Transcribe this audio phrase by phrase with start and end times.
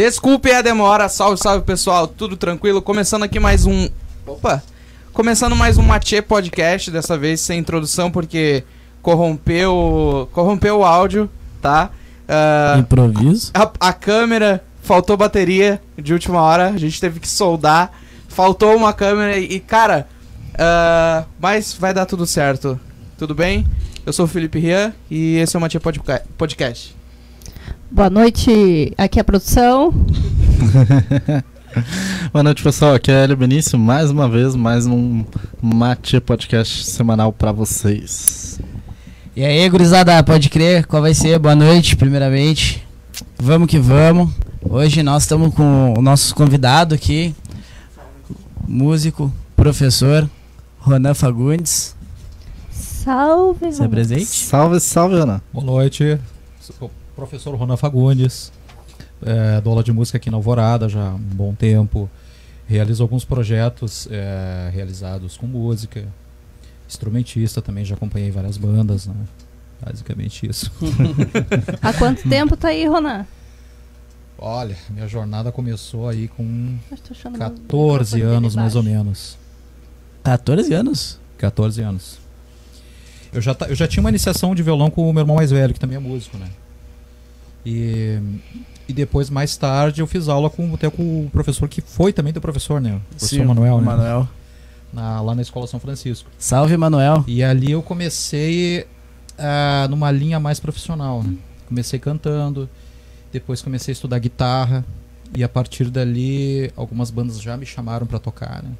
[0.00, 2.80] Desculpe a demora, salve, salve pessoal, tudo tranquilo?
[2.80, 3.86] Começando aqui mais um.
[4.26, 4.62] Opa!
[5.12, 8.64] Começando mais um Matê Podcast, dessa vez sem introdução, porque
[9.02, 10.26] corrompeu.
[10.32, 11.28] corrompeu o áudio,
[11.60, 11.90] tá?
[12.26, 13.50] Ah, Improviso.
[13.52, 17.92] a, a câmera, faltou bateria de última hora, a gente teve que soldar,
[18.26, 20.08] faltou uma câmera e, cara,
[20.58, 22.80] ah, mas vai dar tudo certo.
[23.18, 23.66] Tudo bem?
[24.06, 26.98] Eu sou o Felipe Rian e esse é o Matia Podca- Podcast.
[27.90, 29.90] Boa noite, aqui é a produção.
[32.32, 32.94] Boa noite, pessoal.
[32.94, 33.76] Aqui é Hélio Benício.
[33.76, 35.24] Mais uma vez, mais um
[35.60, 38.60] Mate Podcast semanal pra vocês.
[39.34, 40.86] E aí, gurizada, pode crer?
[40.86, 41.36] Qual vai ser?
[41.40, 42.86] Boa noite, primeiramente.
[43.36, 44.30] Vamos que vamos.
[44.62, 47.34] Hoje nós estamos com o nosso convidado aqui,
[48.68, 50.28] músico, professor,
[50.78, 51.96] Ronan Fagundes.
[52.70, 54.26] Salve, Se apresente.
[54.26, 55.42] Salve, salve, Ana.
[55.52, 56.20] Boa noite,
[57.14, 58.52] professor Ronan Fagundes,
[59.22, 62.08] é, dou aula de música aqui na Alvorada já há um bom tempo,
[62.66, 66.04] realizo alguns projetos é, realizados com música,
[66.88, 69.14] instrumentista também, já acompanhei várias bandas, né?
[69.84, 70.70] basicamente isso.
[71.80, 73.24] Há quanto tempo tá aí, Ronan?
[74.38, 78.82] Olha, minha jornada começou aí com Eu tô achando 14 o microfone anos mais ou
[78.82, 79.38] menos,
[80.22, 81.18] 14 anos.
[81.38, 82.18] 14 anos.
[83.32, 85.50] Eu já, ta- eu já tinha uma iniciação de violão com o meu irmão mais
[85.50, 86.48] velho, que também é músico, né?
[87.64, 88.18] E,
[88.88, 92.32] e depois, mais tarde, eu fiz aula com, até com o professor que foi também
[92.32, 92.96] teu professor, né?
[92.96, 93.84] O professor Manuel, né?
[93.84, 94.28] Manuel.
[94.92, 96.28] Na- lá na Escola São Francisco.
[96.38, 97.24] Salve, Manuel.
[97.26, 98.86] E ali eu comecei
[99.38, 101.36] ah, numa linha mais profissional, né?
[101.68, 102.68] Comecei cantando,
[103.32, 104.84] depois comecei a estudar guitarra,
[105.36, 108.70] e a partir dali algumas bandas já me chamaram pra tocar, né?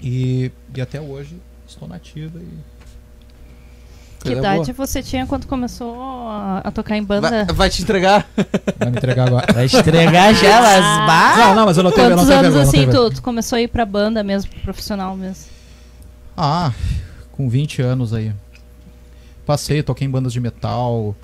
[0.00, 1.36] E, e até hoje
[1.66, 2.48] estou nativa e
[4.18, 5.94] Que Coisa idade você tinha quando começou
[6.28, 7.44] a, a tocar em banda?
[7.44, 8.28] Vai, vai te entregar?
[8.76, 9.52] vai me entregar agora.
[9.52, 11.36] Vai estregar já, mas bah!
[11.36, 13.56] Não, não, mas eu não tenho, eu não Quantos anos vergonha, assim tu, tu começou
[13.56, 15.44] a ir pra banda mesmo, pro profissional mesmo?
[16.36, 16.72] Ah,
[17.30, 18.32] com 20 anos aí.
[19.46, 21.14] Passei, toquei em bandas de metal,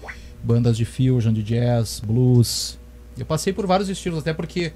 [0.42, 2.78] bandas de fusion, de jazz, blues.
[3.18, 4.72] Eu passei por vários estilos, até porque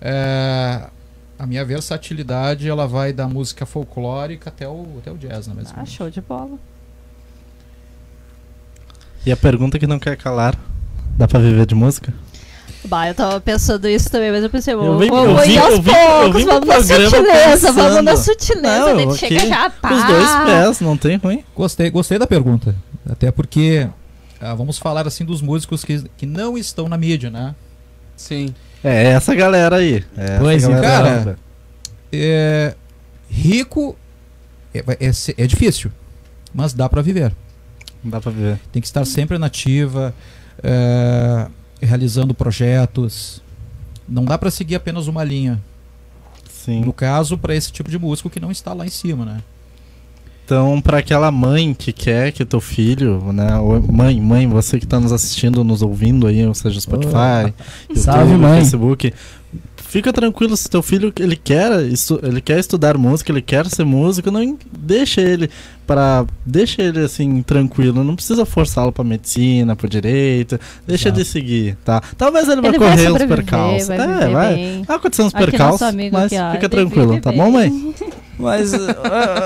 [0.00, 0.88] é,
[1.38, 5.54] a minha versatilidade ela vai da música folclórica até o, até o jazz, né?
[5.56, 5.90] Ah, basicamente.
[5.90, 6.58] show de bola.
[9.26, 10.56] E a pergunta que não quer calar:
[11.18, 12.14] dá pra viver de música?
[12.84, 15.58] Bah, eu tava pensando isso também, mas eu pensei, Eu vou, vim- vou, eu ir
[15.58, 19.70] aos eu eu poucos, pro vamos na sutileza, vamos na sutileza, Não, aqui, chega já,
[19.70, 19.88] tá.
[19.88, 21.42] Com os dois pés, não tem ruim.
[21.54, 22.76] Gostei, gostei da pergunta.
[23.08, 23.88] Até porque
[24.40, 27.56] ah, vamos falar assim dos músicos que, que não estão na mídia, né?
[28.16, 28.54] Sim.
[28.84, 30.04] É essa galera aí.
[30.16, 30.82] É essa Pois é, galera
[31.24, 31.38] cara.
[32.12, 32.74] É,
[33.28, 33.96] rico
[34.72, 35.10] é, é,
[35.42, 35.90] é difícil,
[36.54, 37.32] mas dá pra viver.
[38.06, 38.60] Não dá viver.
[38.72, 40.14] Tem que estar sempre nativa,
[40.62, 41.46] é,
[41.82, 43.42] realizando projetos.
[44.08, 45.60] Não dá pra seguir apenas uma linha.
[46.48, 46.80] Sim.
[46.84, 49.40] No caso, pra esse tipo de músico que não está lá em cima, né?
[50.44, 53.58] Então, pra aquela mãe que quer que teu filho, né?
[53.58, 57.52] ou- Mãe, mãe, você que tá nos assistindo, nos ouvindo aí, ou seja, Spotify,
[57.88, 58.60] YouTube, Salve, mãe.
[58.60, 59.12] Facebook.
[59.76, 61.70] Fica tranquilo se teu filho ele quer,
[62.22, 65.48] ele quer estudar música, ele quer ser músico, não deixa ele
[65.86, 71.20] para deixa ele assim tranquilo, não precisa forçá-lo pra medicina, pro direito, deixa Exato.
[71.20, 72.02] ele seguir, tá?
[72.18, 73.88] Talvez ele vai Ele vai correr os percalços.
[73.88, 74.54] vai é, vai.
[74.54, 74.82] bem.
[74.82, 77.94] Vai acontecer uns percalços, mas aqui, ó, fica tranquilo, tá bom, mãe?
[78.38, 78.94] Mas, uh,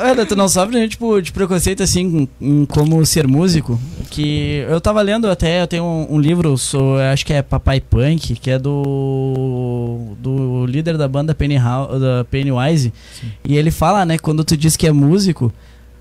[0.04, 3.78] olha, tu não sofre nenhum tipo de preconceito assim em como ser músico?
[4.10, 7.80] Que eu tava lendo até, eu tenho um, um livro, sou, acho que é Papai
[7.80, 12.92] Punk, que é do do líder da banda Penny Hou- da Pennywise.
[13.20, 13.26] Sim.
[13.44, 15.52] E ele fala, né, quando tu diz que é músico,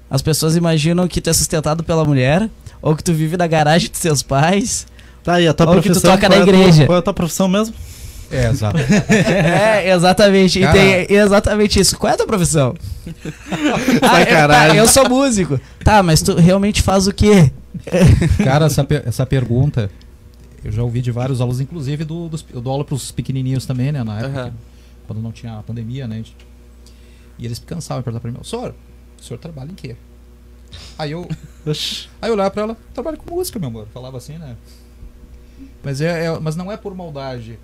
[0.10, 2.50] as pessoas imaginam que tu é sustentado pela mulher,
[2.82, 4.88] ou que tu vive na garagem dos seus pais.
[5.24, 6.12] Tá aí, a tua Ou que tu profissão.
[6.12, 6.86] toca na é igreja.
[6.86, 7.76] Qual é a tua profissão mesmo?
[8.32, 8.78] É, exato.
[9.10, 10.60] é, exatamente.
[10.60, 10.78] Cara.
[10.78, 11.98] E tem exatamente isso.
[11.98, 12.74] Qual é a tua profissão?
[14.02, 14.70] Ah, eu, Sacanagem.
[14.70, 15.60] tá, eu sou músico.
[15.84, 17.52] Tá, mas tu realmente faz o quê?
[18.44, 19.90] Cara, essa, pe- essa pergunta
[20.64, 23.92] eu já ouvi de vários alunos, inclusive do, dos, eu dou aula pros pequenininhos também,
[23.92, 24.04] né?
[24.04, 24.54] Na época, Aham.
[25.08, 26.24] quando não tinha a pandemia, né?
[27.38, 28.76] E eles cansavam de perguntar pra mim, senhor,
[29.20, 29.96] o senhor trabalha em quê?
[30.98, 31.28] Aí eu,
[32.22, 33.88] aí eu olhava pra ela, trabalho com música, meu amor.
[33.94, 34.56] Falava assim, né?
[35.84, 37.58] Mas, é, é- mas não é por maldade.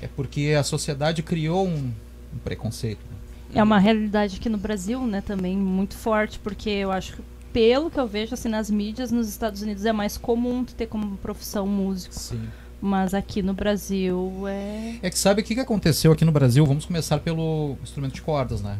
[0.00, 1.90] É porque a sociedade criou um,
[2.34, 3.00] um preconceito.
[3.10, 3.16] né?
[3.54, 7.22] É uma realidade aqui no Brasil, né, também muito forte, porque eu acho que
[7.56, 10.86] pelo que eu vejo assim nas mídias nos Estados Unidos é mais comum tu ter
[10.86, 12.46] como profissão músico, Sim.
[12.82, 16.66] mas aqui no Brasil é É que sabe o que, que aconteceu aqui no Brasil?
[16.66, 18.78] Vamos começar pelo instrumento de cordas, né?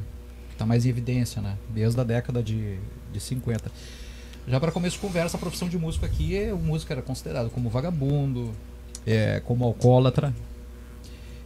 [0.51, 1.57] Que tá mais em evidência, né?
[1.71, 2.77] Desde a década de,
[3.11, 3.73] de 50.
[4.47, 7.49] Já para começo de conversa, a profissão de músico aqui, é- o músico era considerado
[7.49, 8.53] como vagabundo,
[9.07, 10.35] é, como alcoólatra.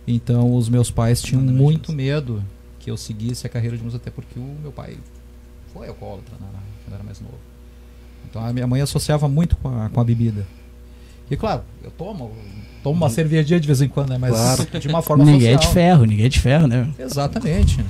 [0.04, 2.42] Então os meus pais tinham muito medo
[2.80, 4.98] que eu seguisse a carreira de música, até porque o meu pai
[5.72, 6.48] foi alcoólatra né,
[6.90, 7.38] quando era mais novo.
[8.28, 10.44] Então a minha mãe associava muito com a, com a bebida.
[11.30, 12.32] E claro, eu tomo,
[12.82, 14.18] tomo uma cervejinha de vez em quando, né?
[14.18, 14.80] Mas Claro.
[14.80, 16.90] de uma forma Ninguém é de ferro, ninguém é de ferro, né?
[16.98, 17.84] Exatamente.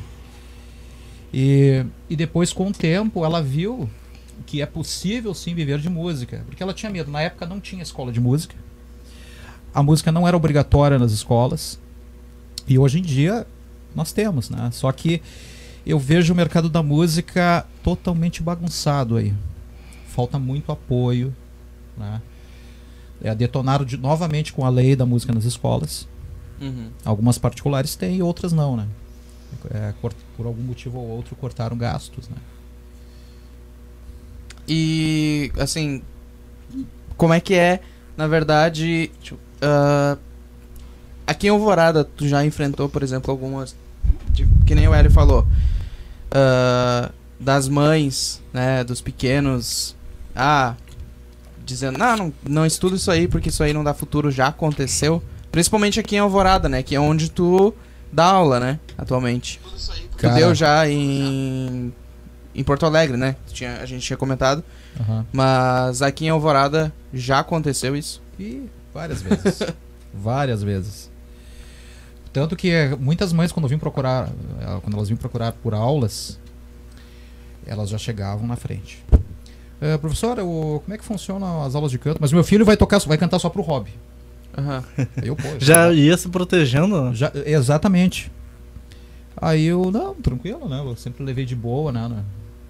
[1.32, 3.88] E, e depois, com o tempo, ela viu
[4.46, 6.42] que é possível sim viver de música.
[6.46, 7.10] Porque ela tinha medo.
[7.10, 8.54] Na época não tinha escola de música.
[9.72, 11.78] A música não era obrigatória nas escolas.
[12.66, 13.46] E hoje em dia
[13.94, 14.70] nós temos, né?
[14.72, 15.22] Só que
[15.90, 19.34] eu vejo o mercado da música totalmente bagunçado aí.
[20.08, 21.34] Falta muito apoio,
[21.96, 22.20] né?
[23.22, 26.08] É, detonaram de, novamente com a lei da música nas escolas.
[26.60, 26.88] Uhum.
[27.04, 28.86] Algumas particulares têm e outras não, né?
[29.70, 32.36] É, cort- por algum motivo ou outro cortaram gastos, né?
[34.68, 36.02] E, assim,
[37.16, 37.80] como é que é,
[38.16, 39.10] na verdade,
[39.60, 40.16] ah,
[41.26, 43.74] aqui em Alvorada, tu já enfrentou, por exemplo, algumas,
[44.32, 45.46] tipo, que nem o Hélio falou,
[46.30, 49.96] ah, das mães, né, dos pequenos,
[50.36, 50.74] ah,
[51.64, 55.22] dizendo, não, não, não estuda isso aí porque isso aí não dá futuro, já aconteceu,
[55.50, 57.74] principalmente aqui em Alvorada, né, que é onde tu
[58.12, 59.60] dá aula, né, atualmente.
[60.18, 61.92] Tu deu já em,
[62.54, 64.62] em Porto Alegre, né, tinha, a gente tinha comentado,
[65.00, 65.24] Aham.
[65.32, 68.20] mas aqui em Alvorada já aconteceu isso.
[68.38, 69.62] E várias vezes.
[70.12, 71.09] várias vezes.
[72.32, 74.28] Tanto que eh, muitas mães quando vinham procurar,
[74.60, 76.38] eh, quando elas vinham procurar por aulas,
[77.66, 79.04] elas já chegavam na frente.
[79.80, 82.18] Eh, professora, o- como é que funcionam as aulas de canto?
[82.20, 83.90] Mas meu filho vai tocar, vai cantar só pro hobby.
[84.56, 84.84] Aham.
[85.16, 87.04] Aí eu, pô, Já ia se protegendo?
[87.10, 87.14] né?
[87.14, 88.30] Já, exatamente.
[89.36, 90.80] Aí eu, não, tranquilo, né?
[90.84, 92.08] Eu sempre levei de boa, né?
[92.08, 92.22] né?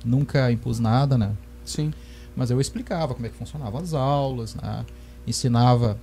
[0.05, 1.33] Nunca impus nada, né?
[1.65, 1.93] Sim.
[2.37, 4.85] Mas eu explicava como é que funcionavam as aulas, né?
[5.27, 5.99] Ensinava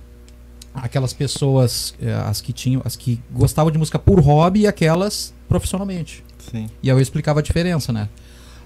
[0.82, 5.34] aquelas pessoas, eh, as que tinham, as que gostavam de música por hobby e aquelas
[5.48, 6.24] profissionalmente.
[6.50, 6.68] Sim.
[6.82, 8.08] E aí eu explicava a diferença, né?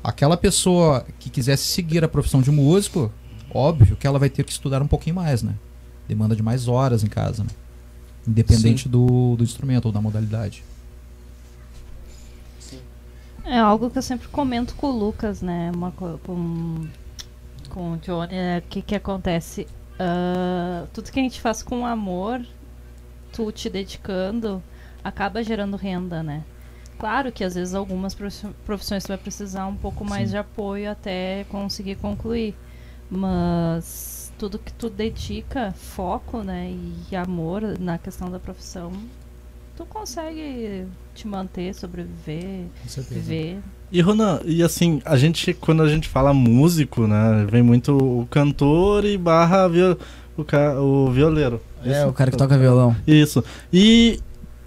[0.03, 3.11] Aquela pessoa que quisesse seguir a profissão de músico,
[3.53, 5.55] óbvio que ela vai ter que estudar um pouquinho mais, né?
[6.09, 7.51] Demanda de mais horas em casa, né?
[8.27, 10.65] Independente do, do instrumento ou da modalidade.
[13.45, 15.71] É algo que eu sempre comento com o Lucas, né?
[15.75, 16.87] Uma, co- com,
[17.69, 19.67] com o Johnny, é, o que que acontece?
[19.99, 22.45] Ah, tudo que a gente faz com amor,
[23.33, 24.63] tu te dedicando,
[25.03, 26.43] acaba gerando renda, né?
[26.99, 30.33] Claro que às vezes algumas profi- profissões tu vai precisar um pouco mais Sim.
[30.33, 32.55] de apoio até conseguir concluir.
[33.11, 36.75] Mas tudo que tu dedica, foco, né,
[37.11, 38.93] e amor na questão da profissão,
[39.77, 42.67] tu consegue te manter, sobreviver,
[43.09, 43.59] viver.
[43.91, 48.27] E Ronan, e assim, a gente, quando a gente fala músico, né, vem muito o
[48.31, 49.99] cantor e barra viol,
[50.37, 51.61] o, ca, o violeiro.
[51.85, 52.09] É, Isso?
[52.09, 52.97] o cara que toca violão.
[53.07, 53.45] Isso.
[53.73, 54.21] E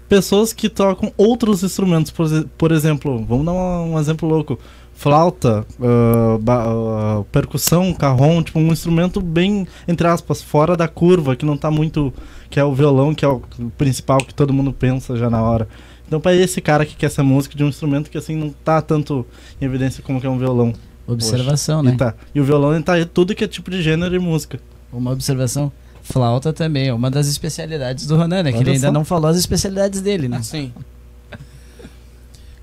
[0.08, 4.58] pessoas que tocam outros instrumentos, por, por exemplo, vamos dar um, um exemplo louco.
[4.98, 11.36] Flauta, ah, ba- ah, percussão, carrom, tipo um instrumento bem, entre aspas, fora da curva,
[11.36, 12.12] que não tá muito.
[12.48, 13.40] que é o violão, que é o
[13.76, 15.68] principal que todo mundo pensa já na hora.
[16.06, 18.80] Então, pra esse cara que quer ser músico de um instrumento que assim não tá
[18.80, 19.26] tanto
[19.60, 20.72] em evidência como que é um violão.
[21.06, 21.94] Observação, E, né?
[21.98, 22.14] tá.
[22.34, 24.58] e o violão ele tá em tudo que é tipo de gênero e música.
[24.92, 25.70] Uma observação.
[26.02, 28.52] Flauta também é uma das especialidades do Ronan, né?
[28.52, 30.40] Que ele ainda não falou as especialidades dele, né?
[30.42, 30.72] Sim.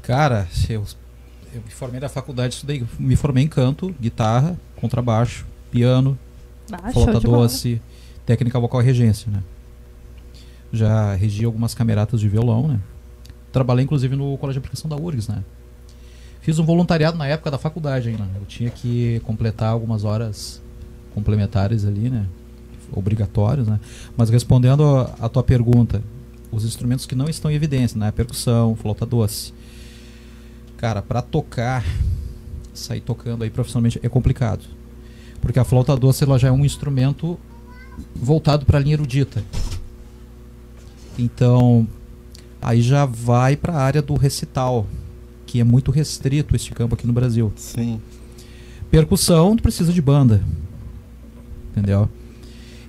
[0.01, 0.83] Cara, eu,
[1.53, 6.17] eu me formei na faculdade, estudei, me formei em canto, guitarra, contrabaixo, piano,
[6.71, 7.81] Ah, flauta doce,
[8.25, 9.41] técnica vocal e regência, né?
[10.71, 12.79] Já regi algumas cameratas de violão, né?
[13.51, 15.43] Trabalhei inclusive no colégio de aplicação da URGS, né?
[16.41, 18.23] Fiz um voluntariado na época da faculdade ainda.
[18.23, 18.31] né?
[18.39, 20.61] Eu tinha que completar algumas horas
[21.13, 22.25] complementares ali, né?
[22.91, 23.79] Obrigatórios, né?
[24.17, 24.83] Mas respondendo
[25.19, 26.01] a tua pergunta,
[26.51, 28.11] os instrumentos que não estão em evidência, né?
[28.11, 29.53] Percussão, flauta doce.
[30.77, 31.85] Cara, pra tocar,
[32.73, 34.65] sair tocando aí profissionalmente é complicado.
[35.41, 37.37] Porque a flauta doce ela já é um instrumento
[38.15, 39.43] voltado para a linha erudita.
[41.17, 41.87] Então,
[42.61, 44.87] aí já vai para a área do recital,
[45.45, 47.51] que é muito restrito este campo aqui no Brasil.
[47.55, 48.01] Sim.
[48.89, 50.43] Percussão, tu precisa de banda.
[51.71, 52.09] Entendeu?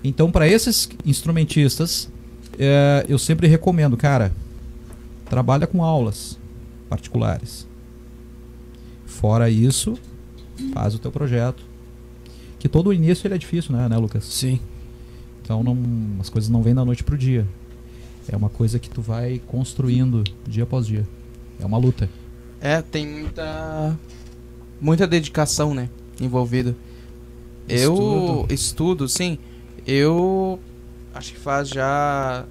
[0.03, 2.11] Então, para esses instrumentistas,
[2.59, 4.33] é, eu sempre recomendo, cara,
[5.29, 6.38] trabalha com aulas
[6.88, 7.67] particulares.
[9.25, 9.95] Fora isso,
[10.75, 11.64] faz o teu projeto.
[12.59, 14.23] Que todo o início ele é difícil, né, né, Lucas?
[14.23, 14.61] Sim.
[15.40, 15.78] Então não,
[16.21, 17.49] as coisas não vêm da noite pro dia.
[18.28, 21.09] É uma coisa que tu vai construindo dia após dia.
[21.59, 22.07] É uma luta.
[22.61, 23.99] É, tem muita.
[24.78, 25.88] muita dedicação, né?
[26.21, 26.76] Envolvida.
[27.66, 29.09] Eu Estudo.
[29.09, 29.38] sim.
[29.87, 30.61] Eu
[31.14, 32.45] acho que faz já.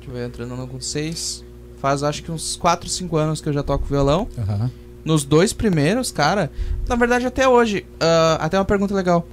[0.00, 1.44] que vai entrando no com 6.
[1.82, 4.26] Faz acho que uns 4, 5 anos que eu já toco violão.
[4.38, 4.70] Aham.
[5.04, 6.50] Nos dois primeiros, cara,
[6.88, 9.26] na verdade até hoje, ah, até uma pergunta legal.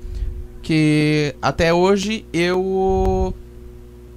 [0.61, 3.33] Que até hoje eu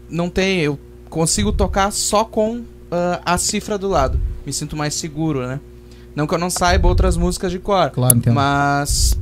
[0.08, 0.78] não tenho, eu
[1.10, 4.20] consigo tocar só com ah, a cifra do lado.
[4.46, 5.60] Me sinto mais seguro, né?
[6.14, 8.34] Não que eu não saiba outras músicas de cor, Claro, entendo.
[8.34, 9.18] mas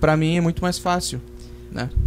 [0.00, 1.20] pra mim é muito mais fácil.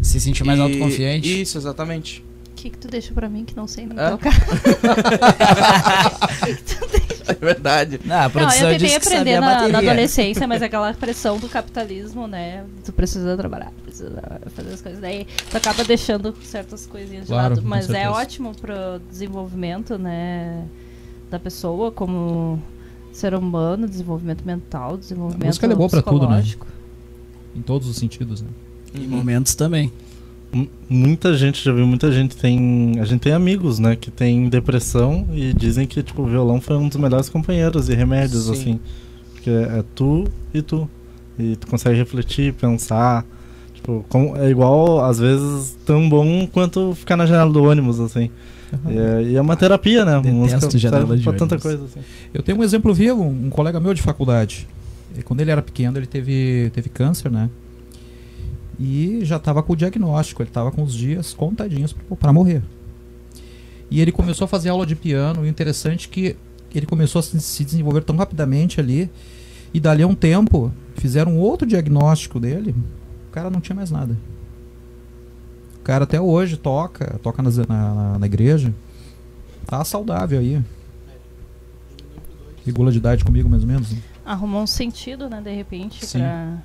[0.01, 1.41] Se sentir mais E- autoconfiante.
[1.41, 2.23] Isso, exatamente.
[2.51, 4.33] O que, que tu deixa pra mim que não sei nem tocar?
[7.31, 7.99] É verdade.
[8.09, 11.47] Ah, a Não, produção eu tentei aprender a na, na adolescência, mas aquela pressão do
[11.47, 12.63] capitalismo, né?
[12.85, 14.21] Tu precisa trabalhar, precisa
[14.55, 15.01] fazer as coisas.
[15.01, 17.61] Daí tu acaba deixando certas coisinhas de Claro, lado.
[17.61, 20.65] com Mas é ótimo pro desenvolvimento, né?
[21.29, 22.61] Da pessoa como
[23.13, 26.41] ser humano, desenvolvimento mental, desenvolvimento música ela é boa pra tudo, né?
[26.41, 26.67] psicológico.
[27.55, 28.47] Em todos os sentidos, né?
[28.93, 29.91] Em momentos também.
[30.89, 32.99] Muita gente, já viu, muita gente tem.
[32.99, 36.75] A gente tem amigos, né, que tem depressão e dizem que, tipo, o violão foi
[36.75, 38.51] um dos melhores companheiros e remédios, Sim.
[38.51, 38.79] assim.
[39.33, 40.89] Porque é tu e tu.
[41.39, 43.25] E tu consegue refletir, pensar.
[43.73, 48.29] Tipo, como- é igual, às vezes, tão bom quanto ficar na janela do ônibus, assim.
[48.89, 50.17] E é, e é uma terapia, né?
[50.17, 51.99] Detesto Música janela de pra tanta coisa, assim.
[52.33, 54.67] Eu tenho um exemplo vivo, um colega meu de faculdade.
[55.25, 57.49] Quando ele era pequeno, ele teve, teve câncer, né?
[58.83, 62.63] E já estava com o diagnóstico, ele estava com os dias contadinhos para morrer.
[63.91, 66.35] E ele começou a fazer aula de piano, e o interessante é que
[66.73, 69.07] ele começou a se se desenvolver tão rapidamente ali,
[69.73, 72.73] e dali a um tempo fizeram outro diagnóstico dele,
[73.29, 74.17] o cara não tinha mais nada.
[75.77, 78.73] O cara até hoje toca, toca nas- na, na, na igreja,
[79.67, 80.59] tá saudável aí.
[82.65, 83.91] Regula de idade comigo, mais ou menos.
[83.91, 83.99] né?
[84.25, 86.19] Arrumou um sentido, né, de repente, Sim.
[86.19, 86.57] pra,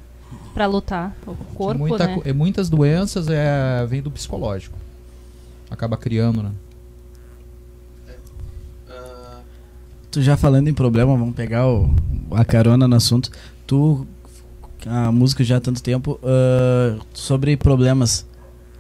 [0.54, 1.16] pra lutar.
[1.26, 2.20] O corpo, Muita né?
[2.24, 4.76] é, muitas doenças é, vêm do psicológico.
[5.70, 6.50] Acaba criando, né?
[10.10, 11.94] Tu já falando em problema, vamos pegar o,
[12.30, 13.30] a carona no assunto.
[13.66, 14.06] Tu,
[14.86, 18.24] a música já há tanto tempo, ah, sobre problemas.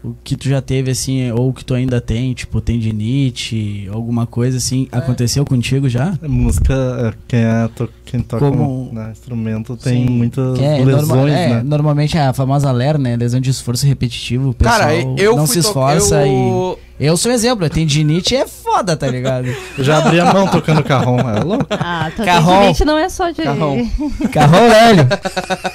[0.06, 4.58] O que tu já teve, assim, ou que tu ainda tem, tipo tendinite, alguma coisa
[4.58, 4.98] assim, É.
[4.98, 6.16] aconteceu contigo já?
[6.22, 10.12] Música, é, quem, é, to- quem toca Como- né, instrumento tem Sim.
[10.12, 11.62] muitas É, lesões, norma- é, né?
[11.64, 13.16] normalmente a famosa LER, né?
[13.16, 14.50] Lesão de esforço repetitivo.
[14.50, 16.78] O pessoal Cara, eu não se esforça eu...
[16.82, 16.85] e.
[16.98, 19.48] Eu sou exemplo, tendinite é foda, tá ligado?
[19.76, 21.66] Eu já abri a mão tocando carrom, é louco.
[21.70, 22.58] Ah, tua Carrão.
[22.60, 23.42] tendinite não é só de...
[23.42, 23.90] Carrão.
[24.32, 25.06] Carrão velho.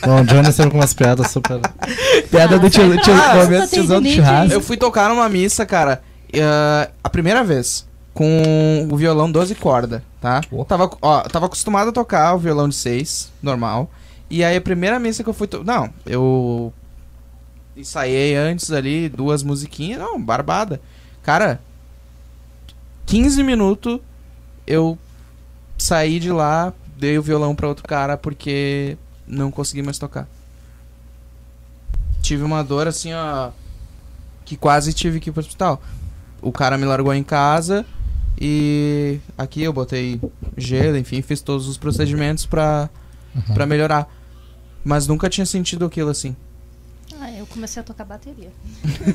[0.04, 1.60] Bom, o Johnny sempre com umas piadas super.
[2.32, 4.54] Piada Ah, do tio, tio, ah, momento essa tiozão do churrasco.
[4.54, 6.02] Eu fui tocar numa missa, cara,
[6.34, 10.42] eh, a primeira vez, com o violão 12 corda, tá?
[10.52, 10.66] Opa.
[10.66, 13.92] Tava, ó, tava acostumado a tocar o violão de 6, normal.
[14.28, 15.46] E aí a primeira missa que eu fui...
[15.46, 15.64] To...
[15.64, 16.74] Não, eu
[17.78, 20.82] ensaiei antes ali duas musiquinhas, não, barbada.
[21.24, 21.62] Cara,
[23.06, 24.00] 15 minutos
[24.66, 24.98] eu
[25.78, 28.98] saí de lá, dei o violão pra outro cara porque
[29.28, 30.28] não consegui mais tocar.
[32.22, 33.52] Tive uma dor assim, ó,
[34.46, 35.82] que quase tive que ir pro hospital.
[36.42, 37.86] O cara me largou em casa
[38.40, 40.20] e aqui eu botei
[40.58, 42.90] gelo, enfim, fiz todos os procedimentos pra,
[43.36, 43.54] Aham.
[43.54, 44.12] pra melhorar.
[44.84, 46.36] Mas nunca tinha sentido aquilo assim.
[47.32, 48.52] Ah, eu comecei a tocar bateria.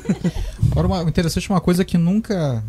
[0.71, 2.63] Agora, uma, interessante uma coisa que nunca.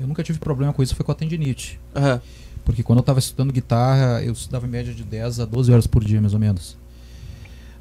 [0.00, 1.78] Eu nunca tive problema com isso foi com a tendinite.
[1.94, 2.20] Aham.
[2.64, 5.86] Porque quando eu estava estudando guitarra, eu estudava em média de 10 a 12 horas
[5.86, 6.76] por dia, mais ou menos.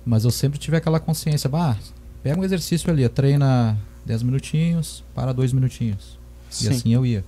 [0.05, 1.77] Mas eu sempre tive aquela consciência, bah,
[2.23, 6.17] pega um exercício ali, treina 10 minutinhos, para 2 minutinhos.
[6.51, 6.69] E Sim.
[6.69, 7.23] assim eu ia.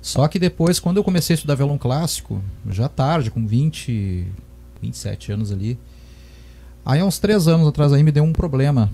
[0.00, 4.26] Só que depois, quando eu comecei a estudar violão clássico, já tarde, com 20,
[4.80, 5.78] 27 anos ali,
[6.86, 8.90] aí há uns 3 anos atrás aí me deu um problema,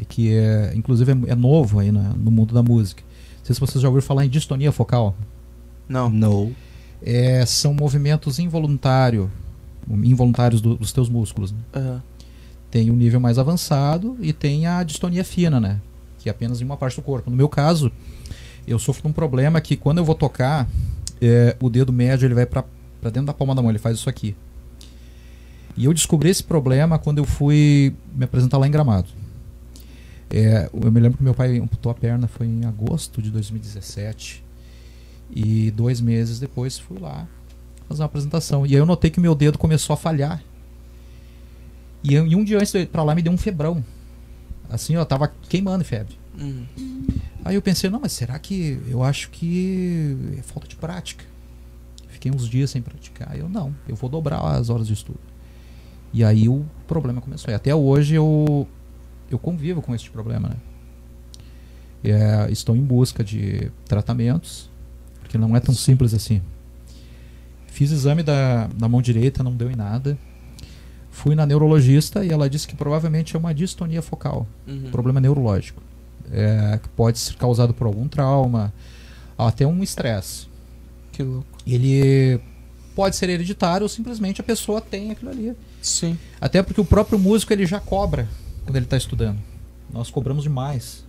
[0.00, 3.02] é que é, inclusive é, é novo aí na- no mundo da música.
[3.38, 5.16] Não sei se vocês já ouviram falar em distonia focal.
[5.88, 6.08] Não.
[6.10, 6.52] No.
[7.02, 9.30] É, são movimentos involuntário,
[9.88, 11.50] involuntários do- dos teus músculos.
[11.52, 11.58] né?
[11.74, 12.02] Aham.
[12.70, 15.80] Tem um nível mais avançado e tem a distonia fina, né?
[16.18, 17.30] Que é apenas em uma parte do corpo.
[17.30, 17.90] No meu caso,
[18.66, 20.68] eu sofro de um problema que quando eu vou tocar,
[21.22, 22.64] é, o dedo médio ele vai para
[23.04, 24.36] dentro da palma da mão, ele faz isso aqui.
[25.78, 29.08] E eu descobri esse problema quando eu fui me apresentar lá em Gramado.
[30.28, 34.44] É, eu me lembro que meu pai amputou a perna, foi em agosto de 2017.
[35.30, 37.26] E dois meses depois fui lá
[37.88, 38.66] fazer uma apresentação.
[38.66, 40.42] E aí eu notei que meu dedo começou a falhar.
[42.02, 43.82] E, eu- e um dia antes de eu ir pra lá me deu um febrão.
[44.68, 46.18] Assim, ó, tava queimando febre.
[46.38, 46.66] Uhum.
[47.44, 51.24] Aí eu pensei, não, mas será que eu acho que é falta de prática?
[52.08, 53.36] Fiquei uns dias sem praticar.
[53.38, 55.20] Eu não, eu vou dobrar as horas de estudo.
[56.12, 57.50] E aí o problema começou.
[57.50, 58.66] E até hoje eu
[59.30, 60.56] eu convivo com esse problema, né?
[62.02, 64.70] É, estou em busca de tratamentos
[65.20, 66.40] Porque não é tão simples assim.
[67.66, 70.16] Fiz exame da, da mão direita, não deu em nada.
[71.10, 74.90] Fui na neurologista e ela disse que provavelmente é uma distonia focal, Uhum.
[74.90, 75.82] problema neurológico.
[76.30, 78.72] É, que pode ser causado por algum trauma,
[79.36, 80.46] até um estresse.
[81.12, 81.46] Que louco.
[81.66, 82.40] Ele
[82.98, 85.52] pode ser hereditário ou simplesmente a pessoa tem aquilo ali.
[85.80, 86.18] Sim.
[86.40, 88.26] Até porque o próprio músico ele já cobra
[88.64, 89.38] quando ele está estudando.
[89.94, 91.04] Nós cobramos demais.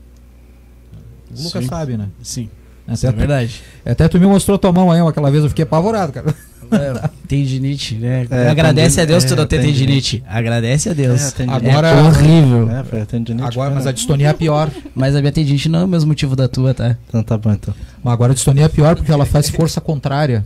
[1.35, 1.67] O Lucas Sim.
[1.69, 2.09] sabe, né?
[2.21, 2.47] Sim,
[2.85, 3.63] Até, isso é verdade.
[3.83, 6.35] até tu me mostrou tua mão aí aquela vez, eu fiquei apavorado, cara.
[6.71, 8.27] É, tendinite, né?
[8.29, 10.17] É, Agradece a Deus tendinite, tu não é, ter tendinite.
[10.19, 10.23] tendinite.
[10.27, 11.21] Agradece a Deus.
[11.23, 11.69] É, tendinite.
[11.71, 12.69] Agora- é horrível.
[12.69, 13.47] É, foi a tendinite.
[13.47, 14.69] Agora, mas a distonia é pior.
[14.93, 16.95] Mas a minha tendinite não é o mesmo motivo da tua, tá?
[17.07, 17.73] Então tá bom, então.
[18.03, 20.45] Mas agora a distonia é pior porque ela faz força contrária.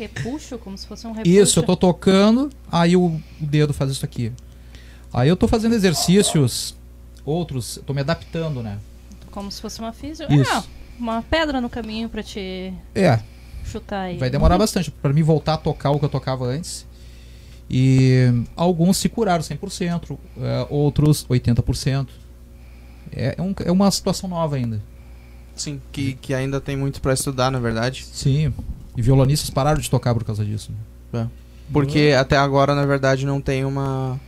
[0.00, 1.30] Repuxo, como se fosse um repuxo.
[1.36, 4.32] Isso, eu tô tocando, aí o, dedo faz isso aqui.
[5.12, 6.74] Aí eu tô fazendo exercícios,
[7.24, 8.78] outros, eu tô me adaptando, né?
[9.30, 9.94] Como se fosse uma.
[10.02, 10.22] Isso.
[10.50, 10.64] Ah,
[10.98, 13.20] uma pedra no caminho pra te É,
[13.64, 14.16] chutar aí.
[14.18, 16.86] vai demorar bastante pra mim voltar a tocar o que eu tocava antes.
[17.68, 18.26] E
[18.56, 22.08] alguns se curaram 100%, é, outros 80%.
[23.12, 24.80] É, é, um- é uma situação nova ainda.
[25.54, 28.04] Sim, que, que ainda tem muito pra estudar, na verdade.
[28.12, 28.52] Sim.
[29.00, 30.70] E violonistas pararam de tocar por causa disso.
[31.72, 34.20] Porque até agora, na verdade, não tem uma,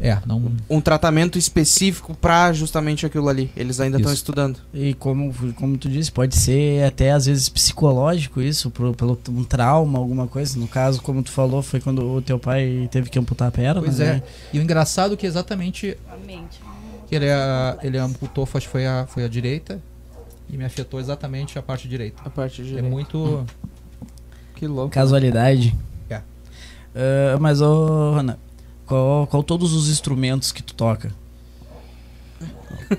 [0.00, 0.52] É, não.
[0.70, 3.50] um tratamento específico pra justamente aquilo ali.
[3.56, 4.58] Eles ainda estão estudando.
[4.72, 9.42] E como, como tu disse, pode ser até às vezes psicológico isso, pro, pelo um
[9.44, 10.58] trauma, alguma coisa.
[10.58, 13.80] No caso, como tu falou, foi quando o teu pai teve que amputar a perna.
[13.82, 14.22] Pois né?
[14.24, 14.56] é.
[14.56, 16.60] E o engraçado é que exatamente A mente.
[17.08, 19.80] que ele, é- ele amputou, acho que foi a, foi a direita.
[20.48, 22.22] E me afetou exatamente a parte direita.
[22.24, 23.44] A parte de É muito.
[24.54, 24.90] Que louco.
[24.90, 25.74] Casualidade.
[26.10, 26.20] É.
[27.34, 28.38] Ah, mas, ô, Rana,
[28.86, 31.10] qual, qual todos os instrumentos que tu toca?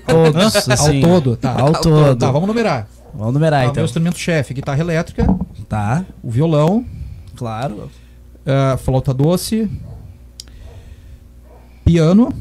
[0.06, 1.02] Todos, assim.
[1.02, 1.58] ao todo, tá.
[1.60, 2.16] Ao todo.
[2.18, 2.88] Tá, vamos numerar.
[3.14, 3.80] Vamos numerar, Tá, o então.
[3.80, 5.26] meu instrumento chefe, guitarra elétrica,
[5.68, 6.84] Tá, o violão,
[7.34, 7.90] claro.
[8.44, 9.70] ah, flauta doce,
[11.84, 12.32] piano,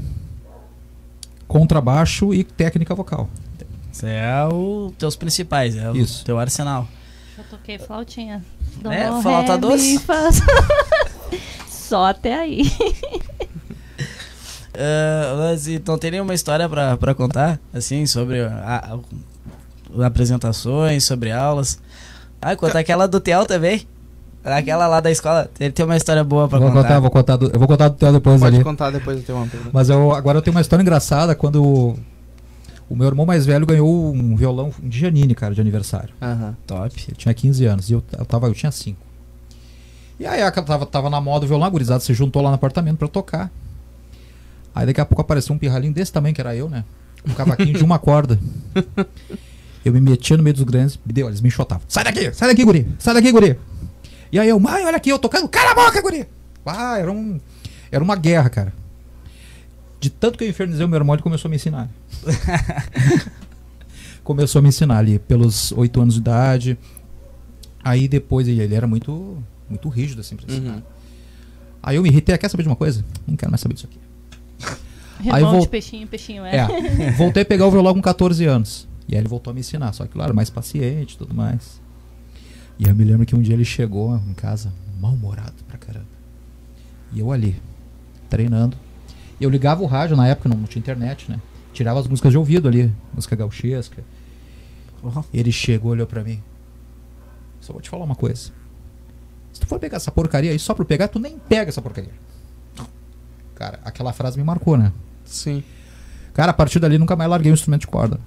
[1.48, 3.30] contrabaixo e técnica vocal.
[3.92, 6.26] Isso é os teus principais, é o Isso.
[6.26, 6.88] teu arsenal.
[7.38, 8.44] Eu toquei flautinha.
[8.90, 10.00] É, Dó, flauta ré, doce?
[11.70, 12.72] Só até aí.
[14.74, 19.00] Ah, mas então tem nenhuma história pra, pra contar, assim, sobre a-
[19.98, 21.80] a- apresentações, sobre aulas?
[22.42, 23.88] Ah, conta aquela do Theo também.
[24.44, 25.50] Aquela lá da escola.
[25.60, 26.84] Ele tem uma história boa pra vou contar.
[26.84, 28.64] contar, vou contar do, eu vou contar do teu depois Pode ali.
[28.64, 29.72] contar depois eu tenho uma pergunta.
[29.74, 31.96] Mas eu, agora eu tenho uma história engraçada quando
[32.90, 36.14] o, meu irmão mais velho ganhou um violão de Janine, cara, de aniversário.
[36.22, 36.56] Aham.
[36.68, 37.04] Top.
[37.08, 38.98] Ele tinha 15 anos e eu, eu, tava, eu tinha 5.
[40.20, 42.56] E aí a- tava, tava na moda o violão, a gurizada se juntou lá no
[42.56, 43.52] apartamento pra tocar.
[44.74, 46.84] Aí daqui a pouco apareceu um pirralhinho desse tamanho que era eu, né?
[47.28, 48.40] Um cavaquinho de uma corda.
[49.84, 51.84] Eu me metia no meio dos grandes, me deu, eles me enxotavam.
[51.88, 53.58] Sai daqui, sai daqui, guri, sai daqui, guri.
[54.32, 56.28] E aí eu, mãe, olha aqui, eu tocando, cala a boca, guri.
[56.66, 57.40] Ah, era, um,
[57.92, 58.74] era uma guerra, cara.
[60.00, 61.90] De tanto que eu infernizei o meu irmão, ele começou a me ensinar.
[64.24, 66.78] começou a me ensinar ali, pelos 8 anos de idade.
[67.84, 69.38] Aí depois ele, ele era muito
[69.70, 70.76] muito rígido assim pra ensinar.
[70.76, 70.82] Uhum.
[71.82, 73.04] Aí eu me irritei, "Ah, quer saber de uma coisa?
[73.28, 74.00] Não quero mais saber disso aqui.
[75.32, 76.56] Aí vou- de peixinho, peixinho é.
[76.58, 78.88] É, voltei a pegar o violão com 14 anos.
[79.08, 81.80] E aí ele voltou a me ensinar, só que claro, mais paciente e tudo mais.
[82.80, 86.08] E eu me lembro que um dia ele chegou em casa mal-humorado pra caramba.
[87.14, 87.56] E eu ali,
[88.32, 88.76] treinando.
[89.40, 91.40] Eu ligava o rádio, na época não tinha internet, né?
[91.74, 94.04] Tirava as músicas de ouvido ali, música gauchesca.
[95.34, 96.42] Ele chegou, olhou pra mim.
[97.60, 98.52] Só vou te falar uma coisa.
[99.52, 102.12] Se tu for pegar essa porcaria aí só pra pegar, tu nem pega essa porcaria.
[103.56, 104.92] Cara, aquela frase me marcou, né?
[105.24, 105.64] Sim.
[106.34, 108.20] Cara, a partir dali nunca mais larguei o instrumento de corda.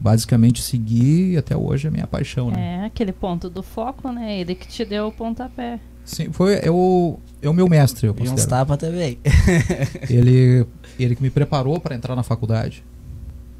[0.00, 2.82] Basicamente segui e até hoje é minha paixão, né?
[2.82, 4.40] É, aquele ponto do foco, né?
[4.40, 5.80] Ele que te deu o pontapé.
[6.08, 9.18] Sim, foi é o, é o meu mestre, eu E uns tapas também.
[10.08, 10.64] Ele,
[10.98, 12.82] ele que me preparou para entrar na faculdade.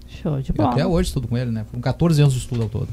[0.08, 0.70] Show de E bola.
[0.72, 1.64] até hoje estudo com ele, né?
[1.70, 2.88] Foram 14 anos de estudo ao todo.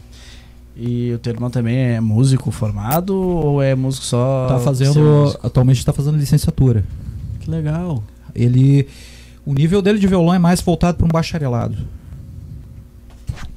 [0.76, 4.48] E o teu irmão também é músico formado ou é músico só?
[4.50, 6.84] tá fazendo, atualmente está fazendo licenciatura.
[7.40, 8.04] Que legal.
[8.36, 8.86] Ele,
[9.46, 11.78] o nível dele de violão é mais voltado para um bacharelado.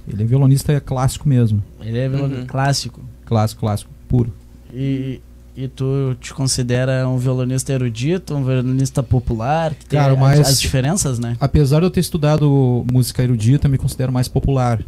[0.06, 2.46] Ele é violonista clássico mesmo, Ele é violão Uhum.
[2.46, 3.02] clássico.
[3.26, 4.32] clássico, clássico, puro.
[4.72, 5.20] E,
[5.60, 9.74] e tu te considera um violonista erudito, um violonista popular?
[9.74, 11.36] Que tem Cara, as- as diferenças, né?
[11.40, 14.80] Apesar de eu ter estudado música erudita, eu me considero mais popular.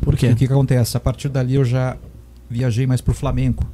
[0.00, 0.28] Por quê?
[0.28, 0.96] o que, que acontece?
[0.96, 1.98] A partir dali eu já
[2.48, 3.66] viajei mais pro flamenco.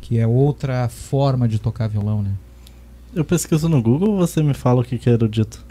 [0.00, 2.30] Que é outra forma de tocar violão, né?
[3.12, 5.64] Eu pesquiso no Google ou você me fala o que que é erudito?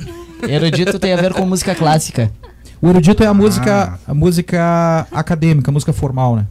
[0.45, 2.29] Erudito tem a ver com música clássica.
[2.81, 6.45] O erudito é a música, a música acadêmica, a música formal, né?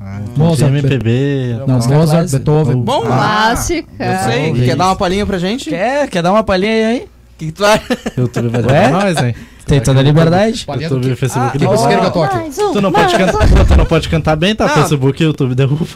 [0.00, 1.56] Ah, Mozart, MPB.
[1.66, 2.30] Não, música Mozart.
[2.30, 2.82] Beethoven.
[2.82, 3.88] Bom, Ah, Clássica.
[3.98, 4.44] eu sei.
[4.46, 4.66] Talvez.
[4.66, 5.68] Quer dar uma palhinha pra gente?
[5.70, 6.98] Quer, quer dar uma palhinha aí?
[7.00, 7.08] O
[7.38, 7.80] que, que tu vai?
[8.16, 9.34] YouTube vai dar pra nós, hein?
[9.66, 10.64] Tem toda a liberdade.
[10.68, 11.16] YouTube e?
[11.16, 11.52] Facebook.
[11.52, 11.88] Que derruba.
[12.06, 12.34] que toque?
[12.36, 13.26] Mais um, Tu não, mais pode um.
[13.26, 14.66] cantar, tu não pode cantar bem, tá?
[14.66, 14.74] Não.
[14.74, 15.86] Facebook e YouTube derruba.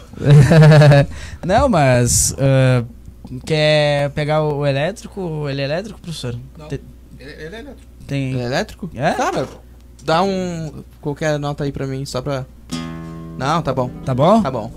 [1.47, 2.35] Não, mas.
[2.39, 2.85] ah,
[3.47, 5.49] quer pegar o elétrico?
[5.49, 6.35] Ele é elétrico, professor?
[6.59, 6.69] Não.
[6.69, 6.81] Te-
[7.19, 7.81] Ele, ele é elétrico.
[8.07, 8.41] Tem.
[8.41, 8.91] É elétrico?
[8.95, 9.13] É?
[9.13, 9.49] Cara,
[10.05, 10.85] dá um.
[11.01, 12.45] qualquer nota aí pra mim, só pra.
[13.39, 14.43] Não, tá bom, Tá bom?
[14.43, 14.71] tá bom.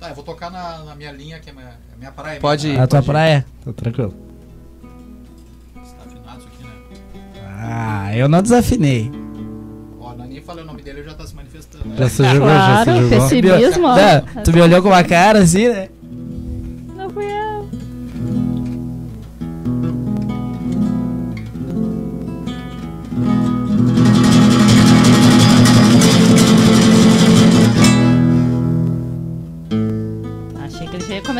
[0.00, 2.38] Tá, eu vou tocar na, na minha linha, que é a minha, a minha praia.
[2.40, 2.78] Pode ir.
[2.78, 3.10] A tua pode ir.
[3.12, 3.46] praia?
[3.64, 4.14] Tá tranquilo.
[5.72, 7.48] Tá afinado isso aqui, né?
[7.58, 9.10] Ah, eu não desafinei.
[10.00, 11.88] Ó, não nem falei o nome dele, ele já tá se manifestando.
[11.88, 11.96] né?
[11.96, 13.08] Já se jogou, já Claro, se jogou.
[13.20, 13.86] pessimismo.
[13.86, 13.96] ó.
[13.96, 15.88] Não, tu me olhou com uma cara assim, né?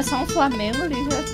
[0.04, 1.24] Começar um Flamengo ali já.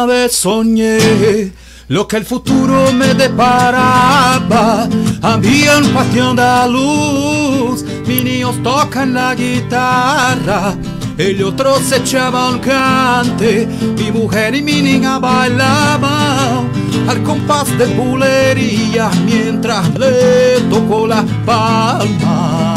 [0.00, 1.52] Una vez soñé
[1.88, 4.88] lo que el futuro me deparaba.
[5.20, 10.74] Había un patio andaluz, mis niños tocan la guitarra.
[11.18, 16.70] El otro se echaba un cante, mi mujer y mi niña bailaban
[17.06, 22.74] al compás de bulería mientras le tocó la palma.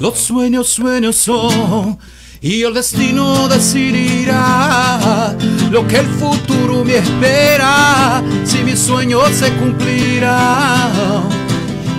[0.00, 1.96] Los sueños, sueños son
[2.42, 5.36] y el destino decidirá
[5.70, 11.22] lo que el futuro me espera si mis sueños se cumplirán.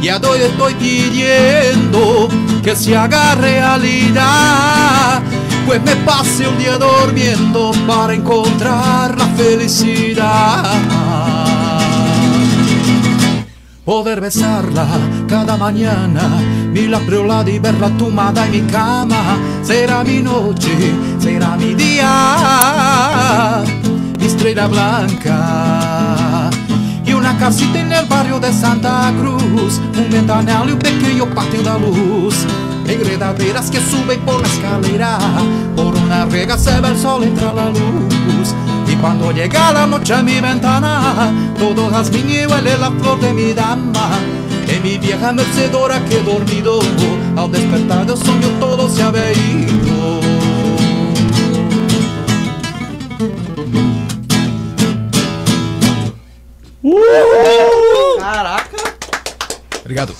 [0.01, 2.27] Ya doy estoy pidiendo
[2.61, 5.21] que se haga realidad,
[5.65, 11.12] pues me pase un día durmiendo para encontrar la felicidad
[13.85, 14.87] poder besarla
[15.27, 16.21] cada mañana,
[16.71, 23.63] mi labriola y verla tumbada en mi cama, será mi noche, será mi día,
[24.19, 26.49] mi estrella blanca.
[27.05, 31.61] Y una casita en el barrio de Santa Cruz, un ventanal y un pequeño patio
[31.61, 32.35] de luz.
[32.87, 35.17] Enredaderas que suben por la escalera,
[35.75, 38.42] por una rega se ve el sol, entra la luz.
[39.03, 43.51] Cuando llega la noche a mi ventana, todo jazmín y huele la flor de mi
[43.51, 44.17] dama.
[44.65, 46.79] En mi vieja mecedora que he dormido,
[47.35, 50.21] al despertar del sueño todo se había ido.
[58.19, 58.77] Caraca!
[59.81, 60.13] Obrigado.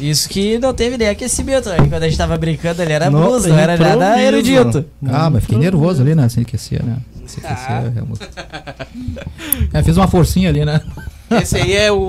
[0.00, 1.70] Isso que não teve nem aquecimento.
[1.70, 4.84] Aí quando a gente tava brincando, ele era Não, blues, não era nada erudito.
[5.06, 6.28] Ah, mas fiquei nervoso ali, né?
[6.28, 6.96] Sem aquecer, né?
[7.38, 7.70] Aquecer.
[7.70, 7.92] Ah.
[7.96, 8.28] é, música.
[9.72, 10.80] É, fiz uma forcinha ali, né?
[11.30, 12.06] Esse aí é o.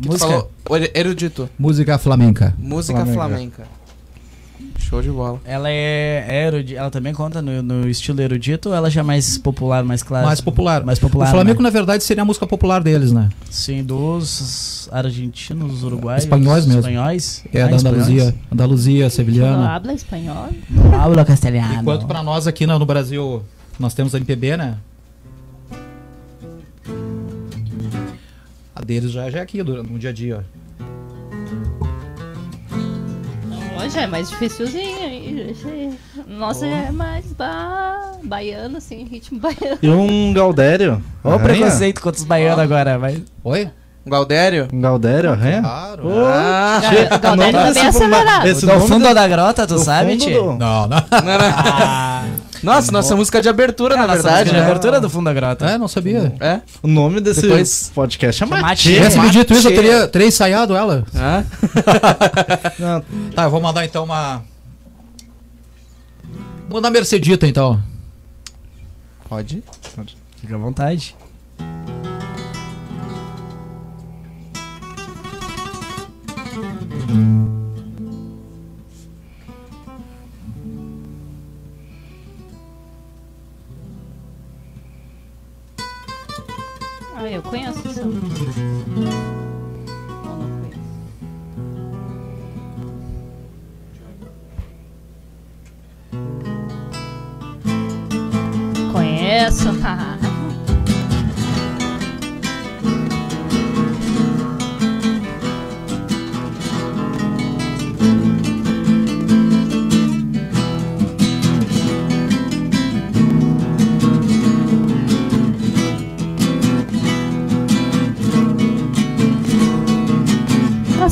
[0.00, 0.26] que Música.
[0.26, 0.50] falou,
[0.94, 1.48] erudito.
[1.58, 2.54] Música flamenca.
[2.58, 3.14] Música Flamenca.
[3.14, 3.62] flamenca.
[4.92, 5.40] Show de bola.
[5.46, 6.78] Ela é, é erudita.
[6.78, 10.26] Ela também conta no, no estilo erudito ou ela já é mais popular, mais clara?
[10.26, 10.84] Mais popular.
[10.84, 11.28] Mais popular.
[11.28, 11.64] o flamenco, né?
[11.66, 13.30] na verdade, seria a música popular deles, né?
[13.50, 16.24] Sim, dos argentinos, uruguaios.
[16.24, 16.80] Espanhóis mesmo.
[16.80, 17.42] Espanhóis.
[17.54, 18.16] É Ah, da Andaluzia.
[18.24, 18.34] espanhóis.
[18.52, 19.70] Andaluzia, Não sevilhana.
[19.70, 20.48] habla espanhol?
[20.68, 21.80] Não hablo castelhano.
[21.80, 23.42] Enquanto pra nós aqui no, no Brasil,
[23.80, 24.76] nós temos a MPB, né?
[28.76, 30.61] A deles já, já é aqui, no dia a dia, ó.
[33.92, 35.54] Hoje é mais dificilzinho.
[36.26, 38.12] Nossa, é mais ba...
[38.24, 39.78] baiano, assim, ritmo baiano.
[39.82, 41.02] E um Gaudério.
[41.22, 43.22] Olha o preconceito contra os baianos agora, vai.
[43.44, 43.68] Oi?
[44.06, 44.66] Um Galdério?
[44.72, 45.60] Um Gaudério, arranha?
[45.60, 46.04] Claro.
[46.24, 48.46] Ah, Ga- Galdério Nome também é acelerado.
[48.48, 50.42] esse Do nome fundo do- da grota, tu do sabe, tio?
[50.42, 50.88] do- Não, não.
[50.88, 50.98] não,
[51.38, 51.54] não.
[51.54, 52.24] Ah,
[52.62, 54.62] Nossa, nossa música de abertura, na verdade, a né?
[54.62, 55.66] abertura do Fundo da Grota.
[55.66, 56.32] É, não sabia.
[56.40, 56.60] É?
[56.82, 59.10] O nome desse Depois- podcast é Mate.
[59.10, 61.04] Se me dito isso, eu teria, teria ensaiado ela.
[62.78, 64.42] Não, Tá, eu vou mandar então uma.
[66.68, 67.82] Vou mandar Mercedita então.
[69.28, 69.62] Pode.
[70.40, 71.16] Fica à vontade.
[87.32, 88.02] Eu conheço música.
[90.22, 90.92] Ou não conheço?
[98.92, 99.68] Conheço.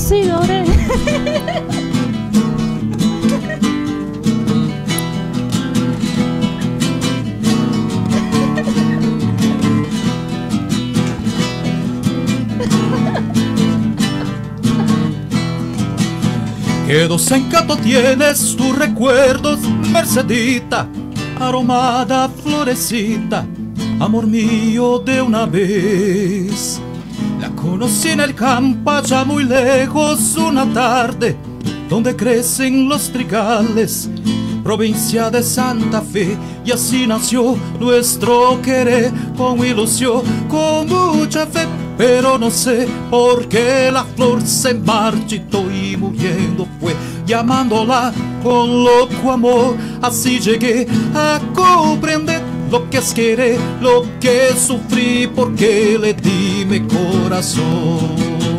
[0.01, 0.65] A senhora.
[16.87, 19.61] Qué dos encanto tienes tus recuerdos,
[19.93, 20.89] Mercedita,
[21.39, 23.45] aromada florecita,
[24.01, 26.81] amor mío de una vez.
[27.61, 31.37] Conocí en el campo allá muy lejos una tarde,
[31.91, 34.09] donde crecen los trigales,
[34.65, 41.67] provincia de Santa Fe, y así nació nuestro querer con ilusión, con mucha fe.
[41.99, 46.95] Pero no sé por qué la flor se marchitó y muriendo fue,
[47.27, 48.11] llamándola
[48.43, 49.77] con loco amor.
[50.01, 56.81] Así llegué a comprender lo que es querer, lo que sufrí, porque le di mi
[56.81, 58.50] corazón.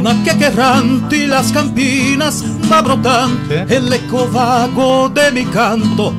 [0.00, 6.14] Como una que errante y las campinas va brotando el eco vago de mi canto,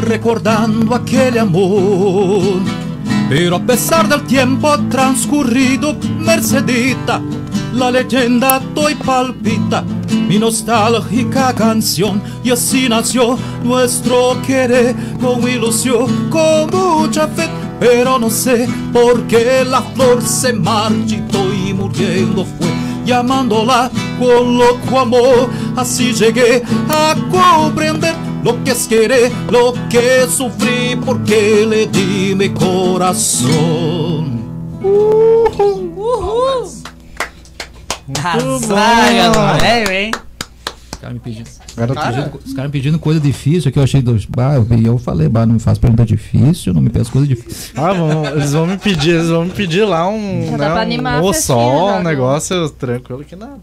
[0.00, 2.62] recordando aquel amor.
[3.28, 7.20] Pero a pesar del tiempo transcurrido, Mercedita,
[7.74, 9.84] la leyenda hoy palpita
[10.26, 17.48] mi nostálgica canción y así nació nuestro querer con ilusión, con mucha fe.
[17.78, 22.65] Pero no sé por qué la flor se marchitó y muriendo fue,
[23.06, 25.48] llamándola con loco amor.
[25.76, 32.50] Así llegué a comprender lo que es querer, lo que sufrí, porque le di mi
[32.50, 34.36] corazón.
[38.08, 39.58] Razaga, bom.
[39.58, 40.12] velho, hein?
[41.02, 44.24] Os caras me pedindo, os caras me pedindo coisa difícil que eu achei dos.
[44.24, 47.72] Bah, eu, eu falei, bah, não me faz pergunta difícil, não me peça coisa difícil.
[47.76, 51.34] Ah, vão, eles vão me pedir, eles vão me pedir lá um, né, um festinha
[51.34, 53.60] sol, um negócio tranquilo que nada.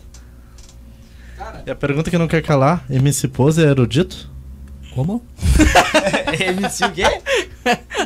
[1.65, 4.29] E a pergunta que não quer calar, MC Pose é erudito?
[4.93, 5.23] Como?
[6.39, 7.03] MC o quê?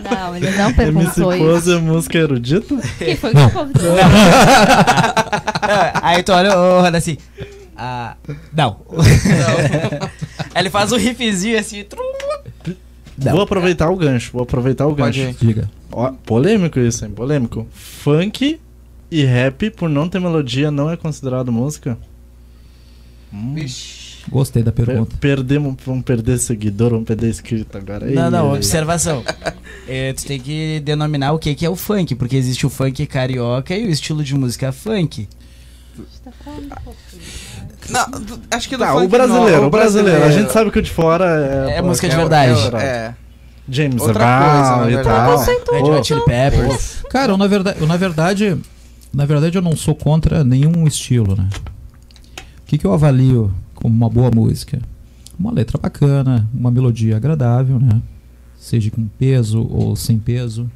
[0.09, 1.43] Não, ele não MC perguntou isso.
[1.43, 2.79] Pose é música erudito?
[2.97, 3.95] Quem foi que convidou?
[6.01, 7.17] Aí tu olha, ô, assim.
[7.77, 8.15] Ah,
[8.53, 8.81] não.
[10.55, 11.83] Aí ele faz um riffzinho assim.
[11.83, 12.01] trum.
[13.23, 13.31] Não.
[13.33, 15.43] Vou aproveitar o gancho, vou aproveitar o Pode gancho.
[15.43, 15.47] ir.
[15.47, 15.71] Diga.
[15.91, 17.11] Ó, polêmico isso, hein?
[17.11, 17.65] Polêmico.
[17.73, 18.59] Funk
[19.09, 21.97] e rap, por não ter melodia, não é considerado música?
[23.33, 23.55] Hum,
[24.29, 25.15] Gostei da per- pergunta.
[25.19, 28.05] perdemos, vamos perder seguidor, vamos perder inscrito agora.
[28.05, 29.23] Não, não, Ei, observação.
[29.89, 33.05] É, tu tem que denominar o que, que é o funk, porque existe o funk
[33.07, 35.29] carioca e o estilo de música funk.
[36.25, 37.21] Tá falando um pouquinho.
[37.89, 38.05] Não,
[38.51, 40.23] acho que do Tá, funk o brasileiro, não, o brasileiro.
[40.23, 41.77] A gente sabe que o de fora é.
[41.77, 42.75] É música de é- verdade.
[42.75, 43.15] É, é.
[43.69, 45.39] James Outra Brown coisa, e tal.
[45.71, 47.03] Red Ô, Hot Chili Peppers.
[47.09, 48.57] Cara, eu, na verdade, eu, na verdade,
[49.13, 51.49] na verdade eu não sou contra nenhum estilo, né?
[52.61, 54.79] O que, que eu avalio como uma boa música?
[55.37, 58.01] Uma letra bacana, uma melodia agradável, né?
[58.57, 60.69] Seja com peso ou sem peso.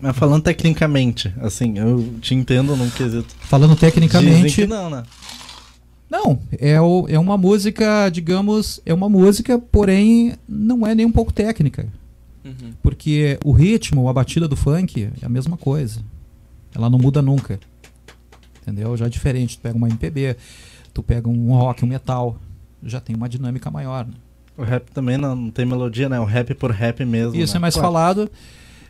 [0.00, 3.34] Mas falando tecnicamente, assim, eu te entendo num quesito.
[3.40, 5.02] Falando Dizem que tecnicamente, não, né?
[6.10, 11.12] Não, é, o- é uma música, digamos, é uma música, porém não é nem um
[11.12, 11.86] pouco técnica.
[12.44, 12.72] Uhum.
[12.82, 16.00] Porque o ritmo, a batida do funk é a mesma coisa.
[16.74, 17.60] Ela não muda nunca.
[18.62, 18.96] Entendeu?
[18.96, 19.58] Já é diferente.
[19.58, 20.36] Tu pega uma MPB,
[20.94, 22.38] tu pega um rock, um metal,
[22.82, 24.06] já tem uma dinâmica maior.
[24.06, 24.12] né?
[24.56, 26.18] O rap também não, não tem melodia, né?
[26.18, 27.36] O rap por rap mesmo.
[27.36, 27.58] Isso né?
[27.58, 27.86] é mais Claro.
[27.88, 28.30] falado.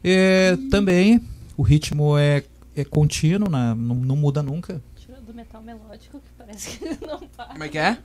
[0.05, 1.21] É, também
[1.57, 2.43] o ritmo é,
[2.77, 3.75] é contínuo, né?
[3.77, 4.81] não, não muda nunca.
[5.39, 7.47] Metal melódico que parece que não para.
[7.53, 7.97] Como é que é?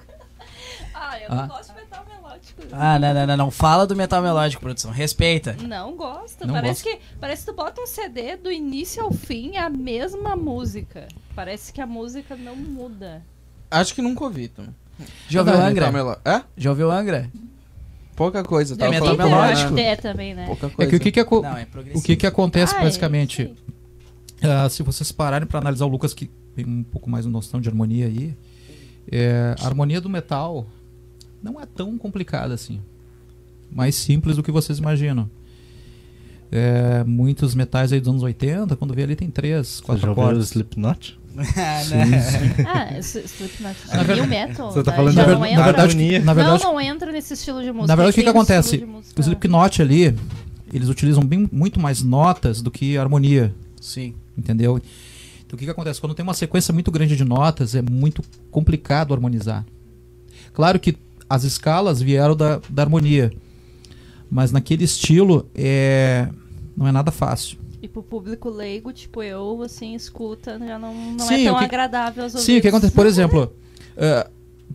[0.93, 1.35] Ah, eu Ah.
[1.35, 2.61] não gosto de metal melódico.
[2.71, 3.51] Ah, não, não, não, não.
[3.51, 4.91] Fala do metal melódico, produção.
[4.91, 5.53] Respeita.
[5.61, 6.45] Não gosto.
[6.45, 6.95] Não parece gosto.
[6.99, 11.07] que parece que tu bota um CD do início ao fim é a mesma música.
[11.35, 13.23] Parece que a música não muda.
[13.71, 14.43] Acho que nunca ouvi.
[14.45, 14.67] Então.
[15.27, 15.91] Já ouviu Angra?
[15.91, 16.43] metal melo- É?
[16.55, 17.31] Já ouviu Angra?
[18.15, 18.75] Pouca coisa.
[18.75, 19.71] É Tava metal melódico.
[19.71, 19.83] né?
[19.85, 20.45] É também, né?
[20.45, 20.89] Pouca É coisa.
[20.91, 23.47] que o que, que, aco- Não, é o que, que acontece Ah, é, basicamente?
[23.47, 23.55] sim.
[24.43, 27.61] Ah, se vocês pararem para analisar o Lucas, que tem um pouco mais de noção
[27.61, 28.35] de harmonia aí,
[29.11, 30.67] é, a harmonia do metal
[31.41, 32.79] não é tão complicada assim.
[33.71, 35.29] Mais simples do que vocês imaginam.
[36.51, 40.09] É, muitos metais aí dos anos 80, quando vê ali tem três, Você quatro já
[40.09, 40.49] o acordes.
[40.49, 41.19] Slipknot?
[41.35, 42.67] Ah, não.
[42.67, 43.75] Ah, Slipknot.
[43.87, 44.71] Na verdade- New metal.
[44.71, 45.57] Você tá daí falando da não ver- entra.
[45.59, 47.87] Na verdade, na verdade, não, não entra nesse estilo de música.
[47.87, 48.87] na verdade o que, que acontece?
[49.17, 50.15] O Slipknot ali,
[50.71, 53.51] eles utilizam bem, muito mais notas do que harmonia.
[53.81, 54.13] Sim.
[54.37, 54.79] Entendeu?
[55.45, 55.99] Então o que, que acontece?
[56.01, 59.65] Quando tem uma sequência muito grande de notas, é muito complicado harmonizar.
[60.53, 60.97] Claro que
[61.29, 63.31] as escalas vieram da, da harmonia,
[64.29, 66.27] mas naquele estilo é,
[66.75, 67.57] não é nada fácil.
[67.81, 71.65] E pro público leigo, tipo eu, assim, escuta, já não, não Sim, é tão que-
[71.65, 72.69] agradável aos Sim, o que ouvidos.
[72.69, 72.93] acontece?
[72.95, 73.53] Por exemplo,
[73.97, 74.29] eh,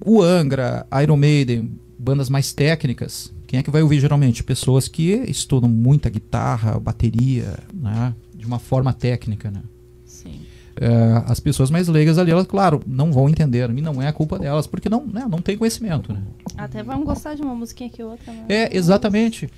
[0.05, 4.45] o Angra, Iron Maiden, bandas mais técnicas, quem é que vai ouvir geralmente?
[4.45, 8.15] Pessoas que estudam muita guitarra, bateria, né?
[8.39, 9.63] De uma forma técnica, né?
[10.07, 10.41] Sim.
[10.81, 13.69] É, as pessoas mais leigas ali, elas, claro, não vão entender.
[13.69, 16.13] E não é a culpa delas, porque não, né, não tem conhecimento.
[16.13, 16.23] Né?
[16.57, 18.47] Até vão gostar de uma musiquinha que outra, né?
[18.49, 19.51] É, exatamente.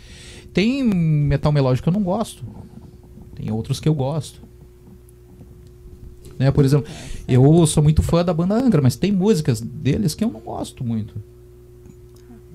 [0.52, 2.42] Tem metal melódico que eu não gosto.
[3.34, 4.40] Tem outros que eu gosto.
[6.38, 6.90] Né, por exemplo,
[7.28, 10.82] eu sou muito fã da banda Angra, mas tem músicas deles que eu não gosto
[10.82, 11.14] muito.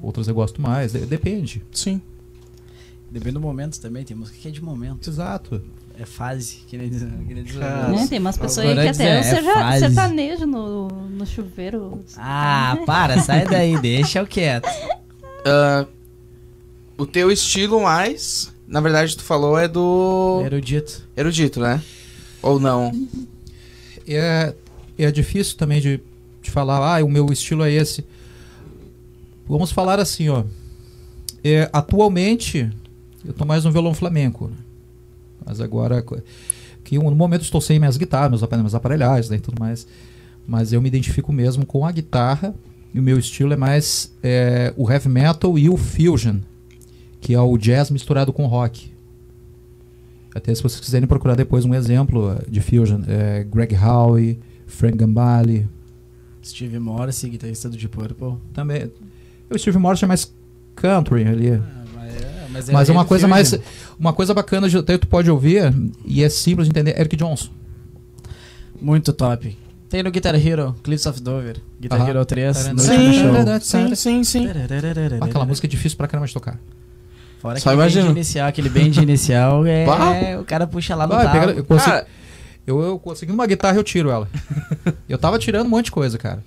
[0.01, 1.63] Outras eu gosto mais, de- depende.
[1.71, 2.01] Sim.
[3.11, 4.03] Depende do momento também.
[4.03, 5.07] Tem música que é de momento.
[5.07, 5.61] Exato.
[5.97, 6.57] É fase.
[6.67, 9.53] Que nem diz, que nem diz Né, Tem umas pessoas aí que até é seja
[9.53, 9.79] fase.
[9.79, 12.03] sertanejo no, no chuveiro.
[12.17, 14.67] Ah, para, sai daí, deixa eu quieto.
[15.45, 15.85] Ah,
[16.97, 21.03] o teu estilo mais, na verdade, tu falou é do Erudito.
[21.15, 21.81] erudito, né?
[22.41, 22.91] Ou não?
[24.07, 24.53] é,
[24.97, 25.99] é difícil também de,
[26.41, 28.05] de falar, ah, o meu estilo é esse.
[29.47, 30.43] Vamos falar assim, ó.
[31.43, 32.69] É, atualmente,
[33.23, 34.47] eu tô mais no violão flamenco.
[34.47, 34.57] né?
[35.45, 36.03] Mas agora,
[36.83, 39.87] que no momento estou sem minhas guitarras, meus apare- minhas aparelhagens né, e tudo mais.
[40.47, 42.53] Mas eu me identifico mesmo com a guitarra
[42.93, 46.37] e o meu estilo é mais é, o heavy metal e o fusion,
[47.19, 48.91] que é o jazz misturado com rock.
[50.33, 54.97] Até se vocês quiserem procurar depois um exemplo eh, de fusion, é Greg Howe, Frank
[54.97, 55.67] Gambale,
[56.43, 58.35] Steve Morrissey, guitarrista do Deep Purple.
[58.53, 58.91] também.
[59.49, 60.33] O Steve Morrison é mais
[60.75, 61.51] country ali.
[61.51, 61.84] Ah,
[62.23, 63.57] é, mas Mas é uma coisa mais.
[63.99, 65.73] Uma coisa bacana de até tu pode ouvir,
[66.05, 67.49] e é simples de entender, Eric Johnson.
[68.81, 69.57] Muito top.
[69.89, 71.57] Tem no Guitar Hero, Cliffs of Dover.
[71.79, 72.07] Guitar.
[72.09, 72.73] Hero 3, Tarana.
[72.73, 73.59] no Sim.
[73.61, 74.47] Sim, sim, sim.
[75.21, 76.59] Aquela música é difícil pra caramba de tocar.
[77.39, 78.09] Fora Só imagino.
[78.11, 79.85] inicial, aquele band inicial é.
[79.85, 80.39] Bah.
[80.41, 81.39] O cara puxa lá no Ah, eu, talo.
[81.47, 82.05] pego- eu
[82.67, 84.27] eu, eu consegui uma guitarra eu tiro ela.
[85.07, 86.43] eu tava tirando um monte de coisa, cara.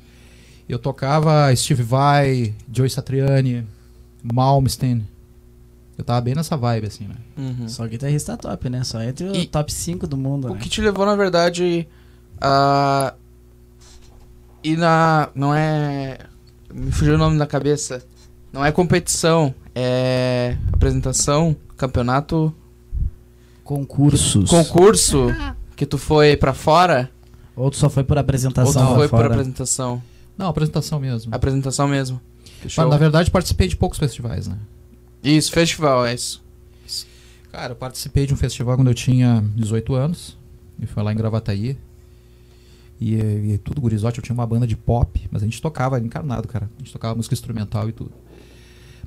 [0.68, 3.64] Eu tocava Steve Vai, Joe Satriani,
[4.22, 5.06] Malmsteen.
[5.98, 7.16] Eu tava bem nessa vibe, assim, né?
[7.36, 7.68] uhum.
[7.68, 8.84] Só guitarrista top, né?
[8.84, 10.60] Só entre o E- top 5 do mundo, O né?
[10.60, 11.86] que te levou, na verdade,
[12.40, 13.14] a.
[14.62, 15.28] E na.
[15.34, 16.18] Não é.
[16.72, 18.04] Me fugiu o nome da cabeça.
[18.52, 20.56] Não é competição, é.
[20.72, 22.54] Apresentação, campeonato,
[23.64, 24.48] Concursos.
[24.48, 25.26] concurso
[25.76, 27.10] que tu foi pra fora.
[27.56, 29.26] Ou tu só foi por Ou apresentação tu lá foi por fora?
[29.28, 30.02] apresentação.
[30.36, 31.34] Não, apresentação mesmo.
[31.34, 32.20] Apresentação mesmo.
[32.62, 34.56] Mas, na verdade, participei de poucos festivais, né?
[35.22, 36.42] Isso, festival, é isso.
[37.50, 40.36] Cara, eu participei de um festival quando eu tinha 18 anos.
[40.80, 41.76] E foi lá em Gravataí.
[43.00, 46.48] E, e tudo gurizote, eu tinha uma banda de pop, mas a gente tocava encarnado,
[46.48, 46.68] cara.
[46.76, 48.12] A gente tocava música instrumental e tudo.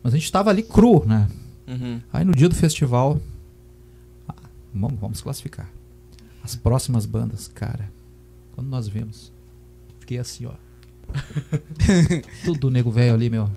[0.03, 1.27] Mas a gente tava ali cru, né?
[1.67, 2.01] Uhum.
[2.11, 3.19] Aí no dia do festival,
[4.27, 4.35] ah,
[4.73, 5.69] vamos, vamos classificar.
[6.43, 7.91] As próximas bandas, cara.
[8.55, 9.31] Quando nós vimos,
[9.99, 10.53] fiquei assim, ó.
[12.43, 13.49] Tudo nego velho ali, meu.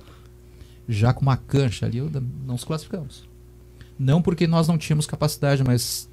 [0.89, 3.29] Já com uma cancha ali, não nos classificamos.
[3.99, 6.09] Não porque nós não tínhamos capacidade, mas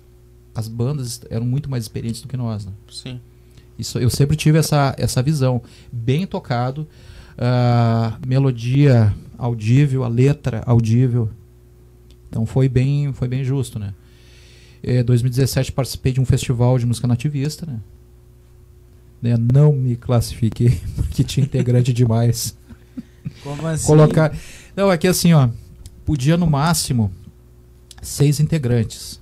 [0.53, 2.71] as bandas eram muito mais experientes do que nós, né?
[2.89, 3.19] Sim.
[3.77, 5.61] Isso, eu sempre tive essa, essa visão.
[5.91, 6.87] Bem tocado,
[7.37, 11.29] ah, melodia audível, a letra audível.
[12.29, 13.93] Então foi bem, foi bem justo, né?
[14.83, 17.79] Em 2017 participei de um festival de música nativista, né?
[19.21, 22.57] Né, Não me classifiquei porque tinha integrante demais.
[23.43, 23.85] Como assim?
[23.85, 24.35] Colocar.
[24.75, 25.49] Não, é que assim, ó.
[26.05, 27.11] Podia no máximo
[28.01, 29.21] seis integrantes.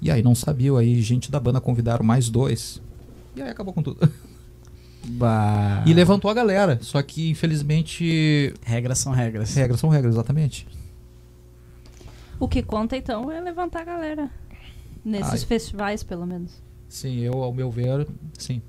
[0.00, 2.80] E aí não sabia, aí gente da banda convidaram mais dois.
[3.34, 4.08] E aí acabou com tudo.
[5.10, 5.84] Bah.
[5.86, 6.78] E levantou a galera.
[6.82, 8.52] Só que infelizmente.
[8.62, 9.54] Regras são regras.
[9.54, 10.66] Regras são regras, exatamente.
[12.38, 14.30] O que conta então é levantar a galera.
[15.04, 15.46] Nesses Ai.
[15.46, 16.52] festivais, pelo menos.
[16.88, 18.60] Sim, eu, ao meu ver, sim.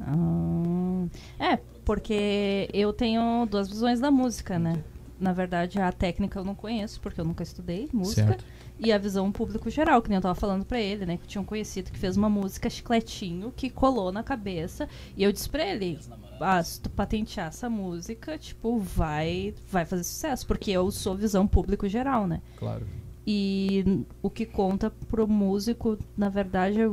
[0.00, 1.06] Ah,
[1.38, 4.82] é, porque eu tenho duas visões da música, né?
[5.18, 8.26] Na verdade, a técnica eu não conheço, porque eu nunca estudei música.
[8.26, 8.44] Certo.
[8.78, 11.16] E a visão público geral, que nem eu tava falando pra ele, né?
[11.16, 14.88] Que tinha um conhecido que fez uma música chicletinho, que colou na cabeça.
[15.16, 15.98] E eu disse pra ele,
[16.40, 20.46] ah, se tu patentear essa música, tipo, vai, vai fazer sucesso.
[20.46, 22.42] Porque eu sou visão público geral, né?
[22.56, 22.84] Claro.
[23.26, 26.90] E o que conta pro músico, na verdade, é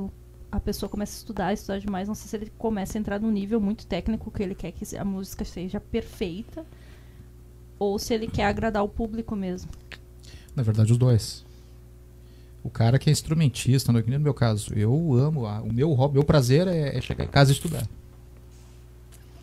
[0.52, 2.08] a pessoa começa a estudar, estudar demais.
[2.08, 4.98] Não sei se ele começa a entrar num nível muito técnico que ele quer que
[4.98, 6.66] a música seja perfeita.
[7.82, 9.72] Ou se ele quer agradar o público mesmo.
[10.56, 11.44] Na verdade, os dois.
[12.64, 14.72] O cara que é instrumentista, não é que nem no meu caso.
[14.76, 15.48] Eu amo.
[15.48, 17.88] a- o meu hobby, meu prazer é, é chegar em casa e estudar.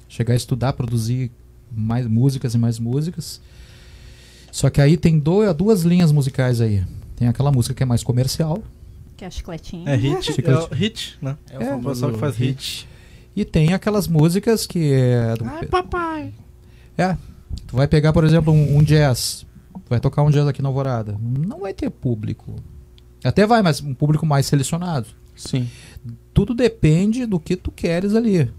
[0.09, 1.32] Chegar a estudar, produzir
[1.68, 3.41] mais músicas e mais músicas.
[4.53, 6.84] Só que aí tem do- duas linhas musicais aí.
[7.16, 8.62] Tem aquela música que é mais comercial.
[9.16, 9.89] Que é a chicletinho.
[9.89, 11.36] É hit, Fica- é o hit, né?
[11.51, 12.86] É o É, O pessoal que faz hit.
[13.34, 15.34] E tem aquelas músicas que é.
[15.34, 16.32] Do, papai.
[16.97, 17.16] É.
[17.69, 19.47] Tu vai pegar, por exemplo, um, um jazz.
[19.73, 21.16] Tu vai tocar um jazz aqui na Alvorada.
[21.21, 22.57] Não vai ter público.
[23.23, 25.07] Até vai, mas um público mais selecionado.
[25.37, 25.69] Sim.
[26.33, 28.51] Tudo depende do que tu queres ali.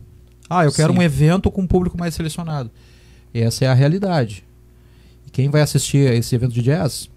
[0.48, 1.00] Ah, eu quero Sim.
[1.00, 2.70] um evento com um público mais selecionado.
[3.34, 4.46] Essa é a realidade.
[5.26, 7.10] E quem vai assistir a esse evento de jazz?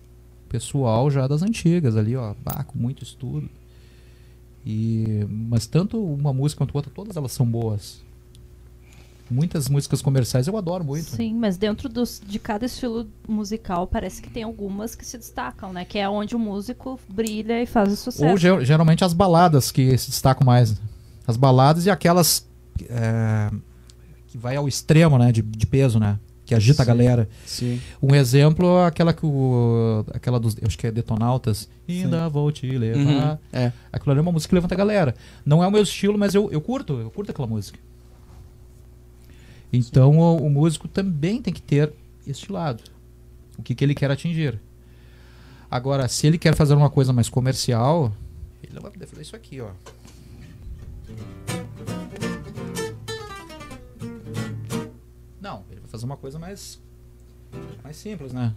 [0.49, 3.49] Pessoal já das antigas ali, ó, bah, com muito estudo.
[4.64, 8.03] E mas tanto uma música quanto outra, todas elas são boas.
[9.32, 11.10] Muitas músicas comerciais eu adoro muito.
[11.16, 15.72] Sim, mas dentro dos, de cada estilo musical, parece que tem algumas que se destacam,
[15.72, 15.84] né?
[15.84, 18.26] Que é onde o músico brilha e faz o sucesso.
[18.30, 20.74] Ou ge- geralmente as baladas que se destacam mais.
[21.26, 22.46] As baladas e aquelas
[22.88, 23.50] é,
[24.28, 26.88] que vai ao extremo, né, de, de peso, né, que agita a Sim.
[26.90, 27.28] galera.
[27.46, 27.80] Sim.
[28.02, 32.50] Um exemplo é aquela que o aquela dos, eu acho que é Detonautas, ainda vou
[32.50, 32.98] te levar.
[33.32, 33.38] Uhum.
[33.52, 33.72] É.
[33.92, 35.14] Aquilo ali é uma música que levanta a galera.
[35.46, 37.78] Não é o meu estilo, mas eu, eu curto, eu curto aquela música.
[39.72, 41.92] Então o, o músico também tem que ter
[42.26, 42.82] este lado.
[43.58, 44.60] O que, que ele quer atingir.
[45.70, 48.12] Agora, se ele quer fazer uma coisa mais comercial,
[48.62, 49.70] ele não vai poder fazer isso aqui, ó.
[55.40, 56.78] Não, ele vai fazer uma coisa mais
[57.82, 58.54] mais simples, né?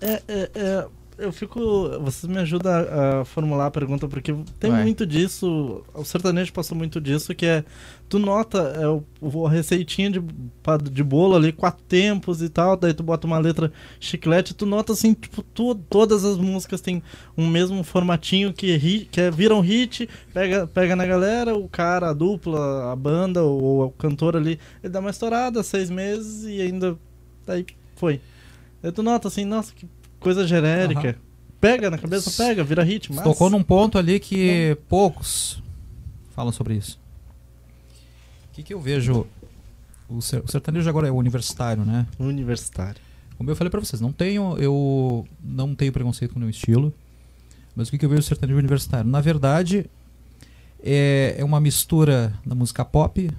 [0.00, 0.88] É, é, é,
[1.18, 1.60] eu fico.
[2.00, 4.82] Vocês me ajudam a, formular a pergunta, porque tem Vai.
[4.82, 5.82] muito disso.
[5.94, 7.64] O sertanejo passou muito disso, que é.
[8.08, 8.86] Tu nota é,
[9.20, 10.20] o, a receitinha de,
[10.92, 14.92] de bolo ali, quatro tempos e tal, daí tu bota uma letra chiclete, tu nota
[14.92, 17.02] assim, tipo, tu- todas as músicas têm
[17.36, 21.66] um mesmo formatinho que, ri, que é, vira um hit, pega, pega na galera, o
[21.68, 26.44] cara, a dupla, a banda, ou o cantor ali, ele dá uma estourada, seis meses
[26.44, 26.96] e ainda.
[27.46, 27.64] Daí
[27.96, 28.20] foi.
[28.82, 29.88] Aí tu nota assim, nossa, que
[30.24, 31.10] coisa genérica.
[31.10, 31.14] Aham.
[31.60, 33.24] Pega na cabeça, pega, vira hit, mas...
[33.24, 35.62] Tocou num ponto ali que poucos
[36.34, 36.98] falam sobre isso.
[38.50, 39.26] O que, que eu vejo?
[40.08, 42.06] O, ser- o sertanejo agora é universitário, né?
[42.18, 43.00] Universitário.
[43.38, 46.92] Como eu falei pra vocês, não tenho, eu não tenho preconceito com nenhum estilo.
[47.74, 49.08] Mas o que, que eu vejo sertanejo universitário?
[49.10, 49.86] Na verdade,
[50.82, 53.30] é, é uma mistura da música pop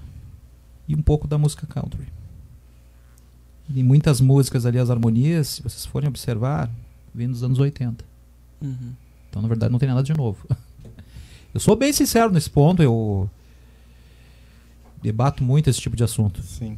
[0.88, 2.06] e um pouco da música country.
[3.74, 6.70] Em muitas músicas ali, as harmonias, se vocês forem observar,
[7.14, 8.04] vêm dos anos 80.
[8.62, 8.92] Uhum.
[9.28, 10.46] Então, na verdade, não tem nada de novo.
[11.52, 13.30] Eu sou bem sincero nesse ponto, eu
[15.02, 16.42] debato muito esse tipo de assunto.
[16.42, 16.76] Sim.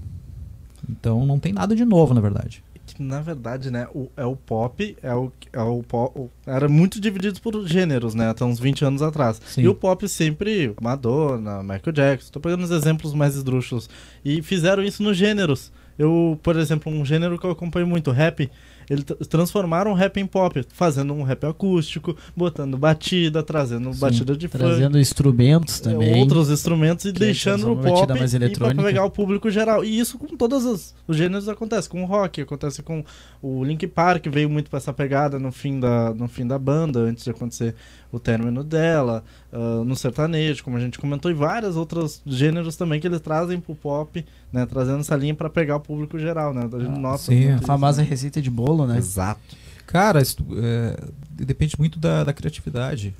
[0.89, 2.62] Então, não tem nada de novo, na verdade.
[2.86, 6.30] Que, na verdade, né, o, é o pop, é o, é o pop...
[6.47, 9.43] Era muito dividido por gêneros, né, até uns 20 anos atrás.
[9.47, 9.62] Sim.
[9.62, 13.91] E o pop sempre, Madonna, Michael Jackson, tô pegando os exemplos mais esdrúxulos.
[14.24, 15.72] E fizeram isso nos gêneros.
[15.99, 18.49] Eu, por exemplo, um gênero que eu acompanho muito, rap,
[18.88, 24.36] Eles transformaram o rap em pop, fazendo um rap acústico, botando batida, trazendo Sim, batida
[24.36, 24.64] de funk.
[24.64, 26.20] Trazendo instrumentos é, também.
[26.20, 29.84] outros instrumentos e deixando o pop mais e pra pegar o público geral.
[29.84, 33.05] E isso com todos os, os gêneros acontece, com o rock, acontece com
[33.42, 37.01] o Link Park, veio muito pra essa pegada no fim da, no fim da banda,
[37.01, 37.74] antes de acontecer
[38.11, 43.00] o término dela, ah, no sertanejo, como a gente comentou, e vários outros gêneros também
[43.00, 46.62] que eles trazem pro pop, né, trazendo essa linha pra pegar o público geral, né?
[46.72, 48.09] A gente Ah, nota sim, a isso, famosa né?
[48.09, 48.96] receita de bolo, né?
[48.98, 49.40] Exato.
[49.86, 50.96] Cara, isso, é,
[51.30, 53.14] depende muito da, da criatividade.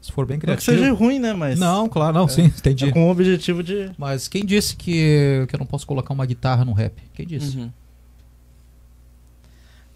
[0.00, 0.78] Se for bem Não que criativo.
[0.78, 2.86] seja ruim, né, mas Não, claro, não, sim, entendi.
[2.86, 3.90] é com o objetivo de...
[3.98, 6.94] Mas quem disse que, que eu não posso colocar uma guitarra no rap?
[7.12, 7.58] Quem disse?
[7.58, 7.70] Uhum.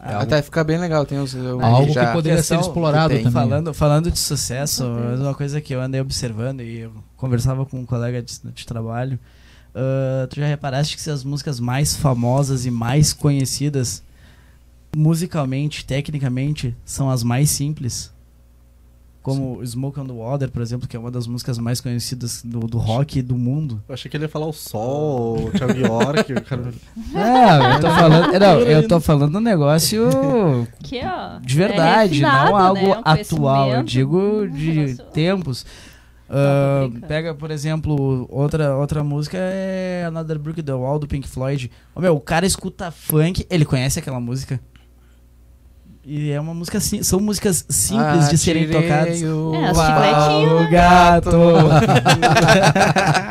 [0.05, 1.35] É algo- Até fica bem legal, tem os.
[1.35, 3.33] eu- Algo já- que poderia ser explorado também.
[3.33, 7.87] Falando, falando de sucesso, uma coisa que eu andei observando e eu conversava com um
[7.87, 9.19] colega de, de trabalho.
[9.75, 14.03] ah, tu já reparaste que se as músicas mais famosas e mais conhecidas,
[14.97, 18.13] musicalmente, tecnicamente, são as mais simples?
[19.25, 22.61] Como Smoke on the Water, por exemplo, que é uma das músicas mais conhecidas do,
[22.61, 23.83] do rock do mundo.
[23.89, 26.75] Eu achei que ele ia falar o Sol, o Thiago York, o cara...
[27.11, 30.11] Não, eu tô falando, não, eu tô falando um negócio
[30.83, 32.97] Que, ó, de verdade, é refinado, não algo né?
[32.97, 33.70] Um atual.
[33.70, 35.64] Eu digo de tempos.
[36.29, 37.07] Brincando.
[37.07, 41.70] pega, por exemplo, outra, outra música é Another Brick in the Wall do Pink Floyd.
[41.95, 44.61] Ô, meu, o cara escuta funk, ele conhece aquela música.
[46.07, 49.23] E é uma música sim, são músicas simples de serem tocadas.
[49.23, 50.71] o É, as pau chicletinhas, no né?
[50.71, 51.31] gato.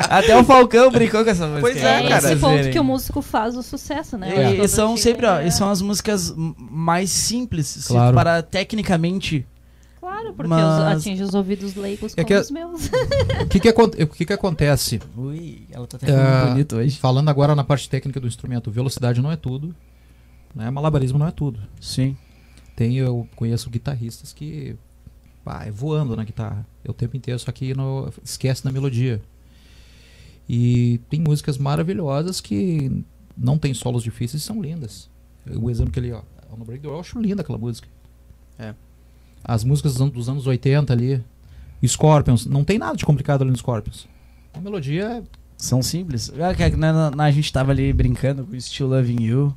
[0.09, 1.61] Até o Falcão brincou com essa música.
[1.61, 2.31] Pois É, é, cara.
[2.31, 2.71] esse ponto verem.
[2.71, 4.29] que o músico faz o sucesso, né?
[4.29, 8.15] E, Todo e são sempre, ó, é- e são as músicas mais simples, se Claro.
[8.15, 9.45] para tecnicamente.
[9.99, 12.87] Claro, porque Mas- os, atinge os ouvidos leigos É como que- os meus.
[12.87, 12.89] O
[13.49, 13.69] que que,
[14.03, 14.99] o que que acontece?
[15.17, 16.97] Ui, ela tá até Ah, falando bonito hoje.
[16.97, 19.73] Falando agora na parte técnica do instrumento, velocidade não é tudo,
[20.55, 20.69] né?
[20.69, 21.59] malabarismo não é tudo.
[21.79, 22.15] Sim.
[22.75, 24.75] Tem, eu conheço guitarristas que
[25.43, 26.65] pá, é voando na guitarra.
[26.83, 29.21] É o tempo inteiro, só que no, esquece da melodia.
[30.47, 33.03] E tem músicas maravilhosas que
[33.37, 35.09] não tem solos difíceis e são lindas.
[35.55, 37.87] O exemplo que ele, ó, the Break the Wall, eu acho linda aquela música.
[38.59, 38.73] É.
[39.43, 41.23] As músicas dos anos, dos anos 80 ali,
[41.85, 44.07] Scorpions, não tem nada de complicado ali no Scorpions.
[44.53, 45.23] A melodia é
[45.57, 46.31] São simples.
[46.57, 49.55] Que- na- na- na- a gente tava ali brincando com Still Loving You.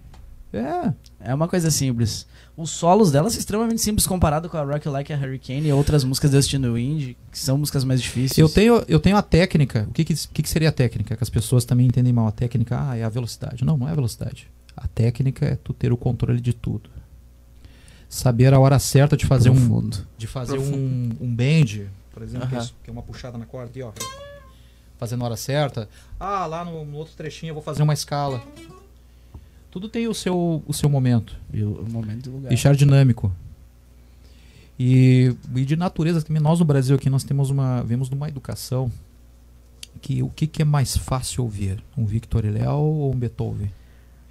[0.53, 2.27] É, É uma coisa simples.
[2.57, 6.05] Os solos dela são extremamente simples comparado com a Rock Like a Hurricane e outras
[6.05, 8.39] músicas do Destino Wind, que são músicas mais difíceis.
[8.39, 9.87] Eu tenho, eu tenho a técnica.
[9.89, 11.17] O que, que, que, seria a técnica?
[11.17, 12.27] Que as pessoas também entendem mal.
[12.29, 13.65] A técnica ah, é a velocidade.
[13.65, 14.49] Não, não é a velocidade.
[14.75, 16.89] A técnica é tu ter o controle de tudo.
[18.09, 20.07] Saber a hora certa de fazer um, Profundo.
[20.17, 20.77] de fazer Profundo.
[21.21, 23.83] um, um bend, por exemplo, que, é isso, que é uma puxada na corda aqui,
[23.83, 23.93] ó.
[24.97, 25.89] Fazendo a hora certa.
[26.19, 28.43] Ah, lá no, no outro trechinho eu vou fazer uma escala.
[29.77, 31.37] Tudo tem o seu, o seu momento.
[31.53, 32.49] E o, o momento e lugar.
[32.49, 33.31] Deixar dinâmico.
[34.81, 38.91] E, e de natureza, também nós no Brasil aqui nós temos uma, vemos numa educação
[40.01, 41.85] que o que, que é mais fácil ouvir?
[41.95, 43.71] Um Victor Léo ou um Beethoven?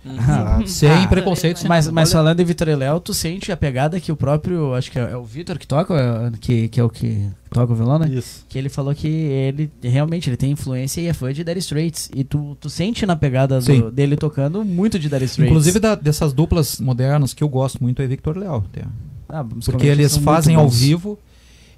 [0.07, 1.57] Ah, Sem Ah, preconceito.
[1.59, 4.73] sem Mas, mas falando em Vitor e Léo, tu sente a pegada que o próprio,
[4.75, 7.73] acho que é, é o Vitor que toca, é, que, que é o que toca
[7.73, 8.07] o violão, né?
[8.09, 8.45] Isso.
[8.47, 12.11] Que ele falou que ele realmente ele tem influência e é fã de Dire Straits.
[12.13, 15.49] E tu, tu sente na pegada do- dele tocando muito de Dire Straits.
[15.51, 18.57] Inclusive da- dessas duplas modernas que eu gosto muito é Victor e Léo.
[18.57, 18.83] até.
[19.27, 21.17] Ah, musicalmente Porque eles fazem ao vivo.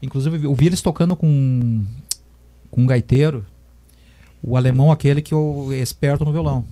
[0.01, 1.84] Inclusive, eu vi eles tocando com,
[2.69, 3.45] com um gaiteiro.
[4.43, 6.63] O alemão, aquele que eu, é esperto no violão.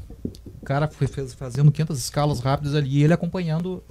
[0.66, 3.84] O cara foi fazendo 500 escalas rápidas ali e ele acompanhando.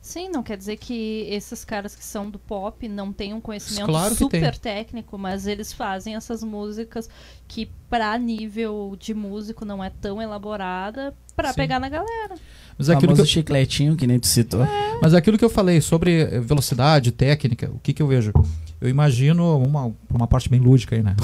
[0.00, 3.86] Sim, não quer dizer que esses caras que são do pop não tenham um conhecimento
[3.86, 7.08] Claro super técnico, mas eles fazem essas músicas
[7.48, 11.56] que pra nível de músico não é tão elaborada pra Sim.
[11.56, 12.36] pegar na galera.
[12.78, 14.64] Mas O é aquilo que eu, chicletinho que nem tu citou.
[15.02, 18.32] Mas aquilo que eu falei sobre eh, velocidade, técnica, o que, que eu vejo?
[18.80, 21.16] Eu imagino uma, uma parte bem lúdica aí, né?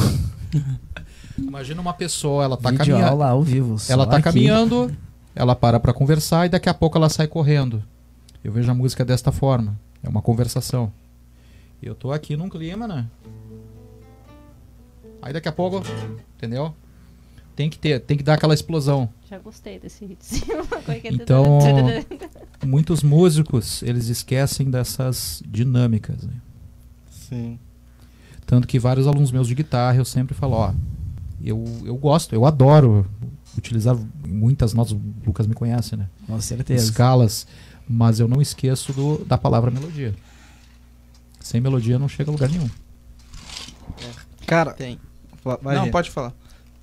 [1.39, 3.05] Imagina uma pessoa, ela tá caminhando.
[3.07, 3.77] aula ao vivo.
[3.89, 4.25] Ela tá aqui.
[4.25, 4.95] caminhando,
[5.35, 7.83] ela para pra conversar e daqui a pouco ela sai correndo.
[8.43, 9.79] Eu vejo a música desta forma.
[10.03, 10.93] É uma conversação.
[11.83, 13.07] Eu tô aqui num clima, né?
[15.23, 15.83] Aí daqui a pouco,
[16.37, 16.75] entendeu?
[17.57, 19.09] Tem que ter, tem que dar aquela explosão.
[19.29, 20.39] Já gostei desse ritmo.
[20.89, 21.09] É?
[21.13, 21.59] Então-
[22.65, 26.35] Muitos músicos, eles esquecem dessas dinâmicas, né?
[27.11, 27.59] Sim.
[28.47, 30.73] Tanto que vários alunos meus de guitarra eu sempre falo, ó,
[31.43, 33.07] eu, eu gosto, eu adoro
[33.57, 36.07] utilizar muitas notas, o Lucas me conhece, né?
[36.27, 36.85] Com certeza.
[36.85, 37.47] Escalas,
[37.89, 40.15] mas eu não esqueço do, da palavra melodia.
[41.41, 42.69] Sem melodia não chega a lugar nenhum.
[44.47, 44.99] Cara, Tem.
[45.45, 46.33] va- vai Não, pode falar.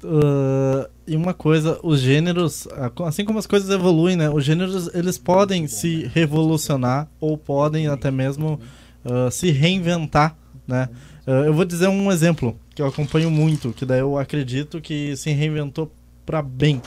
[0.03, 4.29] Uh, e uma coisa, os gêneros, a- assim como as coisas evoluem, né?
[4.29, 8.59] Os gêneros, eles podem se revolucionar ou podem até mesmo
[9.03, 10.35] uh, se reinventar,
[10.67, 10.89] né?
[11.25, 15.15] Uh, eu vou dizer um exemplo que eu acompanho muito, que daí eu acredito que
[15.15, 15.89] se reinventou
[16.25, 16.81] pra bem.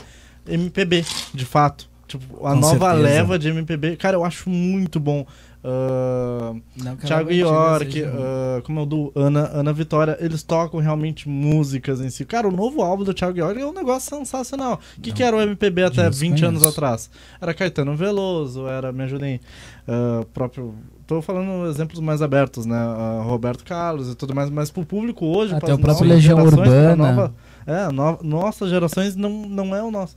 [0.47, 1.89] MPB, de fato.
[2.07, 2.93] Tipo, a Com nova certeza.
[2.93, 5.25] leva de MPB, cara, eu acho muito bom.
[5.61, 11.27] Uh, Não Thiago York, ah, como é o do Ana, Ana Vitória, eles tocam realmente
[11.27, 12.23] músicas em si.
[12.25, 14.79] Cara, o novo álbum do Thiago York é um negócio sensacional.
[14.97, 17.09] O que, que era o MPB até Dias 20 anos atrás?
[17.41, 19.39] Era Caetano Veloso, era, me ajudem,
[19.87, 20.73] ah, próprio...
[21.05, 22.77] Tô falando exemplos mais abertos, né?
[22.77, 26.95] Ah, Roberto Carlos e tudo mais, mas pro público hoje, Até o próprio Legião Urbana.
[26.95, 27.33] nova-
[27.65, 30.15] é, no- nossas gerações não, não é o nosso.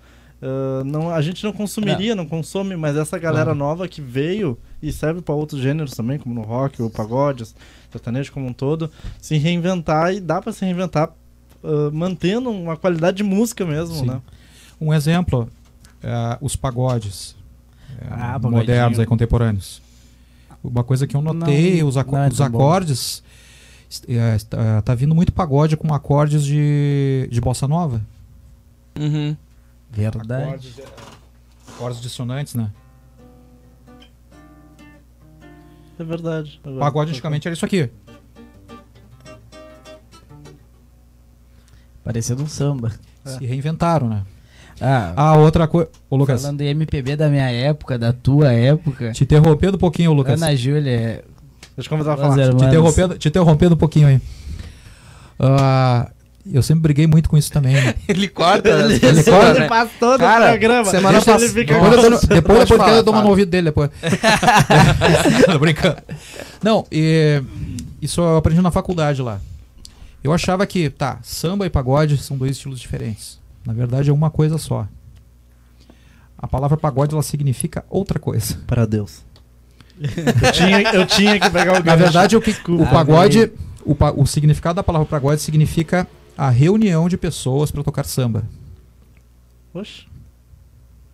[0.84, 5.22] Não, a gente não consumiria, não consome, mas essa galera nova que veio e serve
[5.22, 7.45] para outros gêneros também, como no rock, o pagode,
[7.91, 11.11] sertanejo como um todo, se reinventar e dá para se reinventar
[11.62, 14.07] ah, mantendo uma qualidade de música mesmo, Sim.
[14.07, 14.20] né?
[14.80, 15.49] Um exemplo,
[16.03, 17.37] é, os pagodes
[18.01, 19.80] é, Ah, modernos, aí, contemporâneos.
[20.64, 23.22] Uma coisa que eu notei, Não, os, aco- não é os acordes,
[23.91, 28.01] est- está- tá vindo muito pagode com acordes de, de bossa nova.
[28.99, 29.37] Uhum.
[29.91, 30.45] Verdade.
[30.45, 30.74] Acordes,
[31.68, 32.70] acordes dissonantes, né?
[35.99, 36.61] É verdade.
[36.62, 36.78] é verdade.
[36.80, 37.88] Pagode antigamente era isso aqui.
[42.05, 42.93] Parecendo um samba.
[43.24, 44.22] Se reinventaram, né?
[44.80, 45.88] Ah, Ah, outra coisa.
[46.11, 49.12] Ô, Lucas, falando de MPB da minha época, da tua época.
[49.12, 50.43] te interrompendo um pouquinho, Lucas.
[50.43, 51.24] Ana Júlia.
[51.76, 52.34] Deixa eu convidar a falar.
[52.57, 54.20] Te interrompendo, te interrompendo um pouquinho aí.
[55.38, 56.11] Ah,
[56.51, 57.74] eu sempre briguei muito com isso também.
[57.74, 57.95] né?
[58.09, 58.68] Ele corta.
[58.68, 59.68] Ele, as pessoas, ele né?
[59.68, 60.84] faz todo Cara, o programa.
[60.90, 63.49] semana Deixa pass- ele fica Depois eu depois, depois falar, eu dou uma no ouvido
[63.51, 63.90] dele depois.
[65.47, 65.97] Tô brincando.
[66.62, 67.43] Não, e,
[68.01, 69.40] isso eu aprendi na faculdade lá.
[70.22, 73.38] Eu achava que, tá, samba e pagode são dois estilos diferentes.
[73.64, 74.86] Na verdade é uma coisa só.
[76.38, 78.59] A palavra pagode ela significa outra coisa.
[78.66, 79.20] para Deus.
[80.01, 81.99] eu, tinha, eu tinha que pegar o Na gancho.
[81.99, 83.53] verdade, o, que, o pagode,
[83.84, 86.07] o, o significado da palavra pagode significa
[86.37, 88.45] a reunião de pessoas para tocar samba.
[89.74, 90.07] Oxe.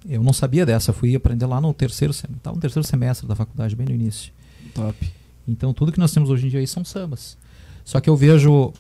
[0.09, 3.75] Eu não sabia dessa, fui aprender lá no terceiro, tava no terceiro semestre da faculdade,
[3.77, 4.33] bem no início.
[4.75, 5.13] Top.
[5.47, 7.37] Então tudo que nós temos hoje em dia aí são sambas.
[7.85, 8.73] Só que eu vejo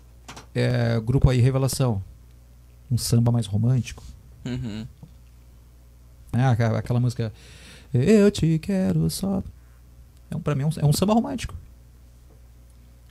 [0.55, 2.03] é, grupo aí Revelação,
[2.91, 4.03] um samba mais romântico,
[4.45, 4.86] Uhum.
[6.32, 6.49] né?
[6.49, 7.32] Aquela, aquela música
[7.93, 9.43] Eu te quero só.
[10.30, 11.55] É um, pra mim é um, é um samba romântico.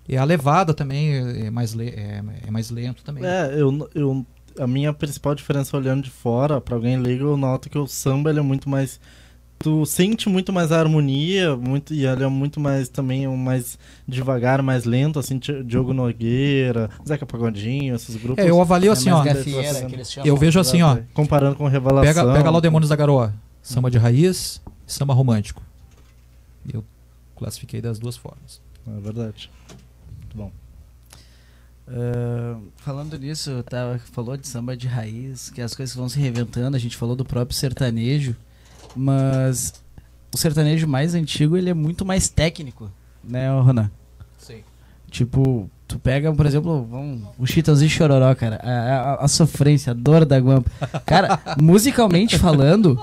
[0.07, 3.25] E a levada também é é mais, le- é, é mais lento também.
[3.25, 4.25] É, eu, eu,
[4.57, 8.29] a minha principal diferença olhando de fora, pra alguém leigo, eu noto que o samba
[8.29, 8.99] ele é muito mais.
[9.59, 13.77] Tu sente muito mais a harmonia, muito, e ele é muito mais também um mais
[14.07, 18.45] devagar, mais lento, assim, Diogo Nogueira, Zeca Pagodinho, esses grupos.
[18.45, 19.25] É, eu avalio assim, é ó.
[19.25, 20.27] eles chamam.
[20.27, 20.99] Eu vejo assim, ó.
[21.11, 22.03] Comparando com Revelação.
[22.03, 23.33] Pega, pega lá o Demônios da Garoa.
[23.63, 25.61] Samba de raiz e samba romântico.
[26.71, 26.83] Eu
[27.35, 28.61] classifiquei das duas formas.
[28.87, 29.49] É verdade.
[30.37, 30.51] Bom.
[31.87, 36.75] Ah, falando nisso, tá, falou de samba de raiz, que as coisas vão se reinventando,
[36.75, 38.35] a gente falou do próprio sertanejo,
[38.95, 39.73] mas
[40.33, 42.91] o sertanejo mais antigo ele é muito mais técnico,
[43.23, 43.89] né, Ronan?
[44.37, 44.61] Sim.
[45.09, 49.93] Tipo, tu pega, por exemplo, vamos, o Chitãozinho Chororó, cara, a, a- a sofrência, a
[49.93, 50.69] dor da guampa.
[51.05, 53.01] Cara, musicalmente falando,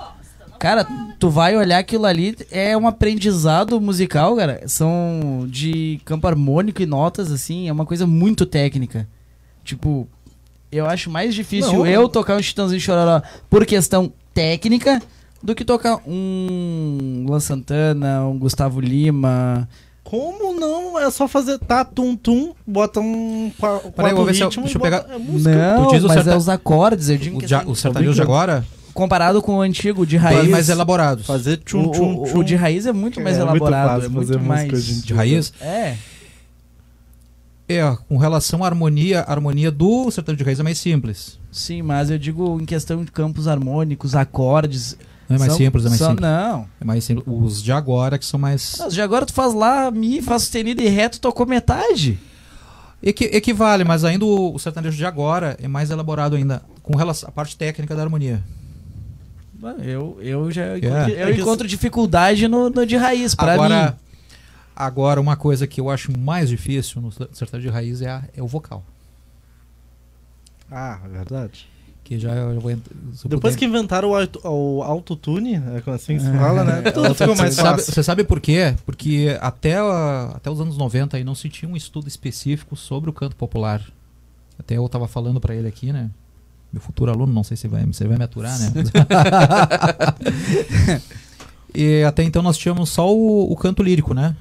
[0.65, 0.87] cara,
[1.19, 4.62] tu vai olhar aquilo ali, é um aprendizado musical, cara.
[4.67, 9.07] São de campo harmônico e notas, assim, é uma coisa muito técnica.
[9.62, 10.09] Tipo,
[10.73, 11.87] eu acho mais difícil Não.
[11.87, 15.03] eu tocar um Chitãozinho Chororó por questão técnica
[15.43, 19.69] do que tocar um Luan Santana, um Gustavo Lima.
[20.03, 20.99] Como não?
[20.99, 24.81] É só fazer tá, tum, tum, bota um eu vou ver se eu- deixa eu
[24.81, 25.77] pegar- bota- é música.
[25.77, 27.71] Não, Tu diz o mas serta- é os acordes, eu digo O, que ja- assim,
[27.71, 30.49] o sertanejo de agora, comparado com o antigo de raiz.
[30.49, 31.26] mais elaborados.
[31.26, 32.38] Fazer tchum, o, tchum, o- tchum.
[32.38, 34.92] o de raiz é muito mais É muito elaborado, fácil é muito música mais hoje
[34.92, 35.53] em De raiz?
[35.61, 35.97] É.
[37.66, 41.38] É, com relação à harmonia, a harmonia do sertanejo de raiz é mais simples.
[41.51, 44.99] Sim, mas eu digo em questão de campos harmônicos, acordes.
[45.28, 46.28] Não é mais são- simples, é mais são- simples.
[46.28, 46.66] Não.
[46.80, 47.24] É mais simples.
[47.26, 48.76] Os de agora que são mais.
[48.78, 52.18] Mas já agora tu faz lá, mi, faz sustenido e reto, tocou metade.
[53.03, 57.28] Equi- equivale, mas ainda o, o sertanejo de agora é mais elaborado ainda com relação
[57.30, 58.42] à parte técnica da harmonia.
[59.73, 60.79] Eu, eu já É.
[60.79, 63.97] encontro, eu É que encontro dificuldade no, no de raiz, pra agora, mim.
[64.77, 68.43] agora, uma coisa que eu acho mais difícil no sertanejo de raiz é, a- é
[68.43, 68.85] o vocal.
[70.71, 71.69] Ah, é verdade.
[72.03, 76.19] Que já eu vou eu Depois puder- que inventaram o, auto, o autotune, é assim
[76.19, 76.83] que se fala, né?
[76.93, 77.95] Tudo ficou mais Você sabe, fácil.
[77.95, 78.75] você sabe por quê?
[78.85, 79.77] Porque até,
[80.35, 83.81] até os anos 90 aí não se tinha um estudo específico sobre o canto popular.
[84.59, 86.11] Até eu tava falando pra ele aqui, né?
[86.75, 88.72] Meu futuro aluno, não sei se vai, você vai me aturar, né?
[91.72, 94.37] e até então nós tínhamos só o, o canto lírico, né?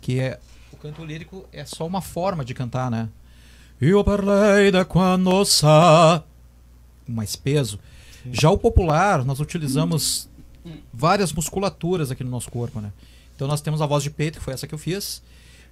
[0.00, 0.40] Que é.
[0.72, 3.10] O canto lírico é só uma forma de cantar, né?
[3.78, 6.24] Eu parlei da quando sa
[7.06, 7.78] mais peso.
[8.32, 10.30] Já o popular, nós utilizamos
[10.90, 12.90] várias musculaturas aqui no nosso corpo, né?
[13.36, 15.22] Então nós temos a voz de peito, que foi essa que eu fiz,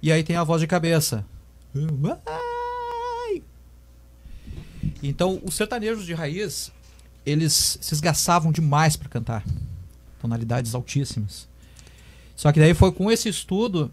[0.03, 1.25] e aí tem a voz de cabeça.
[5.01, 6.71] Então, os sertanejos de raiz,
[7.25, 9.43] eles se esgaçavam demais para cantar.
[10.19, 11.47] Tonalidades altíssimas.
[12.35, 13.91] Só que daí foi com esse estudo,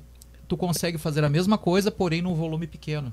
[0.48, 3.12] tu consegue fazer a mesma coisa, porém num volume pequeno.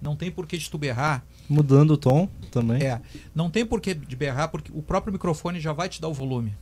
[0.00, 1.24] Não tem porquê de tu berrar.
[1.48, 2.82] Mudando o tom também.
[2.82, 3.00] É,
[3.34, 6.54] não tem porquê de berrar, porque o próprio microfone já vai te dar o volume.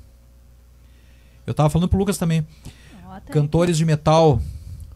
[1.47, 2.47] Eu tava falando pro Lucas também.
[3.09, 4.41] Até Cantores de metal,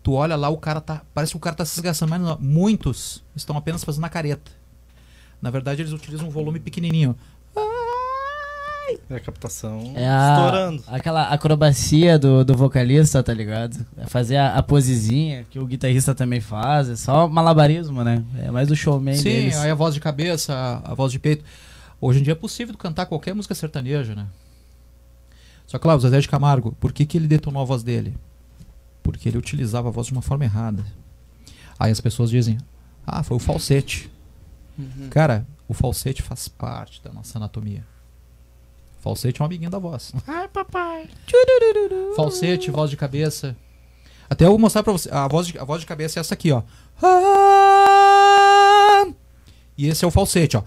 [0.02, 1.02] tu olha lá, o cara tá.
[1.14, 4.50] Parece que o cara tá se esgaçando, mas não, muitos estão apenas fazendo a careta.
[5.40, 7.16] Na verdade, eles utilizam um volume pequenininho.
[9.08, 10.84] É a captação É a, estourando.
[10.88, 13.86] aquela acrobacia do, do vocalista, tá ligado?
[13.96, 16.88] É fazer a, a posezinha que o guitarrista também faz.
[16.88, 18.24] É só malabarismo, né?
[18.38, 19.56] É mais do showman Sim, deles.
[19.58, 21.44] aí a voz de cabeça, a, a voz de peito.
[22.00, 24.26] Hoje em dia é possível cantar qualquer música sertaneja, né?
[25.68, 28.16] Só que lá, o Zezé de Camargo, por que, que ele detonou a voz dele?
[29.04, 30.84] Porque ele utilizava a voz de uma forma errada.
[31.78, 32.58] Aí as pessoas dizem,
[33.06, 34.10] ah, foi o falsete.
[35.10, 37.84] Cara, o falsete faz parte da nossa anatomia.
[39.00, 40.12] Falsete é um amiguinho da voz.
[40.26, 41.08] Ai, papai.
[42.16, 43.56] Falsete, voz de cabeça.
[44.28, 45.10] Até eu vou mostrar pra você.
[45.10, 46.62] A voz de, a voz de cabeça é essa aqui, ó.
[49.76, 50.62] E esse é o falsete, ó.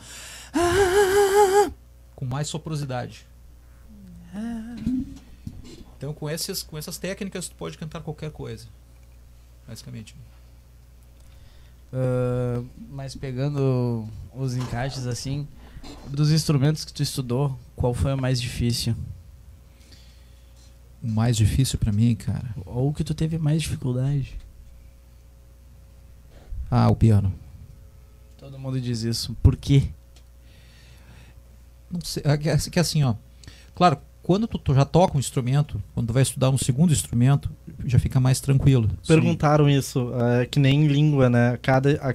[2.16, 3.28] Com mais soprosidade.
[5.96, 8.68] Então, com, esses, com essas técnicas, tu pode cantar qualquer coisa.
[9.68, 10.16] Basicamente.
[11.94, 15.48] Ah, mas pegando os encaixes assim,
[16.08, 18.96] dos instrumentos que tu estudou, qual foi o mais difícil?
[21.04, 22.56] O mais difícil pra mim, cara.
[22.66, 24.36] Ou o que tu teve mais dificuldade?
[26.72, 27.32] Ah, o piano.
[28.38, 29.38] Todo mundo diz isso.
[29.44, 29.90] Por quê?
[31.92, 33.14] Não sei, é que é assim, ó.
[33.76, 37.52] Claro, quando tu, tu já toca um instrumento, quando tu vai estudar um segundo instrumento,
[37.86, 38.90] já fica mais tranquilo.
[39.08, 41.58] Perguntaram isso, é que nem em língua, né?
[41.62, 42.14] Cada, a,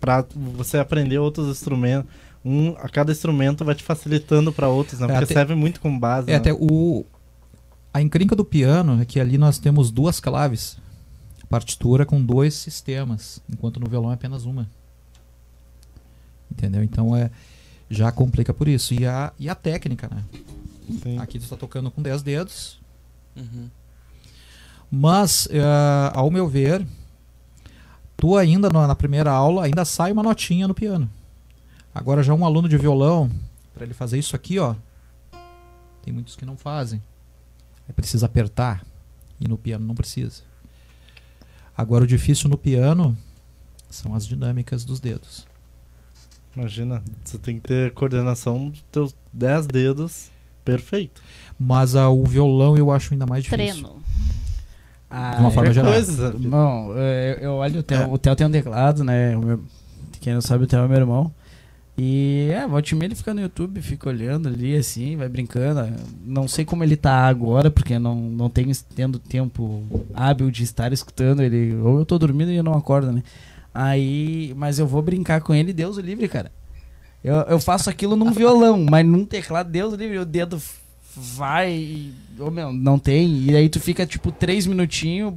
[0.00, 2.10] pra você aprender outros instrumentos,
[2.44, 5.06] um, a cada instrumento vai te facilitando para outros, né?
[5.06, 6.28] É, Porque até- serve muito como base.
[6.28, 6.38] É, né?
[6.38, 7.04] até o.
[7.92, 10.78] A encrenca do piano é que ali nós temos duas claves.
[11.48, 14.68] Partitura com dois sistemas, enquanto no violão é apenas uma.
[16.50, 16.82] Entendeu?
[16.82, 17.30] Então é.
[17.92, 18.94] Já complica por isso.
[18.94, 20.22] E a, e a técnica, né?
[21.02, 21.18] Sim.
[21.18, 22.78] Aqui tu está tocando com 10 dedos.
[23.36, 23.68] Uhum.
[24.90, 26.84] Mas, eh, ao meu ver,
[28.16, 31.08] tu ainda na na primeira aula ainda sai uma notinha no piano.
[31.94, 33.30] Agora já um aluno de violão,
[33.72, 34.74] para ele fazer isso aqui, ó,
[36.02, 37.02] tem muitos que não fazem.
[37.88, 38.84] Aí precisa apertar
[39.40, 40.42] e no piano não precisa.
[41.76, 43.16] Agora o difícil no piano
[43.88, 45.46] são as dinâmicas dos dedos.
[46.54, 50.30] Imagina, você tem que ter coordenação dos teus 10 dedos
[50.64, 51.22] perfeito.
[51.58, 53.82] Mas ah, o violão eu acho ainda mais difícil.
[53.82, 54.02] Treino.
[55.10, 55.92] Ah, De uma forma Qualquer geral.
[55.92, 56.36] coisa.
[56.38, 58.06] Não, é, eu olho o Theo, É.
[58.06, 59.36] o Theo tem um teclado, né?
[59.36, 59.60] o meu-
[60.20, 61.32] quem não sabe, o Theo é meu irmão.
[61.98, 65.92] E é, volte e meia ele fica no YouTube, fica olhando ali assim, vai brincando.
[66.24, 69.82] Não sei como ele tá agora, porque não, não tenho tendo tempo
[70.14, 71.74] hábil de estar escutando ele.
[71.76, 73.22] Ou eu tô dormindo e eu não acordo, né?
[73.74, 76.50] Aí, mas eu vou brincar com ele, Deus o livre, cara.
[77.22, 80.60] Eu, eu faço aquilo num violão, mas num teclado, Deus o livre, o dedo
[81.16, 81.72] vai.
[81.72, 83.42] e- Ô, meu, não tem.
[83.44, 85.34] E aí tu fica tipo três minutinhos,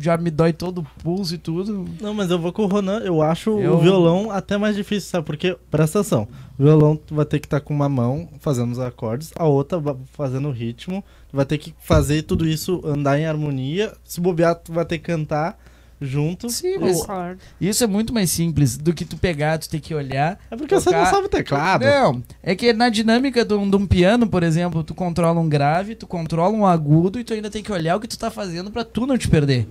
[0.00, 1.84] já me dói todo o pulso e tudo.
[2.00, 5.10] Não, mas eu vou com o Ronan, eu acho Eu- o violão até mais difícil,
[5.10, 5.26] sabe?
[5.26, 8.78] Porque, presta atenção, o violão tu vai ter que estar com uma mão fazendo os
[8.78, 9.80] acordes, a outra
[10.12, 14.54] fazendo o ritmo, tu vai ter que fazer tudo isso andar em harmonia, se bobear
[14.54, 15.58] tu vai ter que cantar
[16.00, 16.48] junto.
[16.48, 19.94] Sim, Ou- mas isso é muito mais simples do que tu pegar, tu ter que
[19.94, 20.38] olhar.
[20.50, 21.84] É porque você não tocar- sabe teclado.
[21.84, 25.48] Não, é que na dinâmica de um, de um piano, por exemplo, tu controla um
[25.48, 28.30] grave, tu controla um agudo e tu ainda tem que olhar o que tu tá
[28.30, 29.68] fazendo pra tu não te perder.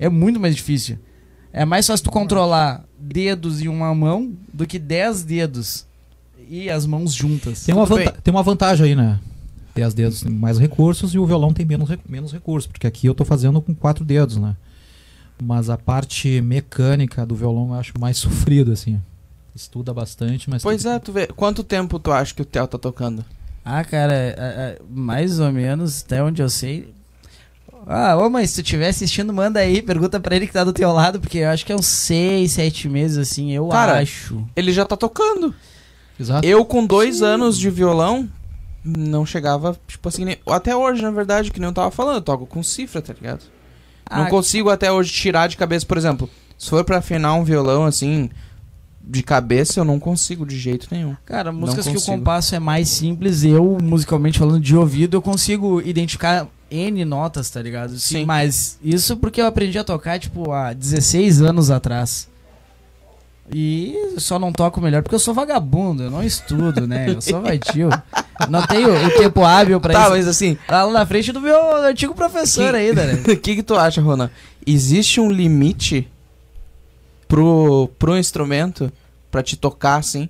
[0.00, 0.98] É muito mais difícil.
[1.52, 5.86] É mais fácil tu controlar dedos em uma mão do que dez dedos
[6.48, 7.64] e as mãos juntas.
[7.64, 9.18] Tem uma, tem uma vantagem aí, né?
[9.74, 12.86] Tem as dedos tem mais recursos e o violão tem menos, re- menos recursos, porque
[12.86, 14.56] aqui eu tô fazendo com quatro dedos, né?
[15.42, 19.00] Mas a parte mecânica do violão eu acho mais sofrido, assim.
[19.54, 20.62] Estuda bastante, mas.
[20.62, 21.26] Pois é, tu vê.
[21.28, 23.24] Quanto tempo tu acha que o Theo tá tocando?
[23.64, 26.92] Ah, cara, é- é- mais ou menos, até onde eu sei.
[27.86, 30.72] Ah, ô mãe, se tu estiver assistindo, manda aí, pergunta pra ele que tá do
[30.72, 34.44] teu lado, porque eu acho que é uns seis, sete meses, assim, eu Cara, acho.
[34.54, 35.54] Ele já tá tocando.
[36.20, 36.46] Exato.
[36.46, 38.28] Eu, com dois anos de violão,
[38.84, 42.22] não chegava, tipo assim, nem- até hoje, na verdade, que nem eu tava falando, eu
[42.22, 43.44] toco com cifra, tá ligado?
[44.10, 47.44] Não Ah, consigo até hoje tirar de cabeça, por exemplo, se for pra afinar um
[47.44, 48.30] violão assim,
[49.02, 51.16] de cabeça, eu não consigo de jeito nenhum.
[51.24, 55.80] Cara, músicas que o compasso é mais simples, eu, musicalmente falando de ouvido, eu consigo
[55.80, 57.98] identificar N notas, tá ligado?
[57.98, 58.24] Sim.
[58.26, 62.28] Mas isso porque eu aprendi a tocar, tipo, há 16 anos atrás.
[63.52, 67.08] E só não toco melhor porque eu sou vagabundo, eu não estudo, né?
[67.10, 67.88] Eu sou vadio.
[68.48, 70.10] Não tenho o tempo hábil pra Tá, isso.
[70.10, 73.14] mas assim, Tá lá na frente do meu antigo professor Que- ainda, né?
[73.22, 74.30] o que que tu acha, Ronan?
[74.66, 76.06] Existe um limite
[77.26, 78.92] pro, pro instrumento
[79.30, 80.28] pra te tocar assim?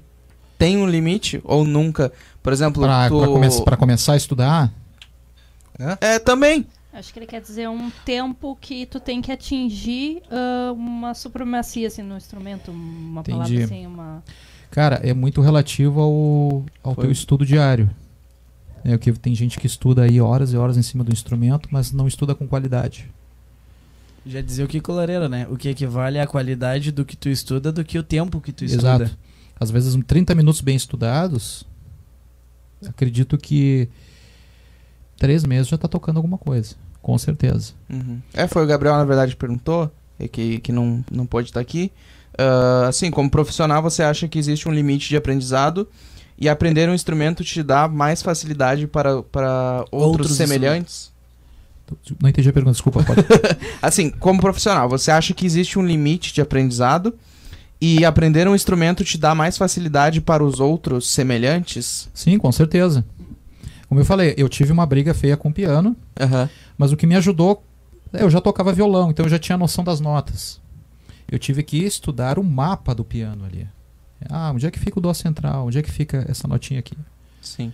[0.56, 2.12] Tem um limite ou nunca?
[2.42, 3.18] Por exemplo, Pra, tu...
[3.18, 4.72] pra come- pra começar a estudar,
[6.00, 6.66] É, também.
[6.98, 11.86] Acho que ele quer dizer um tempo que tu tem que atingir ah, uma supremacia
[11.86, 13.38] assim, no instrumento, uma Entendi.
[13.38, 14.24] palavra assim, uma.
[14.68, 17.04] cara, é muito relativo ao, ao Foi.
[17.04, 17.88] teu estudo diário.
[18.84, 21.68] É o que tem gente que estuda aí horas e horas em cima do instrumento,
[21.70, 23.08] mas não estuda com qualidade.
[24.26, 25.46] Já dizia o Kiko Lareira, né?
[25.48, 28.64] O que equivale à qualidade do que tu estuda do que o tempo que tu
[28.64, 29.04] estuda.
[29.04, 29.18] Exato.
[29.58, 31.64] Às vezes, uns 30 minutos bem estudados,
[32.86, 33.88] acredito que
[35.16, 36.76] três meses já tá tocando alguma coisa.
[37.08, 37.72] Com certeza.
[37.88, 38.20] Uhum.
[38.34, 39.90] É, foi o Gabriel, na verdade, que perguntou,
[40.20, 41.90] e que, que não, não pode estar aqui.
[42.36, 45.88] Ah, assim, como profissional, você acha que existe um limite de aprendizado
[46.38, 51.10] e aprender um instrumento te dá mais facilidade para, para outros, Outros semelhantes?
[52.20, 53.02] Não entendi a pergunta, desculpa.
[53.02, 53.22] Pode...
[53.80, 57.14] Assim, como profissional, você acha que existe um limite de aprendizado
[57.80, 62.10] e aprender um instrumento te dá mais facilidade para os outros semelhantes?
[62.12, 63.02] Sim, com certeza.
[63.88, 66.48] Como eu falei, eu tive uma briga feia com o piano, Aham.
[66.76, 67.62] mas o que me ajudou,
[68.12, 70.60] é, eu já tocava violão, então eu já tinha noção das notas.
[71.30, 73.68] Eu tive que estudar o mapa do piano ali.
[74.28, 75.66] Ah, onde é que fica o dó central?
[75.66, 76.96] Onde é que fica essa notinha aqui?
[77.40, 77.72] Sim.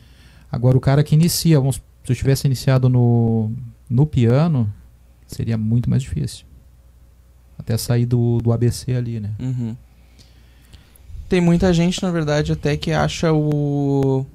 [0.51, 3.51] Agora o cara que inicia, vamos, se eu tivesse iniciado no,
[3.89, 4.73] no piano,
[5.27, 6.45] seria muito mais difícil.
[7.59, 9.31] Até sair do, do ABC ali, né?
[9.39, 9.77] Uhum.
[11.29, 14.27] Tem muita gente, na verdade, até que acha o.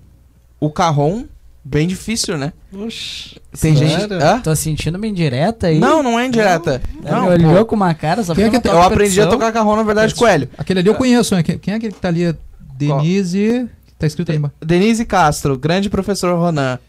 [0.59, 1.25] O carrom
[1.63, 2.53] bem difícil, né?
[2.73, 4.13] Oxi, Tem gente.
[4.13, 4.39] Hã?
[4.39, 5.79] Tô sentindo uma indireta aí.
[5.79, 6.81] Não, não é indireta.
[7.03, 7.65] Não, me olhou pô.
[7.67, 10.15] com uma cara, só Quem é que eu não aprendi a tocar carrom, na verdade,
[10.15, 10.49] com o Hélio.
[10.57, 11.43] Aquele ali eu conheço, né?
[11.43, 12.35] Quem é aquele que tá ali?
[12.77, 13.69] Denise.
[13.87, 14.55] que Tá escrito ali embaixo.
[14.63, 16.79] Denise Castro, grande professor Ronan.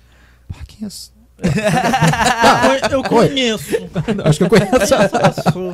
[0.53, 1.11] Ah, quem é essa?
[2.91, 3.77] Eu conheço.
[4.25, 4.95] Acho que eu conheço.
[5.55, 5.73] Vou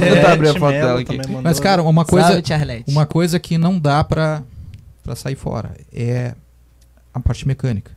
[0.00, 1.18] tentar abrir a foto dela aqui.
[1.42, 4.42] Mas, cara, uma coisa, Salve, uma coisa que não dá pra,
[5.02, 6.34] pra sair fora é
[7.12, 7.90] a parte mecânica.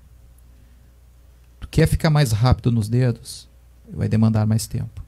[1.73, 3.49] Quer ficar mais rápido nos dedos,
[3.91, 5.01] vai demandar mais tempo.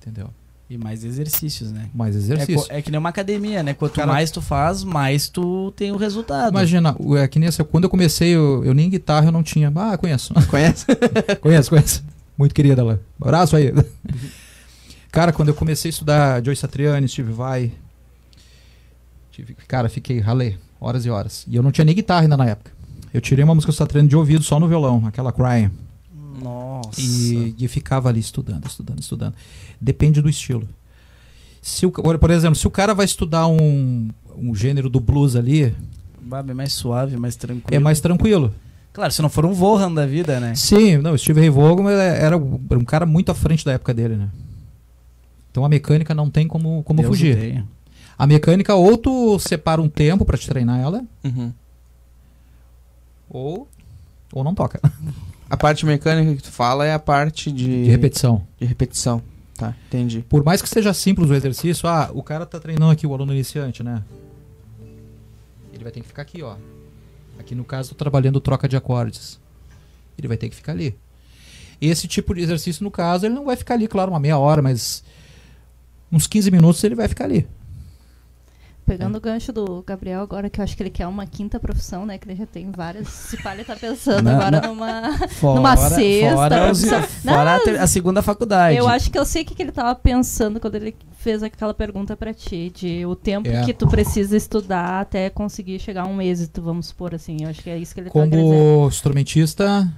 [0.00, 0.30] Entendeu?
[0.70, 1.90] E mais exercícios, né?
[1.94, 2.66] Mais É, exercício.
[2.66, 3.74] co- é que nem uma academia, né?
[3.74, 6.50] Quanto Cara- mais tu faz, mais tu tem o resultado.
[6.54, 9.70] Imagina, é que nem assim, quando eu comecei, eu, eu nem guitarra eu não tinha.
[9.76, 10.32] Ah, conheço.
[10.48, 10.86] Conhece?
[11.42, 12.02] conheço, conheço.
[12.38, 12.98] Muito querida lá.
[13.20, 13.70] Abraço aí.
[15.12, 17.70] Cara, quando eu comecei a estudar Joyce Satriani, Steve Vai,
[19.30, 21.44] tive, cara, fiquei, ralei, horas e horas.
[21.46, 22.71] E eu não tinha nem guitarra ainda na época.
[23.12, 25.70] Eu tirei uma música do Satriani de ouvido só no violão, aquela Crying.
[26.42, 27.00] Nossa.
[27.00, 29.34] E, e ficava ali estudando, estudando, estudando.
[29.80, 30.66] Depende do estilo.
[31.60, 35.74] Se o, por exemplo, se o cara vai estudar um, um gênero do blues ali,
[36.20, 37.66] Bah, bem mais suave, mais tranquilo.
[37.70, 38.52] é mais tranquilo.
[38.92, 40.54] Claro, se não for um Vohan da vida, né?
[40.54, 44.16] Sim, não, o Steve Ray Vaughan era um cara muito à frente da época dele,
[44.16, 44.28] né?
[45.50, 47.64] Então a mecânica não tem como, como Deus fugir.
[48.18, 51.52] A mecânica ou tu separa um tempo pra te treinar ela, Uhum.
[53.32, 53.66] Ou,
[54.32, 54.80] ou não toca.
[55.48, 58.46] A parte mecânica que tu fala é a parte de, De repetição.
[58.60, 59.22] de repetição.
[59.56, 60.24] Tá, entendi.
[60.28, 63.32] Por mais que seja simples o exercício, ah, o cara tá treinando aqui, o aluno
[63.32, 64.02] iniciante, né?
[65.72, 66.56] Ele vai ter que ficar aqui, ó.
[67.38, 69.38] Aqui no caso, tô trabalhando troca de acordes.
[70.18, 70.96] Ele vai ter que ficar ali.
[71.80, 74.62] Esse tipo de exercício, no caso, ele não vai ficar ali, claro, uma meia hora,
[74.62, 75.02] mas
[76.10, 77.46] uns 15 minutos ele vai ficar ali.
[78.84, 82.04] Pegando o gancho do Gabriel agora, que eu acho que ele quer uma quinta profissão,
[82.04, 82.18] né?
[82.18, 83.06] Que ele já tem várias.
[83.08, 84.74] Se pá, ele tá pensando Não, agora não.
[84.74, 85.28] numa.
[85.28, 87.02] Fora, Numa sexta Fora, profissão.
[87.02, 88.76] fora a, a segunda faculdade.
[88.76, 91.72] Eu acho que eu sei o que, que ele tava pensando quando ele fez aquela
[91.72, 93.64] pergunta pra ti, de o tempo É.
[93.64, 97.36] que tu precisa estudar até conseguir chegar a um êxito, vamos supor assim.
[97.42, 98.42] Eu acho que é isso que ele tá querendo dizer.
[98.42, 99.88] Como instrumentista,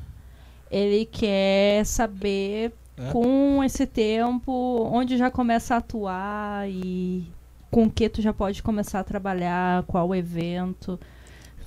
[0.71, 3.11] Ele quer saber, É.
[3.11, 7.25] com esse tempo, onde já começa a atuar e
[7.75, 10.97] com o que tu já pode começar a trabalhar, qual evento.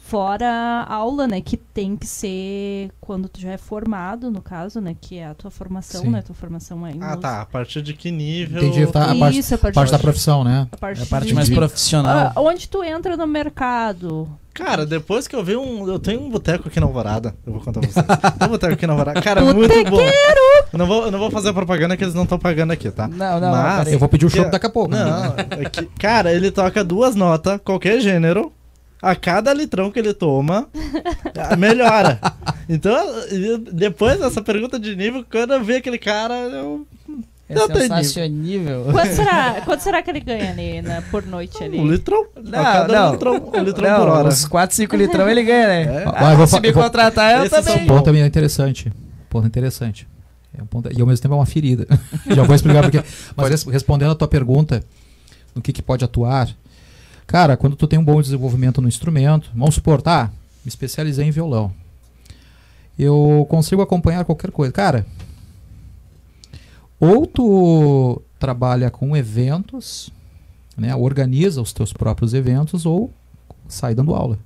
[0.07, 0.47] Fora
[0.87, 4.95] a aula, né, que tem que ser quando tu já é formado, no caso, né,
[4.99, 6.09] que é a tua formação, Sim.
[6.11, 7.17] né, tua formação é em Ah, música.
[7.17, 7.41] tá.
[7.41, 8.63] A partir de que nível.
[8.63, 9.11] Entendi, tá.
[9.11, 10.65] A parte- Isso, a partir, Parte da profissão, né?
[10.71, 12.31] a partir É a parte de- mais profissional.
[12.33, 14.29] Ah, onde tu entra no mercado?
[14.53, 15.87] Cara, depois que eu vi um.
[15.87, 17.35] Eu tenho um boteco aqui na Alvorada.
[17.45, 18.03] Eu vou contar pra vocês.
[18.39, 19.21] Tem um boteco aqui na Alvorada.
[19.21, 19.99] Cara, muito bom.
[20.01, 23.07] Eu não vou, eu não vou fazer propaganda que eles não estão pagando aqui, tá?
[23.07, 23.93] Não, não, Mas- peraí.
[23.93, 24.89] Eu vou pedir o chopp daqui a pouco.
[24.89, 28.51] Não, é que- cara, ele toca duas notas, qualquer gênero.
[29.01, 30.67] A cada litrão que ele toma,
[31.57, 32.19] melhora.
[32.67, 32.97] Então,
[33.71, 36.87] depois dessa pergunta de nível, quando eu vi aquele cara, eu.
[37.49, 38.87] É não tem sensacionível.
[38.91, 41.79] Quanto será, quanto será que ele ganha ali, né, por noite ali?
[41.79, 42.25] Um litrão.
[42.43, 43.11] Não, a cada não.
[43.13, 44.27] litrão, um litrão Não, por hora.
[44.27, 45.81] Uns 4, 5 litrão ele ganha, né?
[46.03, 46.05] É.
[46.13, 47.83] Ah, eu vou se me eu vou- contratar, eu também.
[47.85, 48.91] O ponto também é interessante.
[49.29, 50.05] Ponto interessante.
[50.57, 51.87] É um ponto, e ao mesmo tempo é uma ferida.
[52.27, 53.01] Já vou explicar porque.
[53.37, 54.83] Mas res- respondendo a tua pergunta,
[55.55, 56.49] no que, que pode atuar.
[57.27, 60.31] Cara, quando tu tem um bom desenvolvimento no instrumento, vamos supor, tá,
[60.63, 61.73] me especializei em violão.
[62.97, 64.71] Eu consigo acompanhar qualquer coisa.
[64.71, 65.05] Cara,
[66.97, 70.09] ou tu trabalha com eventos,
[70.77, 73.13] né, organiza os teus próprios eventos, ou
[73.67, 74.39] sai dando aula.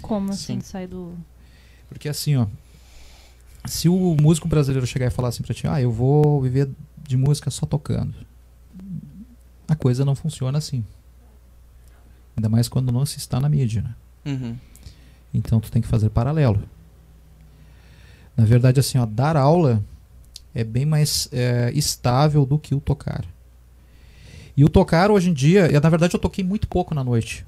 [0.00, 0.60] Como assim Sim.
[0.60, 1.12] sai do.
[1.90, 2.46] Porque assim, ó.
[3.66, 6.70] Se o músico brasileiro chegar e falar assim pra ti, ah, eu vou viver
[7.06, 8.14] de música só tocando.
[9.70, 10.84] A coisa não funciona assim.
[12.36, 13.94] Ainda mais quando não se está na mídia, né?
[14.26, 14.56] Uhum.
[15.32, 16.60] Então tu tem que fazer paralelo.
[18.36, 19.80] Na verdade, assim, ó, dar aula
[20.52, 23.24] é bem mais é, estável do que o tocar.
[24.56, 27.46] E o tocar hoje em dia, eu, na verdade, eu toquei muito pouco na noite.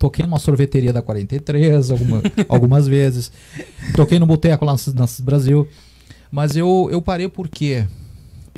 [0.00, 3.30] Toquei numa sorveteria da 43 alguma, algumas vezes.
[3.94, 5.68] Toquei no boteco lá no no Brasil.
[6.28, 7.86] Mas eu, eu parei porque,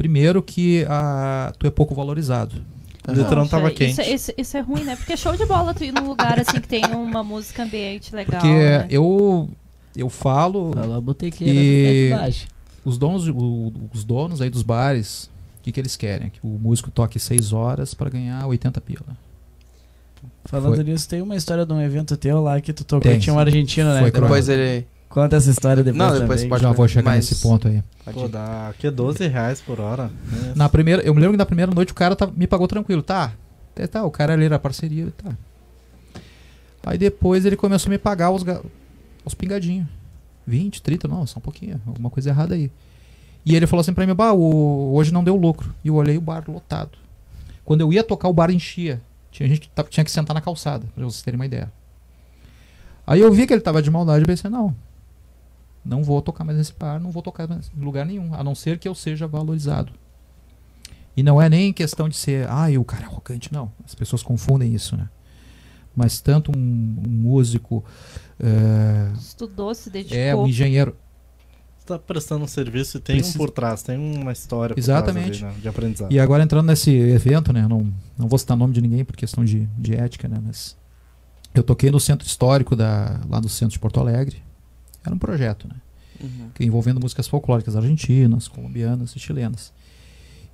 [0.03, 2.57] primeiro, que a, tu é pouco valorizado.
[3.07, 4.01] O litrão Poxa, tava isso, quente.
[4.03, 4.97] Isso, isso é ruim, né?
[4.97, 8.15] Porque é show de bola tu ir num lugar assim que tem uma música ambiente
[8.15, 8.41] legal.
[8.41, 8.87] Porque né?
[8.91, 9.49] eu,
[9.97, 11.53] eu falo, Falou a botequeira.
[11.55, 12.31] E- é
[12.85, 15.31] os donos, o- os donos aí dos bares,
[15.61, 16.31] o que, que eles querem?
[16.31, 19.07] Que o músico toque 6 horas para ganhar 80 pila.
[20.45, 20.85] Falando Foi.
[20.85, 23.19] nisso, tem uma história de um evento teu lá que tu tocou Tem.
[23.21, 24.01] tinha um argentino, né?
[24.01, 24.85] Foi Depois ele.
[25.13, 26.49] Conta essa história depois Não, depois também.
[26.49, 27.83] pode- Já vou chegar mas- nesse ponto aí.
[28.13, 30.11] Pô, dá que 12 reais por hora.
[30.51, 30.53] É.
[30.57, 33.03] Na primeira, eu me lembro que na primeira noite o cara tá- me pagou tranquilo,
[33.03, 33.33] tá?
[33.75, 35.31] Tá, tá, o cara ali era parceria, tá.
[36.85, 38.43] Aí depois ele começou a me pagar os,
[39.25, 39.87] os pingadinhos.
[40.47, 42.71] 20, 30, não, só um pouquinho, alguma coisa errada aí.
[43.47, 45.73] E ele falou assim pra mim, bah, o- hoje não deu lucro.
[45.85, 46.91] E eu olhei o bar lotado.
[47.65, 49.01] Quando eu ia tocar, o bar enchia.
[49.31, 51.71] Tinha gente que tinha que sentar na calçada, pra vocês terem uma ideia.
[53.07, 54.75] Aí eu vi que ele tava de maldade e pensei, não,
[55.85, 58.55] não vou tocar mais nesse bar, não vou tocar mais em lugar nenhum, a não
[58.55, 59.93] ser que eu seja valorizado.
[61.17, 63.71] E não é nem questão de ser, ah, o cara é arrogante, não.
[63.85, 65.09] As pessoas confundem isso, né?
[65.95, 66.61] Mas tanto um,
[67.07, 67.85] um músico,
[68.41, 70.17] é, Estudou, se dedicou.
[70.19, 70.97] é um engenheiro,
[71.79, 74.81] Você tá prestando um serviço e tem Precisa- um por trás, tem uma história por
[74.81, 75.41] Exatamente.
[75.41, 76.13] trás ali, né, de aprendizado.
[76.13, 77.67] E agora entrando nesse evento, né?
[77.69, 80.39] Não, não vou citar nome de ninguém por questão de, de ética, né?
[80.43, 80.77] Mas
[81.55, 84.43] eu toquei no centro histórico da, lá do centro de Porto Alegre.
[85.05, 85.77] Era um projeto, né?
[86.21, 86.51] Uhum.
[86.61, 89.73] envolvendo músicas folclóricas argentinas, colombianas e chilenas.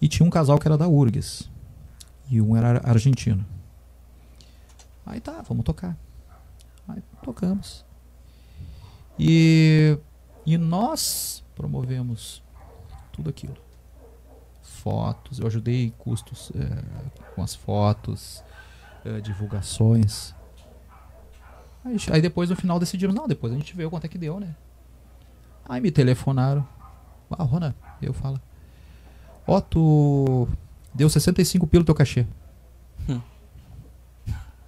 [0.00, 1.50] E tinha um casal que era da URGS.
[2.30, 3.44] E um era ar- argentino.
[5.04, 5.94] Aí tá, vamos tocar.
[6.86, 7.84] Aí tocamos.
[9.18, 9.98] E,
[10.46, 12.42] e nós promovemos
[13.12, 13.56] tudo aquilo.
[14.62, 16.84] Fotos, eu ajudei em custos eh,
[17.34, 18.42] com as fotos,
[19.04, 20.34] eh, divulgações.
[21.88, 24.18] Aí, aí depois no final decidimos, não, depois a gente vê o quanto é que
[24.18, 24.54] deu, né?
[25.68, 26.66] Aí me telefonaram.
[27.30, 28.40] Ah, Rona, eu falo.
[29.46, 30.48] Ó, tu
[30.94, 32.26] deu 65 pelo teu cachê.
[33.08, 33.20] Hum.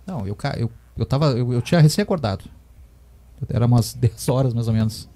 [0.06, 1.26] Não, eu, ca- eu, eu tava.
[1.32, 2.44] Eu, eu tinha recém acordado.
[3.48, 5.08] Era umas 10 horas mais ou menos.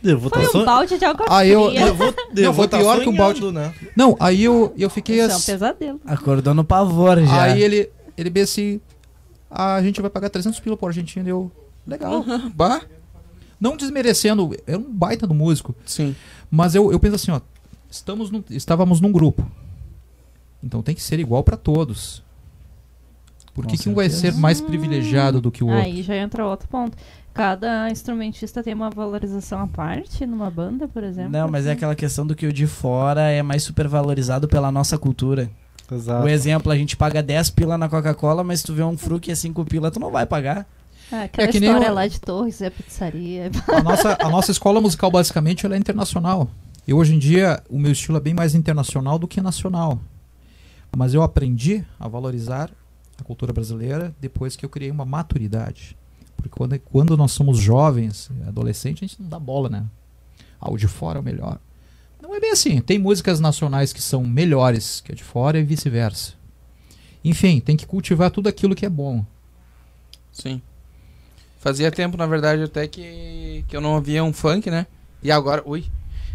[0.00, 0.62] Foi Devotação.
[0.62, 1.84] um balde de água Ah, eu- fria.
[1.84, 3.52] Devo- Não, foi devotação pior que um balde.
[3.52, 3.72] né?
[3.96, 5.52] Não, aí eu, eu fiquei Isso é um assim.
[5.52, 6.00] pesadelo.
[6.04, 7.42] Acordou no pavor já.
[7.44, 8.80] Aí ele, ele bem assim.
[9.52, 11.28] "Ah, a gente vai pagar 300 pila por Argentina.
[11.28, 11.50] Eu,
[11.86, 12.24] legal.
[12.54, 12.80] Bah?
[13.60, 15.74] Não desmerecendo, era um baita do músico.
[15.86, 16.16] Sim.
[16.50, 17.40] Mas eu, eu penso assim, ó,
[17.90, 19.46] estamos num- estávamos num grupo.
[20.62, 22.22] Então tem que ser igual para todos.
[23.54, 25.82] Por que, que um vai ser mais privilegiado do que o outro?
[25.82, 26.96] Aí já entra outro ponto.
[27.34, 31.30] Cada instrumentista tem uma valorização à parte numa banda, por exemplo.
[31.32, 34.96] Não, mas é aquela questão do que o de fora é mais supervalorizado pela nossa
[34.98, 35.50] cultura.
[35.92, 36.24] Exato.
[36.24, 39.20] O exemplo, a gente paga 10 pila na Coca-Cola, mas se tu vê um fru
[39.20, 40.66] que é 5 pila, tu não vai pagar.
[41.10, 43.50] Ah, aquela É que nem história o- lá de Torres, é pizzaria.
[43.68, 46.48] A nossa, a nossa escola musical, basicamente, ela é internacional.
[46.88, 50.00] Eu, hoje em dia, o meu estilo é bem mais internacional do que nacional.
[50.96, 52.70] Mas eu aprendi a valorizar
[53.18, 55.96] na cultura brasileira depois que eu criei uma maturidade.
[56.36, 59.84] Porque quando, quando nós somos jovens, adolescentes, a gente não dá bola, né?
[60.60, 61.58] Ah, o de fora é o melhor.
[62.22, 62.80] Não é bem assim.
[62.80, 66.34] Tem músicas nacionais que são melhores que a de fora e vice-versa.
[67.24, 69.26] Enfim, tem que cultivar tudo aquilo que é bom.
[70.32, 70.62] Sim.
[71.58, 74.86] Fazia tempo, na verdade, até que, que eu não ouvia um funk, né?
[75.20, 75.62] E agora.
[75.66, 75.84] Ui.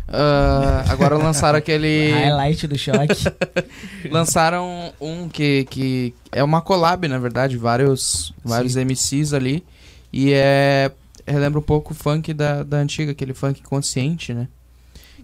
[0.10, 2.12] Ah, agora lançaram aquele.
[2.12, 3.24] Highlight do choque.
[4.12, 9.64] lançaram um que, que é uma collab, na verdade, vários, vários MCs ali.
[10.12, 10.92] E é.
[11.26, 14.48] Relembra um pouco o funk da, da antiga, aquele funk consciente, né?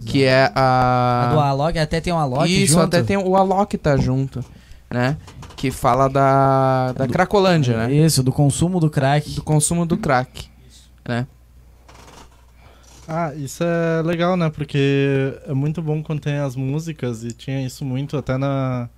[0.06, 1.47] Que é A do a.
[1.49, 2.84] Alok, até tem um Alok Isso, junto.
[2.86, 4.43] até tem o Alok tá junto,
[4.89, 5.18] né?
[5.56, 7.93] Que fala da, da Do- Cracolândia, né?
[7.93, 9.30] Isso, do consumo do crack.
[9.32, 10.49] Do consumo do crack,
[11.08, 11.26] né?
[13.08, 14.49] Ah, isso é legal, né?
[14.49, 18.89] Porque é muito bom quando tem as músicas e tinha isso muito até na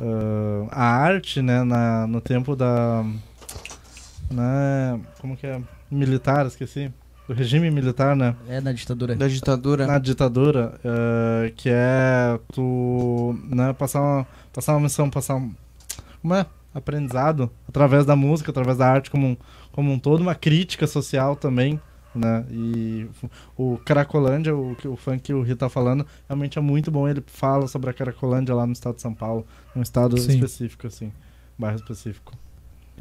[0.00, 1.62] ah, a arte, né?
[1.64, 3.04] Na, no tempo da
[4.30, 5.00] né?
[5.20, 5.60] Como que é?
[5.90, 6.92] Militar, esqueci.
[7.28, 8.34] Do regime militar, né?
[8.48, 9.14] É, na ditadura.
[9.14, 9.86] Da ditadura.
[9.86, 15.52] Na ditadura, ah, que é tu né, passar uma, passar uma missão, passar um
[16.22, 16.46] como é?
[16.74, 19.36] aprendizado através da música, através da arte como um,
[19.72, 21.80] como um todo, uma crítica social também,
[22.14, 22.44] né?
[22.50, 23.06] E
[23.56, 27.06] o Cracolândia, o, que- o funk que o Rita tá falando, realmente é muito bom.
[27.08, 30.32] Ele fala sobre a Cracolândia lá no estado de São Paulo, num estado Sim.
[30.34, 31.12] específico, assim,
[31.58, 32.32] bairro específico.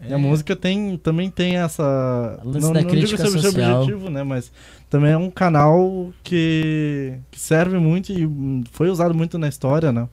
[0.04, 0.16] E É.
[0.16, 2.40] a música tem, também tem essa.
[2.44, 3.82] lance Não, da não digo crítica ser o seu social.
[3.84, 4.24] objetivo, né?
[4.24, 4.52] Mas
[4.90, 10.08] também é um canal que, que serve muito e foi usado muito na história, né?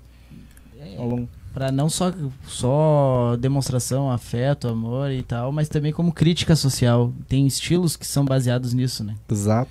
[0.99, 1.29] Ao longo.
[1.53, 2.13] Pra não só,
[2.49, 7.13] só demonstração, afeto, amor e tal, mas também como crítica social.
[7.29, 9.15] Tem estilos que são baseados nisso, né?
[9.31, 9.71] Exato.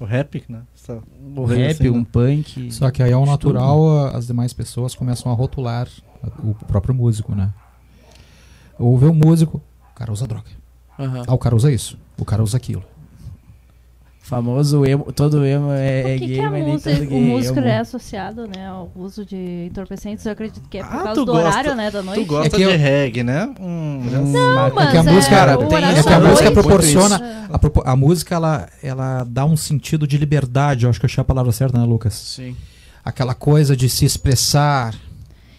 [0.00, 0.62] O rap, né?
[0.74, 1.00] Essa-
[1.36, 2.06] O rap, assim, um né?
[2.10, 2.72] punk.
[2.72, 5.86] Só que aí, ao de natural, a- as demais pessoas começam a rotular
[6.42, 7.50] o próprio músico, né?
[8.82, 9.60] Ou vê o músico,
[9.92, 10.50] o cara usa droga.
[10.98, 11.22] Aham.
[11.26, 12.84] Ah, o cara usa isso, o cara usa aquilo.
[14.20, 17.18] Famoso emo, todo emo é, é que, gay, que a mas nem música, todo gay
[17.18, 17.68] o músico emo.
[17.68, 20.24] é associado né, ao uso de entorpecentes?
[20.24, 22.20] Eu acredito que é por Ah, causa do gosta- horário né, da noite.
[22.20, 23.52] Tu gosta É que eu- de reggae, né?
[23.60, 26.52] Hum, Não, mas que a música- é, cara, o tem- é que a música noite-
[26.52, 27.88] proporciona- É.
[27.88, 31.20] A, a música, ela, ela dá um sentido de liberdade, eu acho que eu achei
[31.20, 32.14] a palavra certa, né, Lucas?
[32.14, 32.56] Sim.
[33.04, 34.94] Aquela coisa de se expressar.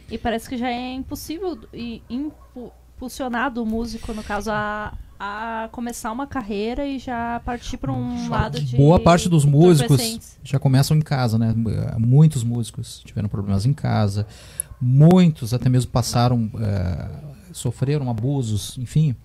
[0.10, 5.70] E parece que já é impossível e impu- impulsionar o músico, no caso, a, a
[5.72, 8.76] começar uma carreira e já partir para um lado de.
[8.76, 11.54] Boa parte dos músicos já começam em casa, né?
[11.98, 14.28] Muitos músicos tiveram problemas em casa,
[14.80, 17.10] muitos até mesmo passaram, eh,
[17.52, 19.16] sofreram abusos, enfim.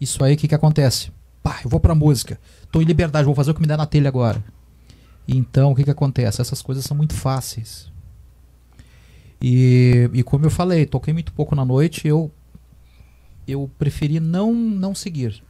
[0.00, 1.12] Isso aí, o que que acontece?
[1.42, 2.38] Pá, eu vou pra música,
[2.70, 4.42] tô em liberdade, vou fazer o que me der na telha agora.
[5.28, 6.40] Então, o que que acontece?
[6.40, 7.90] Essas coisas são muito fáceis.
[9.40, 12.30] E, e como eu falei, toquei muito pouco na noite, eu
[13.50, 15.42] eu preferi não não seguir.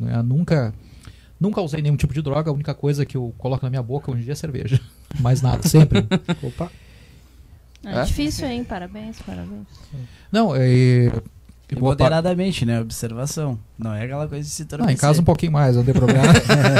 [0.00, 0.22] né?
[0.22, 0.72] Nunca
[1.40, 4.10] nunca usei nenhum tipo de droga, a única coisa que eu coloco na minha boca
[4.10, 4.80] hoje em dia é cerveja.
[5.20, 6.00] Mais nada, sempre.
[6.42, 6.70] Opa.
[7.84, 8.04] É, É?
[8.04, 8.62] difícil, hein?
[8.64, 9.66] Parabéns, parabéns.
[10.30, 10.60] Não, é,
[11.68, 12.80] E moderadamente, né?
[12.80, 13.58] Observação.
[13.76, 14.92] Não é aquela coisa de se tornar.
[14.92, 16.22] em casa um pouquinho mais, não tem problema.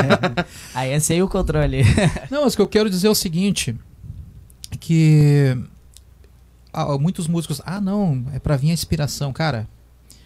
[0.75, 1.83] Aí é sem o controle.
[2.31, 3.75] Não, mas o que eu quero dizer é o seguinte:
[4.79, 5.59] que
[6.73, 9.33] ah, muitos músicos, ah, não, é pra vir a inspiração.
[9.33, 9.69] Cara,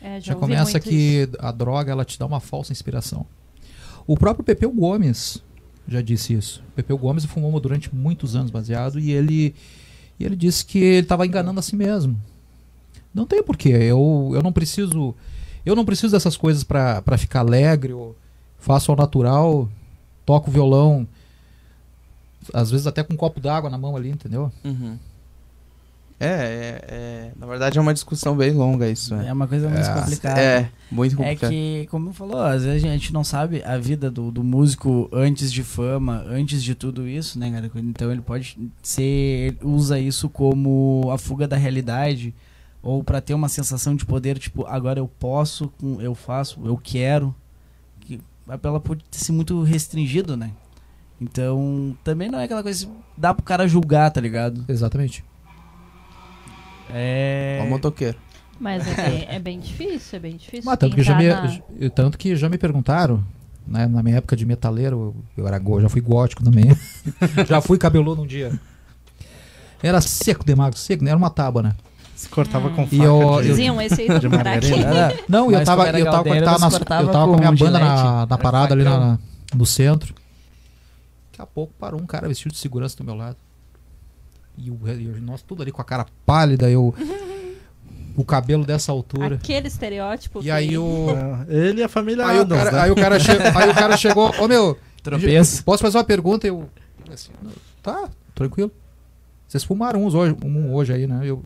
[0.01, 1.33] É, já ouvi começa que isso.
[1.39, 3.27] a droga ela te dá uma falsa inspiração.
[4.07, 5.43] O próprio Pepeu Gomes
[5.89, 6.63] já disse isso.
[6.75, 9.55] Pepeu Gomes fumou durante muitos anos baseado e ele
[10.19, 12.21] e ele disse que ele estava enganando a si mesmo.
[13.13, 13.69] Não tem porquê.
[13.69, 15.15] Eu, eu não preciso
[15.65, 17.93] eu não preciso dessas coisas pra pra ficar alegre.
[17.93, 18.17] Eu
[18.59, 19.69] faço ao natural,
[20.25, 21.07] toco violão,
[22.53, 24.53] às vezes até com um copo d'água na mão ali, entendeu?
[24.65, 24.99] Uhum.
[26.19, 29.33] É, é, é, na verdade é uma discussão bem longa isso, É né?
[29.35, 29.93] uma coisa mais É.
[29.93, 30.41] complicada.
[30.41, 31.51] É, muito É complicado.
[31.51, 35.53] que, como falou, às vezes a gente não sabe a vida do, do músico antes
[35.53, 37.71] de fama, antes de tudo isso, né, cara?
[37.77, 39.03] Então ele pode ser.
[39.03, 42.35] Ele usa isso como a fuga da realidade,
[42.83, 45.71] ou pra ter uma sensação de poder, tipo, agora eu posso,
[46.01, 47.34] eu faço, eu quero.
[48.01, 48.18] Que
[48.49, 50.51] a pela pode ter sido muito restringido, né?
[51.21, 54.64] Então, também não é aquela coisa que dá pro cara julgar, tá ligado?
[54.67, 55.22] Exatamente.
[56.92, 57.61] É.
[57.64, 58.17] O motoqueiro.
[58.58, 60.63] Mas é bem, é bem difícil, é bem difícil.
[60.64, 63.22] Mas tanto que, já me, na- eu- tanto que já me perguntaram,
[63.67, 66.64] né, na minha época de metaleiro, eu, era já fui gótico também.
[67.49, 68.58] já fui cabeludo um dia.
[69.83, 71.11] Era seco demais, seco, né?
[71.11, 71.75] Era uma tábua, né?
[72.14, 73.49] Se cortava com E faca eu- de...
[73.49, 74.72] Diziam esse aí de do.
[74.75, 77.53] Era- Não, eu tava, eu tava, eu tava, nas- eu tava com a com minha
[77.53, 79.18] banda na, na Era parada ali na-
[79.54, 80.14] no centro.
[81.30, 83.37] Daqui a pouco parou um cara vestido de segurança do meu lado.
[84.58, 86.95] E o e eu- nós tudo ali com a cara pálida, eu.
[88.16, 89.34] o cabelo dessa altura.
[89.37, 90.41] Aquele estereótipo.
[90.41, 91.08] E que- aí o.
[91.49, 92.83] É, Ele e a família Aí o Adams, cara, né?
[92.83, 95.62] aí o cara, che- aí o cara chegou, ô meu, Tropeço.
[95.64, 96.46] posso fazer uma pergunta?
[96.46, 96.68] Eu,
[97.12, 97.30] assim,
[97.83, 98.72] tá, tranquilo.
[99.46, 101.20] Vocês fumaram uns hoje, um hoje aí, né?
[101.24, 101.42] Eu,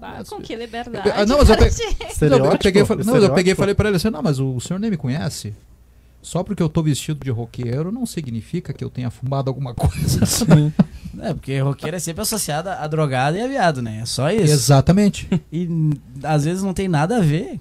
[0.00, 1.10] Bah, com que liberdade.
[1.10, 1.82] Ah, não, mas eu para pe- ti.
[2.20, 4.22] eu, eu peguei, e falei- não, mas eu peguei e falei pra ele assim, não,
[4.22, 5.52] mas o, senhor nem me conhece.
[6.22, 10.20] Só porque eu tô vestido de roqueiro não significa que eu tenha fumado alguma coisa.
[11.20, 14.00] É, porque roqueiro é sempre associado a drogado e a viado, né?
[14.02, 14.52] É só isso.
[14.52, 15.28] Exatamente.
[15.52, 15.68] E
[16.22, 17.60] às vezes não tem nada a ver.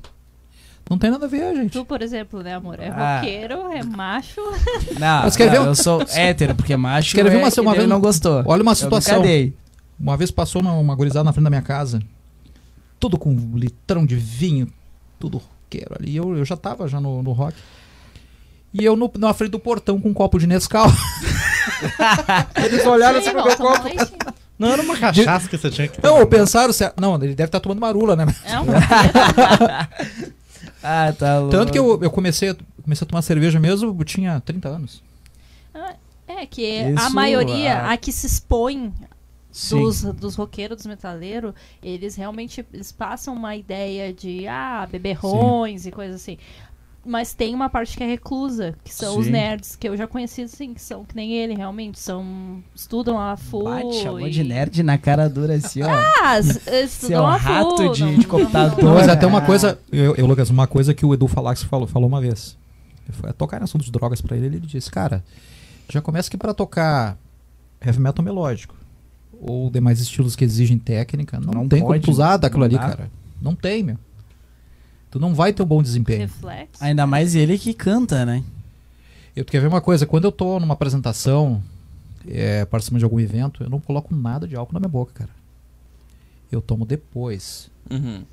[0.89, 1.71] Não tem nada a ver, gente.
[1.71, 2.77] Tu, por exemplo, né, amor?
[2.79, 3.19] É Ah.
[3.19, 4.41] roqueiro, é macho.
[4.99, 7.49] Não, Mas quer ver não, um- eu sou hétero, porque macho Quer ver é uma-
[7.51, 8.43] que uma vez- não gostou.
[8.45, 9.21] Olha uma Eu situação.
[9.21, 9.53] dei.
[9.99, 12.01] Uma vez passou uma, uma gurizada na frente da minha casa,
[12.99, 14.67] tudo com um litrão de vinho,
[15.19, 16.15] tudo roqueiro ali.
[16.17, 17.55] Eu, eu já tava já no, no rock.
[18.73, 20.87] E eu no, na frente do portão com um copo de Nescau.
[22.65, 23.89] Eles olharam assim Sim, pro não, meu copo.
[24.57, 26.25] Não era uma cachaça que você tinha que Não, tomar.
[26.27, 28.25] pensaram, se- não, ele deve estar tomando marula, né?
[28.45, 28.65] É um
[30.83, 31.51] Ah, tá louco.
[31.51, 32.53] Tanto que eu, eu comecei,
[32.83, 35.01] comecei a tomar cerveja mesmo, eu tinha 30 anos.
[36.27, 37.93] É que a Isso, maioria, ah.
[37.93, 38.93] a que se expõe
[39.51, 39.79] Sim.
[39.81, 45.91] dos, dos roqueiros, dos metaleiros, eles realmente eles passam uma ideia de ah, beberrões e
[45.91, 46.37] coisas assim.
[47.05, 49.31] Mas tem uma parte que é reclusa, que são os Sim.
[49.33, 52.63] nerds, que eu já conheci assim, que são que nem ele, realmente, são.
[52.73, 53.65] estudam a full.
[53.65, 55.89] Bate, chamou e- de nerd na cara dura assim, ó.
[55.89, 57.51] Ah, é estudam um a full.
[57.53, 58.81] rato de- não- de computador.
[58.83, 59.27] Não, mas até Ah.
[59.29, 62.57] uma coisa, eu, eu, Lucas, uma coisa que o Edu Falax falou, falou uma vez.
[63.11, 65.21] Fui tocar em assunto de drogas pra ele, ele disse, cara,
[65.89, 67.17] já começa que pra tocar
[67.85, 68.75] heavy metal melódico
[69.41, 72.75] ou demais estilos que exigem técnica, não, Não tem como pode, tu usar daquilo ali,
[72.75, 72.79] dá.
[72.81, 73.11] cara.
[73.41, 73.97] Não tem, meu.
[75.13, 76.21] Tu não vai ter um bom desempenho.
[76.21, 76.83] Reflexo.
[76.83, 78.43] Ainda mais ele que canta, né?
[79.35, 81.61] Eu quer ver uma coisa, quando eu tô numa apresentação,
[82.27, 85.29] é, participando de algum evento, eu não coloco nada de álcool na minha boca, cara.
[86.51, 87.69] Eu tomo depois.
[87.91, 88.23] Uhum.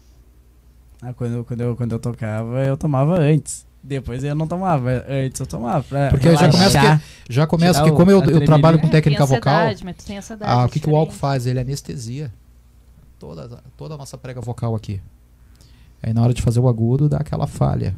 [1.02, 3.66] Ah, quando, eu- quando, eu, quando eu tocava, eu tomava antes.
[3.82, 5.05] Depois eu não tomava.
[5.07, 5.85] Antes eu tomava.
[5.85, 7.02] Pra Porque já começa relaxar.
[7.28, 9.97] Já começa Tirar que o- como eu, eu trabalho com É, tem técnica vocal, Mas
[9.98, 11.44] tu tem ansiedade, Ah, é o que, que o álcool faz?
[11.44, 12.32] Ele anestesia
[13.19, 14.98] toda, toda a nossa prega vocal aqui.
[16.02, 17.94] Aí na hora de fazer o agudo, dá aquela falha.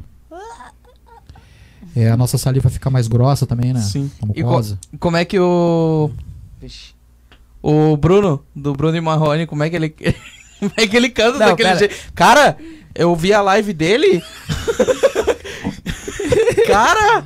[1.95, 3.79] É, a nossa saliva fica mais grossa também, né?
[3.79, 4.09] Sim.
[4.33, 4.61] E co-.
[4.99, 6.09] Como é que o.
[6.59, 6.93] Vixe.
[7.61, 9.89] O Bruno, do Bruno e Marrone, como é que ele.
[10.59, 11.79] como é que ele canta Não, daquele pera.
[11.79, 11.95] jeito?
[12.15, 12.57] Cara,
[12.95, 14.23] eu vi a live dele.
[16.67, 17.25] Cara!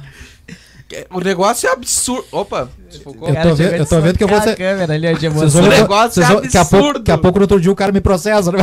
[1.12, 2.26] O negócio é absurdo.
[2.32, 3.28] Opa, desfocou.
[3.28, 5.28] Eu Cara, tô vendo- chegou eu tô vendo que eu vou ser- câmera ali, de
[5.30, 7.00] Vocês vão O negócio vocês é vão- daqui, a pouco, absurdo.
[7.00, 8.52] daqui a pouco no outro dia o cara me processa.
[8.52, 8.60] né?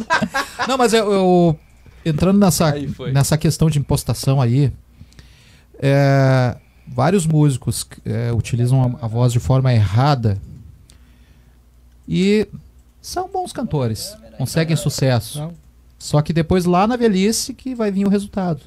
[0.66, 1.58] Não, mas eu, eu-
[2.04, 2.74] entrando nessa,
[3.12, 4.72] nessa questão de impostação aí,
[5.78, 6.56] é,
[6.88, 10.38] vários músicos é, utilizam a, a voz de forma errada
[12.08, 12.48] e
[13.02, 15.50] são bons cantores, conseguem sucesso.
[15.98, 18.62] Só que depois lá na velhice que vai vir o resultado.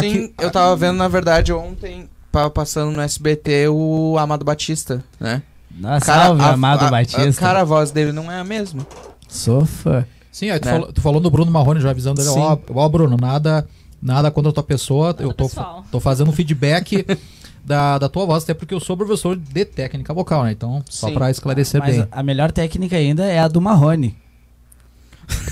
[0.00, 5.02] Sim, Aqui- eu tava vendo, na verdade, ontem, tava passando no SBT o Amado Batista,
[5.18, 5.42] né?
[5.78, 7.40] Nossa, salve, a- Amado a- a- Batista.
[7.40, 8.86] cara, a voz dele não é a mesma.
[9.28, 10.04] Sou fã.
[10.32, 10.72] Sim, aí tu, Né?
[10.72, 12.38] falou, tu falou no Bruno Marrone já avisando ele, Sim.
[12.40, 13.66] ó, ó Bruno, nada,
[14.02, 15.84] nada contra a tua pessoa, eu tô, pessoal.
[15.90, 17.06] tô fazendo um feedback
[17.64, 20.52] da, da tua voz, até porque eu sou professor de técnica vocal, né?
[20.52, 21.14] Então, só Sim.
[21.14, 22.06] pra esclarecer Mas bem.
[22.10, 24.16] a melhor técnica ainda é a do Marrone.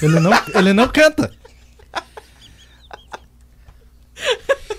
[0.03, 1.31] Ele não, ele não canta.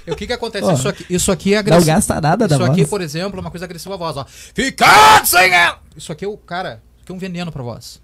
[0.08, 0.66] E o que que acontece?
[0.66, 1.86] Ó, isso, aqui, isso aqui é Não agressivo.
[1.88, 2.70] gasta nada da Isso voz.
[2.78, 4.26] aqui, por exemplo, é uma coisa agressiva a voz, ó.
[4.26, 4.86] Fica
[5.26, 5.80] sem ela!
[5.98, 8.02] Isso aqui é o, cara, isso aqui é um veneno pra voz.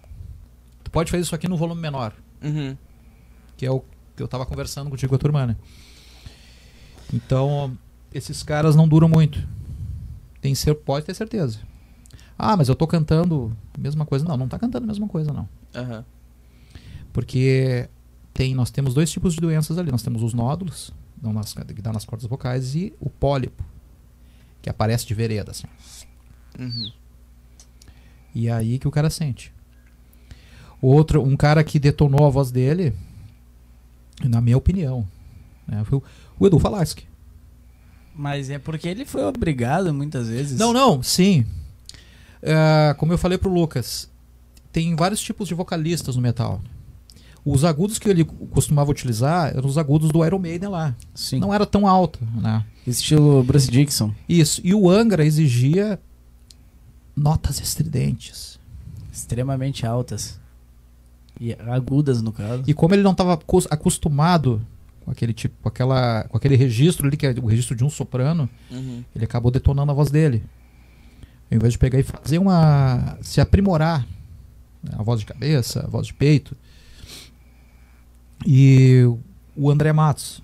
[0.84, 2.14] Tu pode fazer isso aqui no volume menor,
[2.44, 2.76] Uhum.
[3.56, 3.84] que é o
[4.16, 5.56] que eu tava conversando contigo com a turma, né?
[7.14, 7.78] Então,
[8.14, 9.46] esses caras não duram muito.
[10.42, 11.60] Tem ser, pode ter certeza.
[12.38, 14.26] Ah, mas eu tô cantando a mesma coisa.
[14.26, 15.48] Não, não tá cantando a mesma coisa, não.
[15.76, 16.04] Aham.
[17.14, 17.88] Porque
[18.34, 19.92] tem, nós temos dois tipos de doenças ali.
[19.92, 20.92] Nós temos os nódulos,
[21.22, 23.64] dão nas, que dá nas cordas vocais, e o pólipo,
[24.62, 25.68] que aparece de vereda, assim.
[26.60, 26.92] Uhum.
[28.34, 29.54] E é aí que o cara sente.
[30.82, 32.94] Outro, um cara que detonou a voz dele,
[34.24, 35.08] na minha opinião,
[35.68, 36.02] né, foi
[36.40, 37.08] o, Edu Falaschi.
[38.16, 40.60] Mas é porque ele foi obrigado muitas vezes.
[40.60, 41.46] Não, não, sim.
[42.42, 44.10] É, como eu falei pro Lucas,
[44.72, 46.62] tem vários tipos de vocalistas no metal.
[47.44, 50.96] Os agudos que ele costumava utilizar eram os agudos do Iron Maiden lá.
[51.16, 51.40] Sim.
[51.40, 52.64] Não era tão alto, né?
[52.86, 54.14] Estilo Bruce Dixon.
[54.30, 54.62] Isso.
[54.64, 56.00] E o Angra exigia
[57.16, 58.60] notas estridentes.
[59.12, 60.40] Extremamente altas.
[61.40, 62.64] E agudas, no caso.
[62.68, 63.40] E como ele não estava
[63.72, 64.62] acostumado
[65.04, 67.90] com aquele tipo, com, aquela, com aquele registro ali, que é o registro de um
[67.90, 69.04] soprano, Uhum.
[69.16, 70.44] ele acabou detonando a voz dele.
[71.50, 73.18] Ao invés de pegar e fazer uma.
[73.22, 74.06] se aprimorar
[74.84, 74.92] né?
[74.98, 76.56] a voz de cabeça, a voz de peito.
[78.46, 79.04] E
[79.56, 80.42] o André Matos.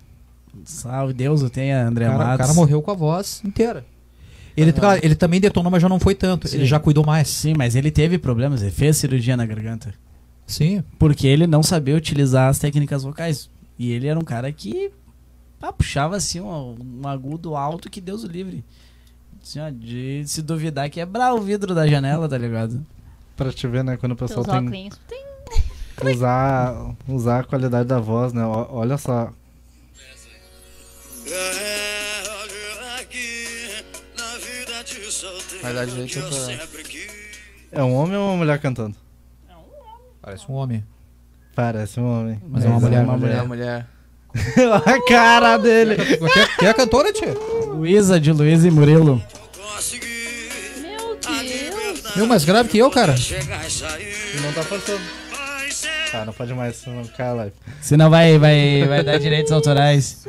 [0.64, 2.46] Salve Deus, o tenha André O cara, o Matos.
[2.46, 3.86] cara morreu com a voz inteira.
[4.56, 6.48] Ele, ele também detonou, mas já não foi tanto.
[6.48, 6.58] Sim.
[6.58, 7.28] Ele já cuidou mais.
[7.28, 9.94] Sim, mas ele teve problemas, ele fez cirurgia na garganta.
[10.48, 10.84] Sim.
[10.98, 13.50] Porque ele não sabia utilizar as técnicas vocais.
[13.78, 14.92] E ele era um cara que
[15.62, 18.64] ah, puxava assim um, um agudo alto que Deus o livre.
[19.44, 22.86] Assim, ó, de se duvidar quebrar o vidro da janela, tá ligado?
[23.36, 23.96] Pra te ver, né?
[23.98, 25.00] Quando o pessoal Teus tem óculos.
[25.08, 25.27] Tem
[26.06, 28.44] usar, usar a qualidade da voz, né?
[28.46, 29.32] Olha só.
[35.62, 37.80] Vai dar direito pra...
[37.80, 38.96] É um homem ou uma mulher cantando?
[40.22, 40.84] Parece um homem.
[41.56, 42.42] Parece um homem.
[42.48, 43.88] Mas é uma mulher, Uma uma mulher, mulher.
[44.86, 45.96] a cara dele!
[45.96, 47.34] Quer, quer a cantora, tia?
[47.68, 49.22] Luísa de Luiz e Murilo.
[50.82, 52.16] Meu Deus.
[52.16, 53.16] Meu, mais grave que eu, cara.
[53.16, 55.02] E não tá forçando.
[56.18, 57.54] Tá, não pode mais, senão cai a live.
[57.80, 60.26] Senão vai, vai, vai dar direitos autorais.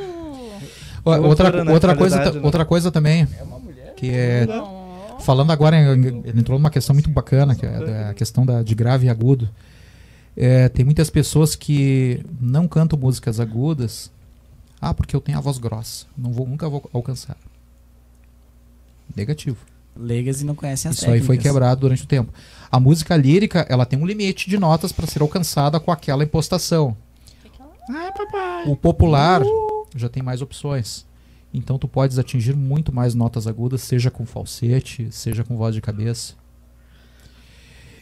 [1.03, 1.73] Outra, né?
[1.73, 2.41] outra, coisa, né?
[2.43, 3.27] outra coisa também.
[3.97, 4.47] Que é.
[5.21, 9.07] Falando agora, ele entrou numa questão muito bacana, que é a questão da, de grave
[9.07, 9.49] e agudo.
[10.37, 14.11] É, tem muitas pessoas que não cantam músicas agudas.
[14.81, 16.07] Ah, porque eu tenho a voz grossa.
[16.17, 17.37] Não vou, nunca vou alcançar.
[19.17, 19.59] Negativo.
[19.99, 21.53] Leigas e não conhecem as Isso aí foi técnicas.
[21.53, 22.33] quebrado durante o tempo.
[22.71, 26.97] A música lírica, ela tem um limite de notas para ser alcançada com aquela impostação.
[28.67, 29.43] O popular
[29.97, 31.07] já tem mais opções.
[31.53, 35.81] Então tu podes atingir muito mais notas agudas, seja com falsete, seja com voz de
[35.81, 36.35] cabeça.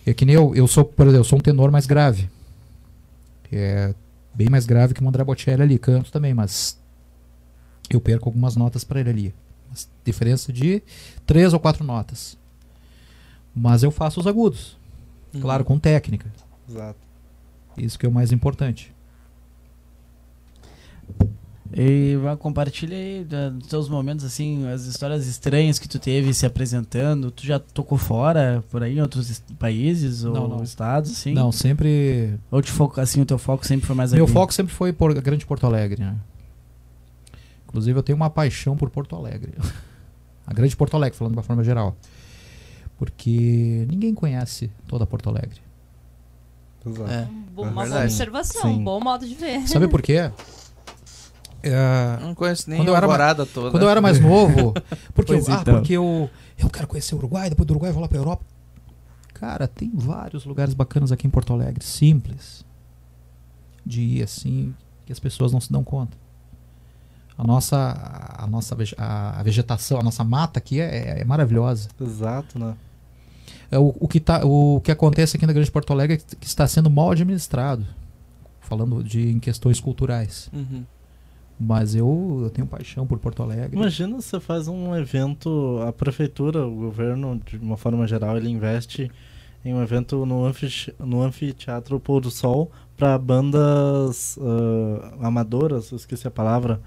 [0.05, 2.29] É que nem eu, eu sou, por exemplo, eu sou um tenor mais grave.
[3.51, 3.95] É
[4.35, 6.79] bem mais grave que o André Bocelli ali, canto também, mas
[7.89, 9.35] eu perco algumas notas para ele ali.
[10.05, 10.83] Diferença de
[11.27, 12.37] três ou quatro notas.
[13.55, 14.77] Mas eu faço os agudos,
[15.41, 16.31] claro, com técnica.
[16.69, 16.99] Exato.
[17.77, 18.93] Isso que é o mais importante.
[21.75, 26.47] E vai, compartilha aí dos teus momentos, assim, as histórias estranhas que tu teve se
[26.47, 27.31] apresentando.
[27.31, 30.63] Tu já tocou fora, por aí, em outros países ou Não, não.
[30.63, 31.35] estados, assim?
[31.35, 34.33] Não, sempre Ou te foco, assim, o teu foco sempre foi mais Meu aqui?
[34.33, 36.15] foco sempre foi por Grande Porto Alegre, né?
[37.77, 39.53] Inclusive eu tenho uma paixão por Porto Alegre.
[40.47, 41.95] A Grande Porto Alegre, falando de uma forma geral.
[42.97, 45.61] Porque ninguém conhece toda Porto Alegre.
[46.87, 47.11] Exato.
[47.11, 47.15] É.
[47.17, 47.29] É
[47.61, 48.05] Uma boa verdade.
[48.05, 48.69] observação, Sim.
[48.81, 49.69] um bom modo de ver.
[49.69, 50.31] Sabe por quê?
[51.63, 53.73] É, Não conheço nem Quando a eu era alvorada toda.
[53.73, 54.73] quando eu era mais novo,
[55.13, 55.75] porque, eu, ah, então.
[55.75, 58.45] porque eu, eu quero conhecer o Uruguai, depois do Uruguai eu vou lá pra Europa.
[59.35, 62.65] Cara, tem vários lugares bacanas aqui em Porto Alegre, simples.
[63.85, 64.73] De ir assim,
[65.05, 66.17] que as pessoas não se dão conta.
[67.39, 71.89] A nossa, a nossa a vegetação, a nossa mata aqui é, é maravilhosa.
[72.01, 72.75] Exato, né?
[73.71, 76.47] É o, o, que tá, o que acontece aqui na Grande Porto Alegre é que
[76.47, 77.85] está sendo mal administrado.
[78.61, 80.51] Falando de, em questões culturais.
[80.53, 80.83] Uhum.
[81.59, 83.77] Mas eu, eu tenho paixão por Porto Alegre.
[83.77, 89.11] Imagina você faz um evento, a prefeitura, o governo, de uma forma geral, ele investe
[89.65, 95.97] em um evento no, anfite- no anfiteatro Pôr do Sol para bandas ah, amadoras, eu
[95.97, 96.81] esqueci a palavra.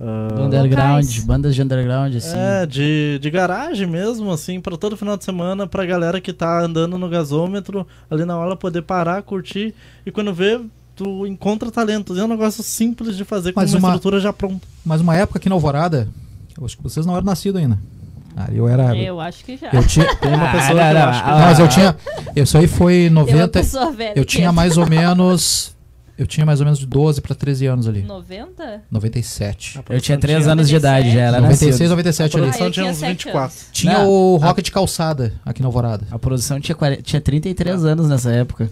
[0.00, 1.24] Ah, Underground, Locais.
[1.24, 2.36] bandas de underground, assim.
[2.36, 6.60] É, de, de garagem mesmo, assim, para todo final de semana, pra galera que tá
[6.62, 9.74] andando no gasômetro, ali na hora poder parar, curtir,
[10.06, 10.58] e quando vê,
[10.96, 12.18] tu encontra talentos.
[12.18, 14.66] É um negócio simples de fazer com Mas uma, uma- estrutura já pronta.
[14.84, 16.08] Mas uma época aqui na Alvorada,
[16.58, 17.78] eu acho que vocês não eram nascidos ainda.
[18.36, 18.96] Ah, eu era.
[18.96, 19.70] Eu, Eu acho que já.
[19.82, 20.16] tinha.
[20.16, 21.96] Tem uma Ah, pessoa não, que eu não, acho que ah, Não, mas eu tinha.
[22.36, 23.48] Isso aí foi Tem uma 90.
[23.48, 24.12] pessoa velha.
[24.16, 25.76] Eu tinha mais ou menos.
[26.20, 28.02] Eu tinha mais ou menos de 12 para 13 anos ali.
[28.02, 28.82] 90?
[28.90, 29.80] 97.
[29.88, 31.88] Eu tinha 3 anos de idade, já era 96, nascido.
[31.90, 32.44] 97 ali.
[32.44, 33.40] Ah, produção eu tinha tinha uns sete 24.
[33.42, 33.66] anos.
[33.72, 36.06] Tinha Não, o a- Rock de Calçada aqui na Alvorada.
[36.10, 38.70] A produção tinha, 40, tinha 33 anos nessa época.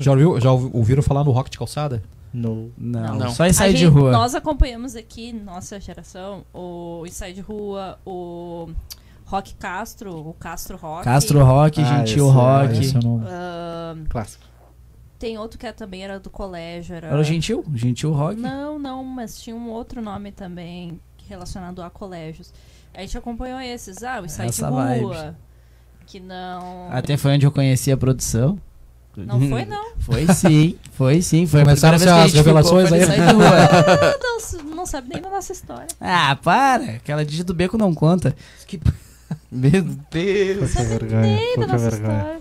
[0.00, 2.02] Já, ouviu, já ouvi- ouviram falar no Rock de Calçada?
[2.34, 2.72] No...
[2.76, 3.30] Não, Não.
[3.30, 4.10] só em A sair de gente- rua.
[4.10, 8.68] Nós acompanhamos aqui, nossa geração, o Ensaio de Rua, o
[9.26, 11.04] Rock Castro, o Castro Rock.
[11.04, 12.78] Castro Rock, Ah, Gentil esse é- Rock.
[12.80, 14.49] esse eu não- Ah, Clássico.
[15.20, 16.96] Tem outro que é- também era do colégio.
[16.96, 17.08] Era...
[17.08, 17.62] Era o Gentil?
[17.74, 18.40] Gentil Rock?
[18.40, 20.98] Não, não, mas tinha um outro nome também
[21.28, 22.52] relacionado a colégios.
[22.94, 24.02] A gente acompanhou esses.
[24.02, 24.84] Ah, o Essa de Rua.
[24.84, 25.36] vibe.
[26.06, 26.90] Que não.
[26.90, 28.58] Até foi onde eu conheci a produção.
[29.14, 29.90] Não foi, não.
[30.00, 31.46] Foi sim, foi sim.
[31.46, 33.00] Foi Começaram as que revelações aí.
[33.00, 34.16] Rua.
[34.64, 35.88] não, não sabe nem da nossa história.
[36.00, 36.84] Ah, para!
[36.92, 38.34] Aquela Digi do Beco não conta.
[39.50, 40.72] Meu Deus.
[40.72, 41.20] Pouca vergonha.
[41.22, 42.18] Nem da nossa vergonha.
[42.18, 42.39] história.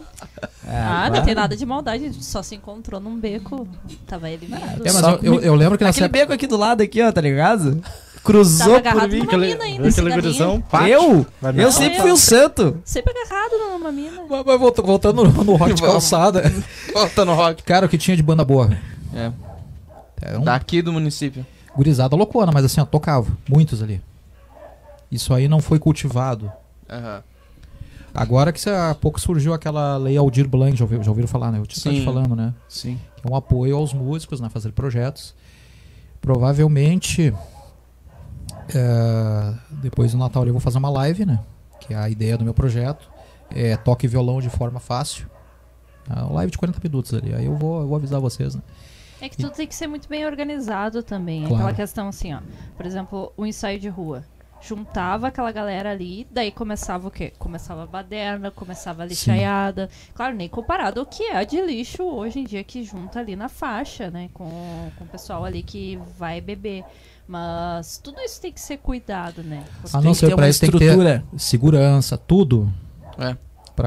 [0.66, 1.22] Ah, não para.
[1.24, 2.06] tem nada de maldade.
[2.06, 3.68] A gente só se encontrou num beco.
[4.08, 4.56] Tava ele vindo.
[4.58, 6.20] É, mas Só eu, eu, eu lembro que nessa Aquele época.
[6.20, 7.82] beco aqui do lado, aqui, ó, tá ligado?
[8.24, 9.18] cruzou Tava por agarrado mim.
[9.20, 11.26] numa Aquele, mina ainda, gurizão, pá, Eu?
[11.42, 12.78] vai Eu sempre fui o santo.
[12.84, 14.22] Sempre agarrado numa mina.
[14.30, 15.94] Mas, mas volta- voltando no, no rock de Vamos.
[15.94, 16.44] calçada.
[16.94, 17.64] Volta no rock.
[17.64, 18.70] Cara, o que tinha de banda boa?
[19.16, 19.32] É.
[20.22, 21.46] É um Daqui do município.
[21.76, 23.28] gurizada loucona, mas assim, ó, tocava.
[23.48, 24.02] Muitos ali.
[25.10, 26.52] Isso aí não foi cultivado.
[26.90, 27.24] Aham.
[28.20, 31.58] Agora que há pouco surgiu aquela lei Aldir Blanc, já, ouviu, já ouviram falar, né?
[31.58, 32.54] Eu tinha te falando, né?
[32.68, 33.00] Sim.
[33.16, 34.50] Que é um apoio aos músicos, né?
[34.50, 35.34] Fazer projetos.
[36.20, 37.34] Provavelmente,
[38.76, 41.40] é, depois do Natal eu vou fazer uma live, né?
[41.80, 43.10] Que é a ideia do meu projeto.
[43.56, 45.26] É toque violão de forma fácil.
[46.10, 47.34] É uma live de 40 minutos ali.
[47.34, 48.62] Aí eu vou, eu vou avisar vocês, né?
[49.22, 51.44] É que tudo tem que ser muito bem organizado também.
[51.44, 51.56] Claro.
[51.56, 52.40] Aquela questão assim, ó.
[52.76, 54.26] Por exemplo, o ensaio de rua.
[54.62, 57.32] Juntava aquela galera ali, daí começava o quê?
[57.40, 59.90] Começava a baderna, começava a lixaiada.
[60.14, 63.48] Claro, nem comparado ao que é de lixo hoje em dia que junta ali na
[63.48, 64.30] faixa, né?
[64.34, 64.50] Com,
[64.98, 66.84] com o pessoal ali que vai beber.
[67.28, 69.64] Mas tudo isso tem que ser cuidado, né?
[69.86, 71.24] A Tem não que ser ter pra uma isso tem que ter estrutura.
[71.38, 72.74] segurança, tudo.
[73.18, 73.38] É.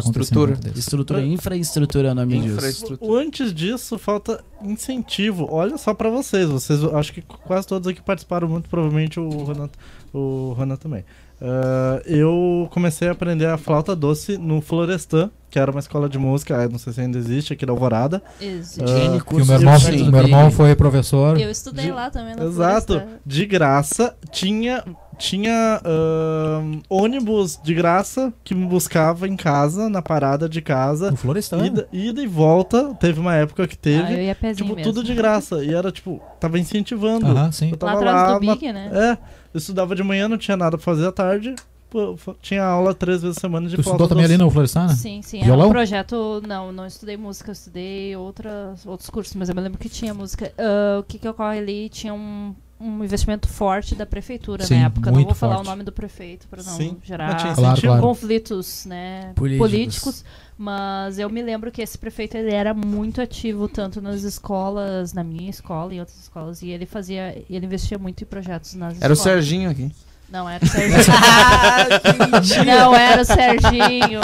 [0.01, 0.53] Acontecer Estrutura.
[0.75, 0.79] um.
[0.79, 2.55] Estrutura, infraestrutura é o nome disso.
[2.55, 3.11] Infraestrutura.
[3.11, 5.49] O antes disso, falta incentivo.
[5.51, 6.49] Olha só pra vocês.
[6.49, 9.69] Vocês, acho que quase todos aqui participaram muito, provavelmente o Ronan,
[10.13, 11.05] o Ronan também.
[11.45, 16.17] Ah, eu comecei a aprender a flauta doce no Florestan, que era uma escola de
[16.17, 18.23] música, não sei se ainda existe, aqui da Alvorada.
[18.41, 18.81] Existe.
[18.81, 19.79] Ah, Que o meu irmão,
[20.13, 21.39] meu irmão foi professor.
[21.41, 23.21] Eu estudei de- lá também na Exato, Floresta.
[23.27, 24.15] de graça.
[24.31, 24.85] Tinha,
[25.19, 31.11] tinha ahn, ônibus de graça que me buscava em casa, na parada de casa.
[31.11, 31.67] No Florestan.
[31.67, 34.03] Ida, ida e volta, teve uma época que teve.
[34.03, 34.93] Ah, eu ia pezinho Tipo, mesmo.
[34.93, 35.65] tudo de graça.
[35.65, 37.27] E era, tipo, tava incentivando.
[37.27, 37.67] Aham, sim.
[37.67, 38.91] Eu Lá tava atrás lá, do Big, né?
[38.93, 39.13] É,
[39.55, 41.55] eu estudava de manhã, não tinha nada pra fazer à tarde.
[41.91, 44.35] Pô, tinha aula três vezes a semana de Tu estudou também doce.
[44.35, 44.87] ali no Florestan?
[44.87, 44.95] né?
[44.95, 45.41] Sim, sim.
[45.43, 45.61] Violão?
[45.65, 46.43] Era um projeto.
[46.49, 50.15] Não, não estudei música, eu estudei outras, outros cursos, mas eu me lembro que tinha
[50.15, 50.51] música.
[50.57, 51.91] Ah, o que, que ocorre ali?
[51.91, 55.11] Tinha um, um investimento forte da prefeitura Sim, na época.
[55.11, 55.67] Não vou falar forte.
[55.67, 58.03] o nome do prefeito para não Sim, gerar Claro, claro.
[58.03, 59.71] conflitos né, Políticos.
[59.71, 60.25] políticos.
[60.59, 65.25] Mas eu me lembro que esse prefeito ele era muito ativo tanto nas escolas, na
[65.25, 66.63] minha escola e outras escolas.
[66.63, 67.43] E ele fazia.
[67.51, 69.45] Ele investia muito em projetos nas Era o escolas.
[69.45, 69.91] Serginho aqui.
[70.33, 71.05] Não era o Serginho.
[72.67, 74.21] não era o Serginho.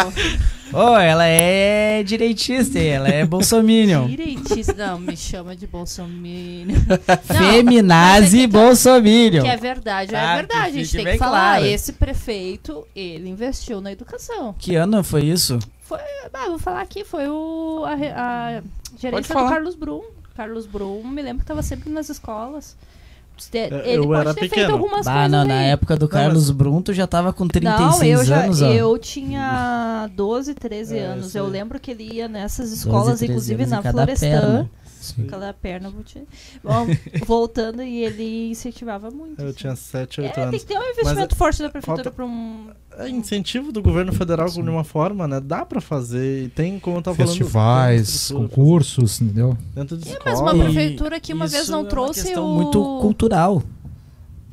[0.72, 4.06] Ô, ela é direitista, ela é bolsominion.
[4.06, 4.72] Direitista.
[4.74, 6.12] Não, me chama de Bolsonaro.
[7.24, 9.42] Feminazi bolsominion.
[9.42, 10.72] Que é verdade, é Ah, verdade.
[10.72, 11.56] que A gente tem que falar.
[11.58, 11.66] claro.
[11.66, 14.54] Esse prefeito, ele investiu na educação.
[14.58, 15.58] Que ano foi isso?
[15.90, 17.92] Ah, vou falar aqui, foi o, a,
[18.58, 18.62] a
[18.98, 19.48] gerência do.
[19.48, 20.02] Carlos Brum.
[20.36, 22.76] Carlos Brum, me lembro que estava sempre nas escolas.
[23.50, 24.72] Te- É, Ele eu pode era ter feito pequeno.
[24.74, 25.48] algumas Ah, coisas não, aí.
[25.48, 28.66] na época do Carlos Brum, tu já tava com 36 não, eu já, anos, ó.
[28.72, 31.34] eu tinha 12, 13 É, anos.
[31.34, 34.26] Eu lembro que ele ia nessas 12, escolas, 13 inclusive anos na Florestan.
[34.28, 34.70] perna.
[35.28, 36.22] Cada perna, vou te...
[36.62, 36.86] Bom,
[37.26, 39.40] voltando e ele incentivava muito.
[39.40, 39.56] Eu assim.
[39.58, 40.60] tinha 7, É, 8 tem anos.
[40.62, 42.68] que ter um investimento forte da prefeitura pra um.
[42.98, 45.40] É incentivo do governo federal de uma forma, né?
[45.40, 46.44] Dá pra fazer.
[46.44, 47.30] E tem, como eu tava falando.
[47.36, 49.56] Festivais, tem estrutura concursos, entendeu?
[49.74, 50.30] Dentro de É, escola.
[50.34, 52.54] mas uma prefeitura que uma vez é não uma trouxe questão o.
[52.54, 53.62] muito cultural.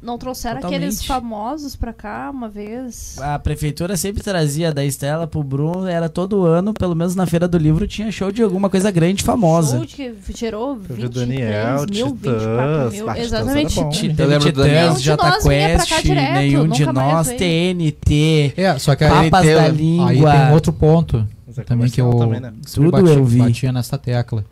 [0.05, 0.77] Não trouxeram Totalmente.
[0.77, 3.17] aqueles famosos pra cá uma vez.
[3.19, 7.47] A prefeitura sempre trazia da Estela pro Bruno, era todo ano, pelo menos na Feira
[7.47, 9.77] do Livro, tinha show de alguma coisa grande famosa.
[9.77, 12.91] Show de que gerou Teve 23 Daniel, mil, Titãs, 24 mil.
[12.91, 13.75] Titãs Exatamente.
[13.75, 13.89] bom.
[13.89, 14.97] Teve Eu lembro do Titãs, Daniel.
[14.99, 15.41] Jota Nenhum
[15.77, 17.27] Quest, direto, nenhum de nós.
[17.29, 21.27] TNT, É, só que aí, Papas tem- da aí aí Língua, tem um outro ponto
[21.57, 22.53] é também que eu também, né?
[22.73, 23.39] Tudo bati- eu vi.
[23.39, 24.45] batia nessa tecla.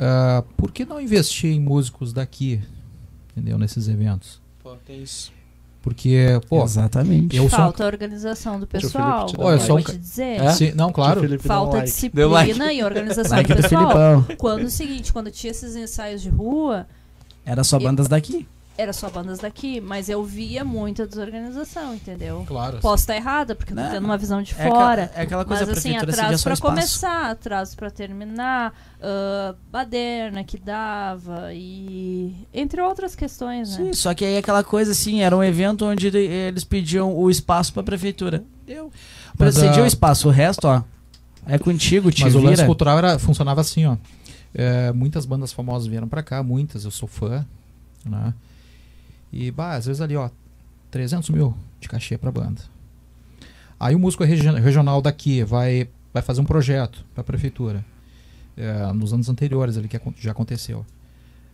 [0.00, 2.60] Ah, por que não investir em músicos daqui,
[3.38, 3.58] entendeu?
[3.58, 4.40] Nesses eventos?
[4.62, 5.32] Pô, tem isso.
[5.80, 7.36] Porque, pô, Exatamente.
[7.36, 9.26] eu sou um Falta organização do pessoal.
[9.38, 10.40] Olha, um sou vou um te dizer.
[10.42, 10.52] É?
[10.52, 11.20] Sim, não, claro.
[11.38, 12.08] Falta like.
[12.10, 12.52] Deu like.
[12.52, 13.86] disciplina e organização Like do do pessoal.
[13.86, 14.36] Filipão.
[14.36, 16.86] Quando o seguinte, quando tinha esses ensaios de rua,
[17.46, 18.46] Era só bandas daqui.
[18.78, 22.44] Era só bandas daqui, mas eu via muita desorganização, entendeu?
[22.46, 22.78] Claro.
[22.78, 23.90] Posso estar errada, porque eu tô Não.
[23.90, 25.02] tendo uma visão de É fora.
[25.04, 26.62] aquela, é aquela coisa, Mas a assim, atraso espaço.
[26.62, 28.72] começar, atraso pra terminar,
[29.02, 33.86] ah, baderna que dava e entre outras questões, né?
[33.86, 37.28] Sim, só que aí aquela coisa assim, era um evento onde ele- eles pediam o
[37.28, 38.44] espaço pra prefeitura.
[38.64, 38.92] Deu.
[39.36, 40.82] Mas, Cedia ah, o espaço, o resto, ó,
[41.46, 42.66] é contigo, te Mas o lance vira.
[42.66, 43.96] cultural era, funcionava assim, ó.
[44.54, 47.44] É, muitas bandas famosas vieram pra cá, muitas, eu sou fã,
[48.04, 48.32] né?
[49.32, 50.30] E, bah, às vezes ali, ó,
[50.90, 52.60] 300 mil de cachê pra banda.
[53.78, 57.84] Aí o músico regi- regional daqui vai, vai fazer um projeto pra prefeitura.
[58.56, 60.84] É, nos anos anteriores ali, que já aconteceu.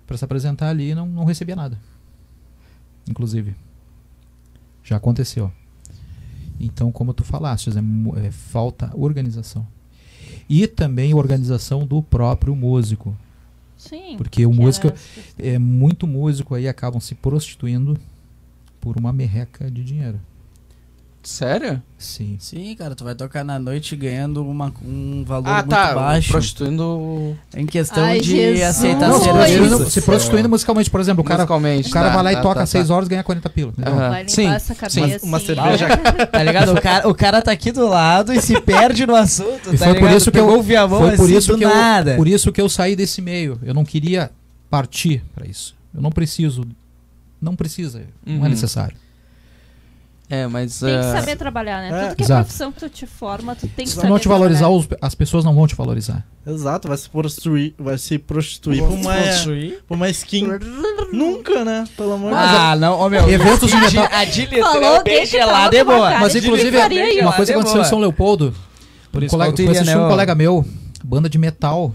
[0.07, 1.79] Pra se apresentar ali, não, não recebia nada.
[3.09, 3.55] Inclusive.
[4.83, 5.51] Já aconteceu.
[6.59, 9.67] Então, como tu falaste, é, é falta organização.
[10.49, 13.17] E também organização do próprio músico.
[13.89, 14.16] Sim.
[14.16, 14.93] Porque o músico,
[15.39, 17.98] é, muito músico aí acabam se prostituindo
[18.81, 20.20] por uma merreca de dinheiro.
[21.25, 21.83] Sério?
[21.99, 22.37] Sim.
[22.39, 25.95] Sim, cara, tu vai tocar na noite ganhando uma, um valor Ah, muito tá.
[25.95, 26.31] baixo.
[26.31, 28.63] Prostituindo Em questão Ai, de Jesus.
[28.63, 29.91] aceitar Não, se prostituindo, Isso.
[29.91, 31.89] se prostituindo musicalmente, por exemplo, o cara, musicalmente.
[31.89, 32.95] o cara tá, vai lá e tá, toca tá, 6 tá.
[32.95, 33.71] horas e ganha 40 pila.
[33.73, 33.95] entendeu?
[33.95, 34.11] Aham.
[34.11, 35.01] Vai Sim, essa sim.
[35.01, 35.25] cabeça.
[35.27, 35.47] Uma assim.
[35.47, 35.89] cerveja.
[36.31, 36.73] Tá ligado?
[36.75, 39.73] O cara, o cara tá aqui do lado e se perde no assunto.
[39.73, 40.17] E tá foi por ligado?
[40.19, 42.17] isso que eu- Pegou o viamão Foi por assim, isso que eu, nada.
[42.17, 43.59] por isso que eu saí desse meio.
[43.63, 44.31] Eu não queria
[44.69, 45.75] partir pra isso.
[45.95, 46.65] Eu não preciso.
[47.41, 48.03] Não precisa.
[48.27, 48.47] Não Uhum.
[48.47, 48.97] é necessário.
[50.29, 50.81] É, mas.
[50.81, 51.89] Tem que ah, saber trabalhar, né?
[51.89, 52.05] É.
[52.07, 52.45] Tudo que é Exato.
[52.45, 54.89] profissão que tu te forma, tu tem que Se tu saber não te valorizar, os-
[55.01, 56.25] as pessoas não vão te valorizar.
[56.47, 59.15] Exato, vai se prostituir, vai se prostituir por uma,
[59.87, 60.47] por uma skin.
[61.13, 61.85] Nunca, né?
[61.97, 62.51] Pelo amor de Deus.
[62.51, 63.29] Ah, não, ô meu.
[63.29, 64.05] Eventos de metal.
[64.05, 64.19] A
[64.69, 66.19] alguém bem gelada é boa.
[66.19, 66.77] Mas inclusive,
[67.21, 67.85] uma coisa que aconteceu em.
[67.85, 68.55] São Leopoldo.
[69.13, 70.67] Por um isso colega, que eu né, um colega meu,
[71.05, 71.95] banda de metal.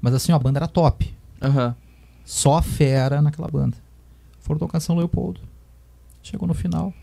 [0.00, 1.12] Mas assim, ó, a banda era top.
[1.42, 1.74] Aham.
[2.24, 3.76] Só fera naquela banda.
[4.40, 5.40] Foram tocar São Leopoldo.
[6.22, 6.94] Chegou no final.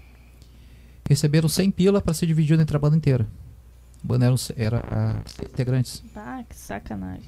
[1.10, 3.26] Receberam 100 pila pra ser dividido entre a banda inteira.
[4.04, 6.04] A banda era ah, integrantes.
[6.16, 7.24] Ah, que sacanagem.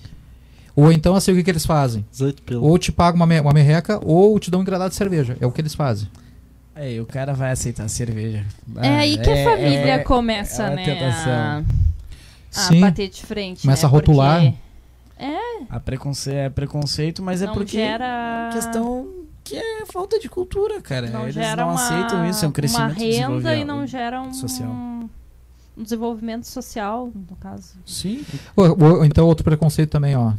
[0.75, 2.05] Ou então, assim, o que, que eles fazem?
[2.11, 2.61] 18 pila.
[2.61, 5.35] Ou te pagam uma, me- uma merreca, ou te dão um engradado de cerveja.
[5.41, 6.07] É o que eles fazem.
[6.75, 8.45] Aí, o cara vai aceitar cerveja.
[8.77, 11.09] é aí que a família é- começa, é né?
[11.09, 11.63] A, a
[12.51, 12.81] Sim.
[12.81, 13.63] bater de frente.
[13.63, 13.87] Começa né?
[13.87, 14.41] a rotular.
[14.41, 14.59] Porque
[15.69, 16.31] A preconce...
[16.31, 18.49] É preconceito, mas é não porque gera.
[18.53, 21.09] questão que é falta de cultura, cara.
[21.09, 24.33] não Eles não uma, aceitam isso, é um crescimento uma renda e não gera um,
[24.33, 24.69] social.
[24.69, 25.09] um
[25.77, 27.73] desenvolvimento social, no caso.
[27.85, 28.23] Sim.
[28.55, 30.33] Ou, ou- então, outro preconceito também, ó.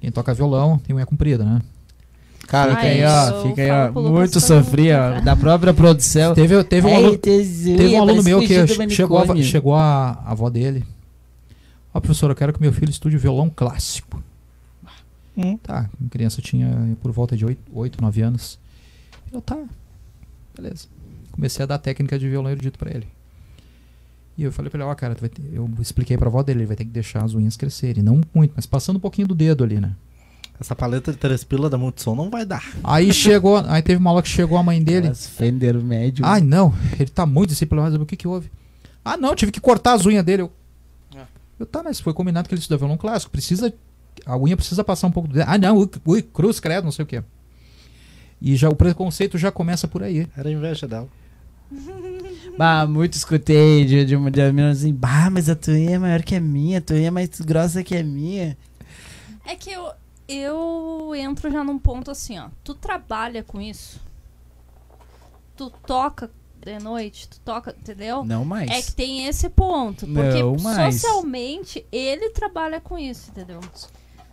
[0.00, 1.60] Quem toca violão tem unha comprida, né?
[2.46, 3.42] Cara, Fica aí, ó.
[3.42, 3.92] Fica aí, ó.
[3.92, 5.20] Muito não- ó.
[5.20, 6.34] Da própria produção.
[6.34, 10.48] Teve, teve um aluno, teve um aluno meu que chegou, a, chegou a, a avó
[10.48, 10.84] dele.
[11.92, 14.22] Ó, professor, eu quero que meu filho estude violão clássico.
[15.42, 15.56] Hum.
[15.58, 18.58] Tá, a criança tinha por volta de 8, 9 anos.
[19.32, 19.56] Eu, tá,
[20.56, 20.86] beleza.
[21.32, 23.06] Comecei a dar técnica de violão erudito pra ele.
[24.36, 26.60] E eu falei pra ele, ó, cara, tu vai ter- eu expliquei pra avó dele,
[26.60, 28.02] ele vai ter que deixar as unhas crescerem.
[28.02, 29.94] Não muito, mas passando um pouquinho do dedo ali, né?
[30.58, 32.62] Essa paleta de 3 pila da Multissom não vai dar.
[32.84, 34.98] Aí chegou, aí teve uma aula que chegou a mãe dele.
[35.08, 36.24] Aquelas Fender médio.
[36.24, 38.50] Ai, não, ele tá muito disciplinado, mas o que que houve?
[39.04, 40.42] Ah, não, tive que cortar as unhas dele.
[40.42, 40.52] Eu,
[41.16, 41.26] Ah.
[41.58, 43.72] eu tá, mas foi combinado que ele estuda violão clássico, precisa,
[44.26, 45.46] a unha precisa passar um pouco do dedo.
[45.48, 47.22] Ah, não, ui, ui, cruz, credo, não sei o quê.
[48.40, 50.26] E já o preconceito já começa por aí.
[50.36, 51.08] Era inveja dela.
[52.58, 55.94] Bah, muito escutei de, de uma de uma menina assim, bah, mas a tua unha
[55.94, 58.58] é maior que a minha, a tua unha é mais grossa que a minha.
[59.46, 59.90] É que eu,
[60.28, 62.48] eu entro já num ponto assim, ó.
[62.62, 64.00] Tu trabalha com isso?
[65.56, 66.30] Tu toca
[66.64, 67.28] de noite?
[67.28, 68.24] Tu toca, entendeu?
[68.24, 68.70] Não mais.
[68.70, 70.06] É que tem esse ponto.
[70.06, 70.96] Porque Não mais.
[70.96, 73.60] socialmente ele trabalha com isso, entendeu?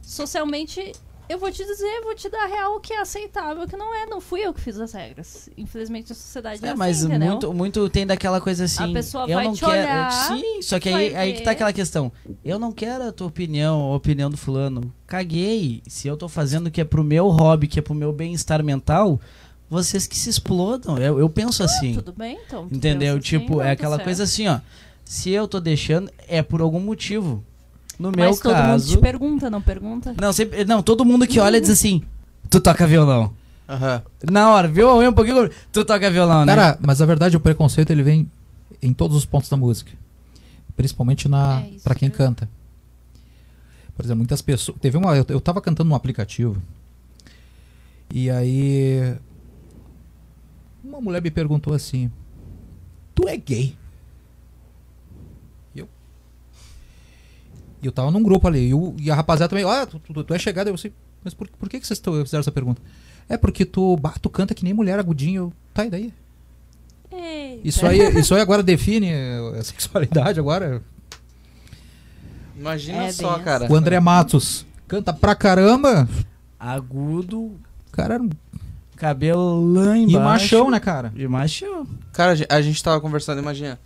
[0.07, 0.93] Socialmente,
[1.27, 3.93] eu vou te dizer, vou te dar real o que é aceitável, o que não
[3.93, 4.05] é.
[4.05, 5.49] Não fui eu que fiz as regras.
[5.57, 7.31] Infelizmente a sociedade é, É, assim, mas entendeu?
[7.31, 8.89] muito, muito tem daquela coisa assim.
[8.89, 9.71] A pessoa eu vai não te quero.
[9.73, 12.09] olhar, Sim, só que aí, aí que tá aquela questão.
[12.41, 14.93] Eu não quero a tua opinião, a opinião do fulano.
[15.05, 15.83] Caguei.
[15.89, 18.63] Se eu tô fazendo o que é pro meu hobby, que é pro meu bem-estar
[18.63, 19.19] mental,
[19.69, 20.97] vocês que se explodam.
[20.97, 21.95] Eu, eu penso assim.
[21.95, 22.65] Tudo bem, então?
[22.71, 23.15] Entendeu?
[23.15, 24.05] assim, tipo, não, é aquela certo.
[24.05, 24.61] coisa assim, ó.
[25.03, 27.43] Se eu tô deixando, é por algum motivo.
[27.99, 28.89] No meu Mas todo mundo caso.
[28.95, 30.13] te pergunta, não pergunta?
[30.21, 32.03] Não, sempre, não, todo mundo que olha diz assim:
[32.49, 33.33] Tu toca violão.
[33.67, 34.01] Aham.
[34.31, 34.89] Na hora, viu?
[34.99, 35.49] um pouquinho.
[35.71, 36.55] Tu toca violão, né?
[36.55, 38.31] Cara, mas a verdade o preconceito ele vem
[38.81, 39.91] em todos os pontos da música.
[40.75, 42.47] Principalmente na É, para quem é canta.
[43.95, 46.61] Por exemplo, muitas pessoas, teve uma eu, eu tava cantando num aplicativo.
[48.13, 49.15] E aí
[50.83, 52.11] uma mulher me perguntou assim:
[53.15, 53.75] "Tu é gay?"
[55.75, 55.89] E eu
[57.81, 60.23] E eu tava num grupo ali, e, o- e a rapaziada também, ah, tu, tu-
[60.23, 60.91] tu é chegada, eu assim,
[61.23, 62.81] mas por, por que, que vocês tão- fizeram essa pergunta?
[63.29, 66.13] É porque tu, bah, tu canta que nem mulher agudinho, eu, tá e daí?
[67.11, 67.67] Eita.
[67.67, 69.11] Isso aí, isso aí agora define
[69.57, 70.81] a sexualidade agora.
[72.57, 73.71] Imagina É só, cara.
[73.71, 76.07] O André Matos canta pra caramba.
[76.59, 77.51] Agudo,
[77.91, 78.29] Cara, era um-
[78.95, 80.19] cabelo lá e embaixo.
[80.23, 81.11] machão, né, cara?
[81.15, 81.85] E machão.
[82.13, 83.79] Cara, a gente tava conversando, imagina.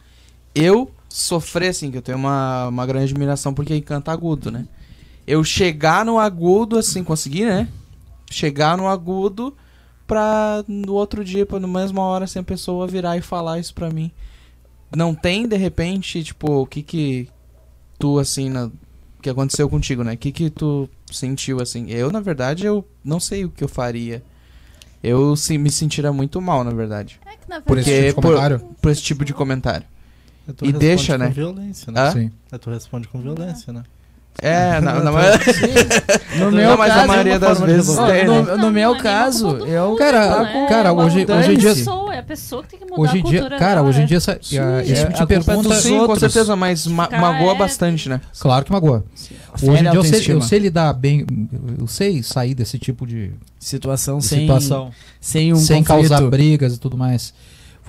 [0.56, 4.66] Eu sofrer, assim, que eu tenho uma, uma grande admiração porque canta agudo, né?
[5.28, 7.68] Eu chegar no agudo, assim, conseguir, né?
[8.30, 9.56] Chegar no agudo
[10.08, 13.74] pra no outro dia, pra, na mesma hora, assim, a pessoa virar e falar isso
[13.74, 14.12] pra mim.
[14.96, 17.30] Não tem, de repente, tipo, o que que
[18.00, 18.70] tu, assim, na,
[19.22, 20.14] que aconteceu contigo, né?
[20.14, 21.90] O que que tu sentiu, assim?
[21.90, 24.24] Eu, na verdade, eu não sei o que eu faria.
[25.04, 28.22] Eu sim, me sentiria muito mal, na verdade É que, na Por esse verdade, tipo
[28.22, 28.76] de por- comentário.
[28.82, 29.88] por esse tipo de comentário.
[30.62, 31.30] E deixa, com né?
[31.30, 32.12] violência, né?
[32.12, 32.32] Sim.
[32.60, 33.84] Tu responde com violência, né?
[34.42, 35.40] É, na, na maioria-
[36.40, 38.56] No Não, meu mas caso, a maioria é das de vezes tem, no, né?
[38.58, 39.96] no meu Não, caso, eu.
[39.98, 40.66] Cara, né?
[40.70, 43.02] cara, É uma hoje- hoje em dia- pessoa é a pessoa que tem que mudar
[43.02, 44.08] Hoje em dia, cultura cara, dela, hoje em né?
[44.08, 45.70] dia essa, Sim, a- esse é, tipo de é pergunta.
[45.70, 46.20] dos Sim, com outros.
[46.20, 48.22] certeza, mas ma magoa é- bastante, né?
[48.40, 49.04] Claro que magoa.
[49.62, 51.26] Hoje em dia eu sei, eu sei lidar bem,
[51.78, 54.92] eu sei sair desse tipo de, Situação de sem, situação.
[55.20, 56.10] sem um sem conflito.
[56.10, 57.34] causar brigas e tudo mais.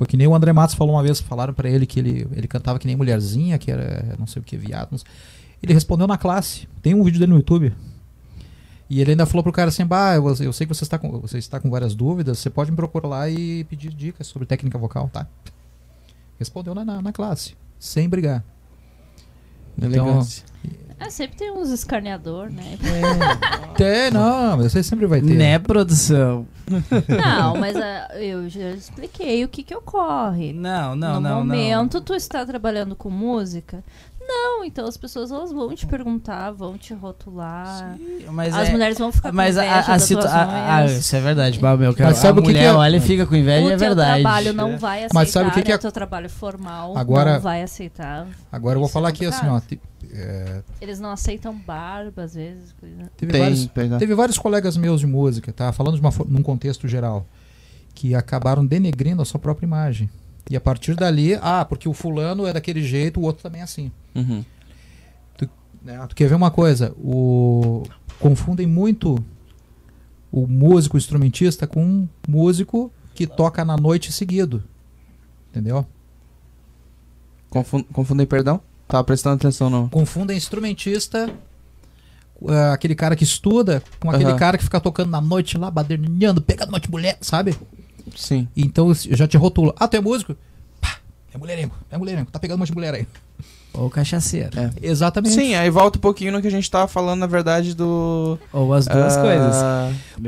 [0.02, 2.48] Foi que nem o André Matos falou uma vez, falaram pra ele que ele, ele
[2.48, 5.00] cantava que nem mulherzinha, que era não sei o que, viado.
[5.62, 6.68] Ele respondeu na classe.
[6.82, 7.72] Tem um vídeo dele no YouTube.
[8.90, 11.20] E ele ainda falou pro cara assim: Bah, eu, eu sei que você está, com,
[11.20, 14.76] você está com várias dúvidas, você pode me procurar lá e pedir dicas sobre técnica
[14.76, 15.24] vocal, tá?
[16.36, 18.42] Respondeu na, na, na classe, sem brigar.
[19.78, 20.44] Então, Elegância.
[21.02, 22.78] É, sempre tem uns escarneador, né?
[23.80, 25.34] é, não, você sempre vai ter.
[25.34, 26.46] Né, produção?
[27.08, 30.52] Não, mas ah, eu já expliquei o que que ocorre.
[30.52, 31.38] Não, não, no não.
[31.38, 33.82] momento, tu está trabalhando com música?
[34.26, 37.96] Não, então as pessoas elas vão te perguntar, vão te rotular.
[38.24, 38.32] não.
[38.32, 39.94] Mas as é- mulheres vão ficar Mas com a, inveja a,
[40.76, 42.72] a- isso é verdade, bah, meu, que Mas a sabe o que mulher que é?
[42.72, 44.22] olha e fica com inveja, o é verdade.
[44.22, 45.64] trabalho não vai aceitar, Mas sabe o que né?
[45.64, 48.26] que é- O teu trabalho formal Agora- não vai aceitar.
[48.50, 49.60] Agora eu vou Isso falar é aqui assim, ó.
[49.60, 49.80] te-
[50.14, 52.72] é, Eles não aceitam barba, às vezes.
[52.78, 53.10] Coisa.
[53.16, 53.98] teve, Tem, vários, perdão.
[53.98, 55.72] teve vários colegas meus de música, tá?
[55.72, 57.26] Falando de uma, num contexto geral,
[57.94, 60.08] que acabaram denegrindo a sua própria imagem.
[60.50, 63.64] E a partir dali, ah, porque o fulano é daquele jeito, o outro também é
[63.64, 63.90] assim.
[64.14, 64.44] Uhum.
[65.82, 66.06] né?
[66.08, 66.92] Tu quer ver uma coisa?
[66.98, 67.84] O
[68.18, 69.22] confundem muito
[70.30, 74.62] o músico instrumentista com um músico que toca na noite seguido.
[75.50, 75.86] Entendeu?
[77.50, 78.60] Confun confundem, perdão?
[78.88, 79.88] Tava prestando atenção no.
[79.90, 81.32] Confundem instrumentista
[82.48, 84.38] ah, aquele cara que estuda com aquele Aham.
[84.38, 87.54] cara que fica tocando na noite lá, badernando, pegando um monte de mulher, sabe?
[88.16, 88.48] Sim.
[88.56, 89.74] Então eu já te rotulo.
[89.78, 90.36] Ah, tu é músico?
[90.80, 90.98] Pá,
[91.32, 93.06] é mulherengo, é mulherengo, tá pegando um monte de mulher aí.
[93.74, 94.50] Ou cachaceiro.
[94.58, 94.70] É.
[94.82, 95.34] Exatamente.
[95.34, 98.38] Sim, aí volta um pouquinho no que a gente tava falando, na verdade, do.
[98.52, 99.56] Ou as duas ah, coisas.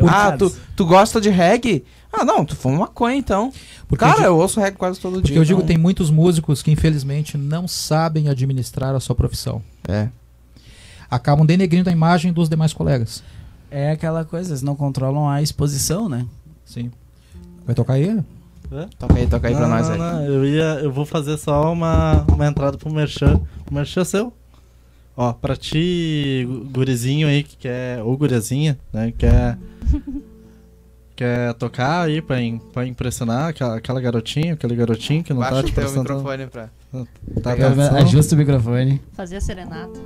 [0.08, 1.84] Ah, tu, tu gosta de reggae?
[2.10, 3.52] Ah, não, tu fuma maconha então.
[3.86, 5.36] Porque Cara, eu, eu ouço reggae quase todo porque dia.
[5.36, 9.60] eu digo, então- tem muitos músicos que infelizmente não sabem administrar a sua profissão.
[9.86, 10.08] É.
[11.10, 13.22] Acabam denegrindo a imagem dos demais colegas.
[13.70, 16.24] É aquela coisa, eles não controlam a exposição, né?
[16.64, 16.90] Sim.
[17.66, 18.20] Vai tocar aí?
[18.98, 19.98] Toca aí, toca aí pra Não, nós não, aí.
[20.00, 23.40] não, eu, ia, eu vou fazer só uma, uma entrada pro Merchan.
[23.70, 24.32] O Merchan é seu?
[25.16, 29.56] Ó, pra ti, gu- gurizinho aí que quer, ou guriazinha, né, que quer,
[31.14, 35.54] quer tocar aí pra, im- pra impressionar aquela, aquela garotinha, aquele garotinho que não Baixa
[35.54, 36.68] tá o te teu prestando microfone pra.
[37.42, 37.96] tá atenção.
[37.96, 39.00] Ajusta o microfone.
[39.12, 40.00] Fazer a serenata.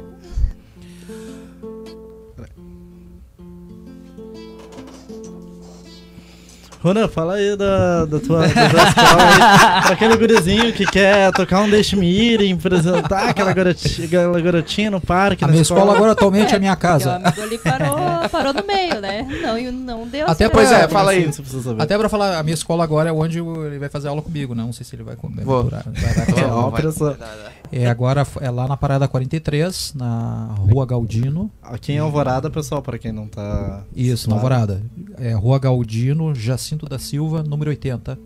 [6.80, 11.32] Ronan, fala aí da, da, tua, da tua escola aí, pra aquele gurizinho que quer
[11.32, 15.62] tocar um Deixe-me Ir e apresentar aquela garotinha, aquela garotinha no parque, A na minha
[15.62, 17.16] escola agora atualmente é a minha o casa.
[17.16, 17.96] amigo ali parou,
[18.30, 19.26] parou no meio, né?
[19.42, 21.24] Não, e não deu Até Pois é, fala aí.
[21.24, 21.82] Assim, você precisa saber.
[21.82, 24.54] Até pra falar, a minha escola agora é onde o- ele vai fazer aula comigo,
[24.54, 24.62] né?
[24.62, 25.64] Não sei se ele vai vai Vou.
[25.64, 25.84] vai dar
[26.28, 26.70] É, aquela ó, aula.
[26.70, 27.06] vai- pressão.
[27.08, 27.52] vai- vai- vai.
[27.70, 31.50] É agora é lá na Parada 43, na Rua Galdino.
[31.62, 33.84] Aqui em Alvorada, pessoal, pra quem não tá.
[33.94, 34.82] Isso, na Alvorada.
[35.18, 38.18] É Rua Galdino, Jacinto da Silva, número 80,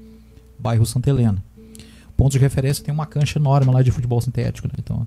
[0.58, 1.42] bairro Santa Helena.
[2.16, 4.74] Ponto de referência tem uma cancha enorme lá de futebol sintético, né?
[4.78, 5.06] Então,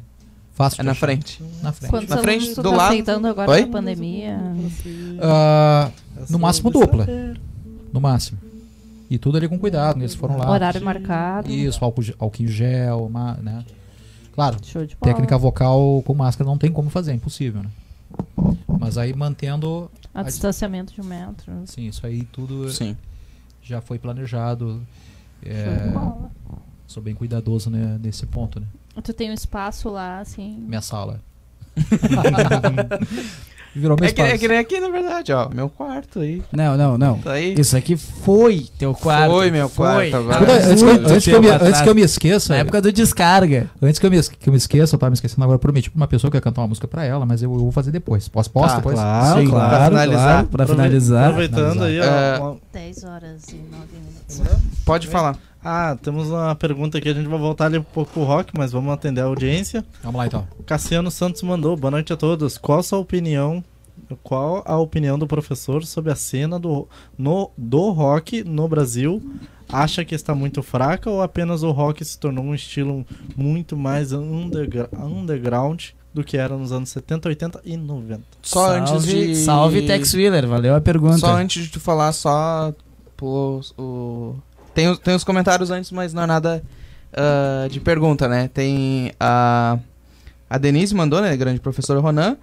[0.54, 0.82] fácil.
[0.82, 1.08] É na achar.
[1.08, 1.42] frente.
[1.62, 1.92] Na frente.
[1.92, 2.82] Quantos Na frente, do tá lado.
[2.92, 3.62] aceitando agora Oi?
[3.62, 4.38] na pandemia?
[5.22, 5.92] Ah,
[6.30, 7.08] no máximo dupla.
[7.94, 8.38] no máximo.
[9.10, 10.04] E tudo ali com cuidado, né?
[10.04, 10.50] eles foram lá.
[10.50, 11.50] Horário marcado.
[11.52, 13.10] Isso, álcool, álcool em gel,
[13.42, 13.64] né?
[14.36, 15.14] Claro, Show de bola.
[15.14, 17.70] técnica vocal com máscara não tem como fazer, é impossível, né?
[18.80, 21.52] Mas aí mantendo, A distanciamento de um metro.
[21.64, 22.96] assim, isso aí tudo Sim.
[23.64, 24.82] já foi planejado.
[25.42, 26.32] Show de É, bola.
[26.86, 28.68] sou bem cuidadoso né, nesse ponto, né?
[29.04, 30.58] Tu tem um espaço lá, assim.
[30.68, 31.22] Minha sala.
[33.76, 34.36] Virou meu É que, espaço.
[34.36, 35.50] é que nem aqui, na verdade, ó.
[35.54, 36.42] Meu quarto aí.
[36.52, 37.18] Não, não, não.
[37.20, 37.54] Tá aí.
[37.58, 39.32] Isso aqui foi teu quarto.
[39.32, 40.10] Foi meu Foi.
[40.12, 40.54] quarto agora.
[40.66, 42.92] Antes, que, Muito antes que eu me, antes que eu me esqueça, Na época do
[42.92, 43.70] descarga.
[43.82, 45.90] antes que eu, me, que eu me esqueça, eu tava me esquecendo agora, eu prometi
[45.92, 47.92] pra uma pessoa que ia cantar uma música pra ela, mas eu, eu vou fazer
[47.92, 48.28] depois.
[48.30, 48.96] Posso, posso Tá, depois?
[48.96, 49.70] Claro, Sim, claro.
[49.70, 50.22] pra finalizar.
[50.24, 50.48] claro.
[50.48, 51.24] Pra finalizar.
[51.26, 52.04] Aproveitando aí, ó.
[52.04, 52.40] É.
[52.40, 54.42] uma- 10 horas e 9 minutos.
[54.86, 55.38] Pode falar.
[55.68, 58.72] Ah, temos uma pergunta aqui, a gente vai voltar ali um pouco pro rock, mas
[58.72, 59.84] vamos atender a audiência.
[60.04, 60.48] Vamos lá então.
[60.64, 62.56] Cassiano Santos mandou, boa noite a todos.
[62.56, 63.64] Qual a sua opinião?
[64.22, 66.88] Qual a opinião do professor sobre a cena do,
[67.18, 69.20] no, do rock no Brasil?
[69.68, 73.04] Acha que está muito fraca ou apenas o rock se tornou um estilo
[73.36, 78.22] muito mais undergra- underground do que era nos anos 70, 80 e 90?
[78.44, 79.36] Só salve, antes de.
[79.38, 81.18] Salve Tex Wheeler, valeu a pergunta.
[81.18, 82.72] Só antes de tu falar, só.
[83.18, 84.36] Pô, o...
[84.76, 86.62] tem, os- tem os comentários antes, mas não é nada
[87.14, 88.48] ah, de pergunta, né?
[88.54, 89.80] Tem a.
[90.48, 91.36] A Denise mandou, né?
[91.36, 92.38] Grande professora Ronan.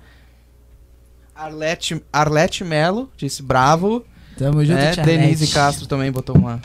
[1.35, 4.05] Arlete, Arlete Melo disse bravo.
[4.37, 5.47] Tamo junto, É, Tia Denise.
[5.53, 6.61] Castro também botou uma.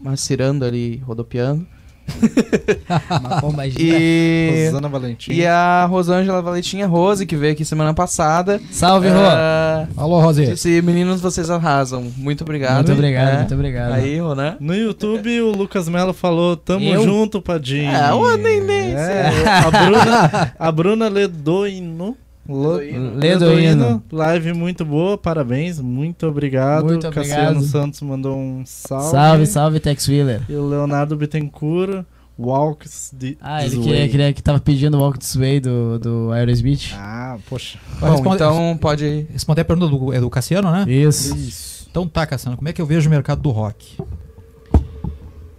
[0.00, 1.66] macirando ali, rodopiando.
[3.78, 5.32] E, Rosana Valentim.
[5.32, 8.60] e a Rosângela Valentinha Rose, que veio aqui semana passada.
[8.70, 9.18] Salve, Rô.
[9.20, 10.46] Ah, Alô, Rosê.
[10.46, 12.10] disse, meninos, vocês arrasam.
[12.16, 12.76] Muito obrigado.
[12.76, 13.36] Muito obrigado, É.
[13.38, 13.92] muito obrigado.
[13.92, 14.56] Aí, Ronan.
[14.60, 17.02] No YouTube, o Lucas Melo falou: Tamo Eu?
[17.02, 17.90] junto, Padinho.
[17.90, 22.16] É, o nem- nem É, a Bruna, a Bruna Ledoino.
[22.48, 24.02] Ledoino.
[24.10, 26.84] Live muito boa, parabéns, muito obrigado.
[26.84, 27.70] Muito Cassiano obrigado.
[27.70, 29.10] Santos mandou um salve.
[29.10, 30.42] Salve, salve, Tex Wheeler.
[30.48, 32.04] E o Leonardo Bittencourt,
[32.38, 36.32] Walks the Ah, ele queria, queria que tava pedindo o Walk This Way do, do
[36.32, 36.92] Aerosmith.
[36.94, 37.78] Ah, poxa.
[38.00, 39.26] Bom, responder- então pode.
[39.30, 40.84] Responder a pergunta do, é do Cassiano, né?
[40.90, 41.36] Isso.
[41.36, 41.86] Isso.
[41.90, 43.98] Então tá, Cassiano, como é que eu vejo o mercado do rock?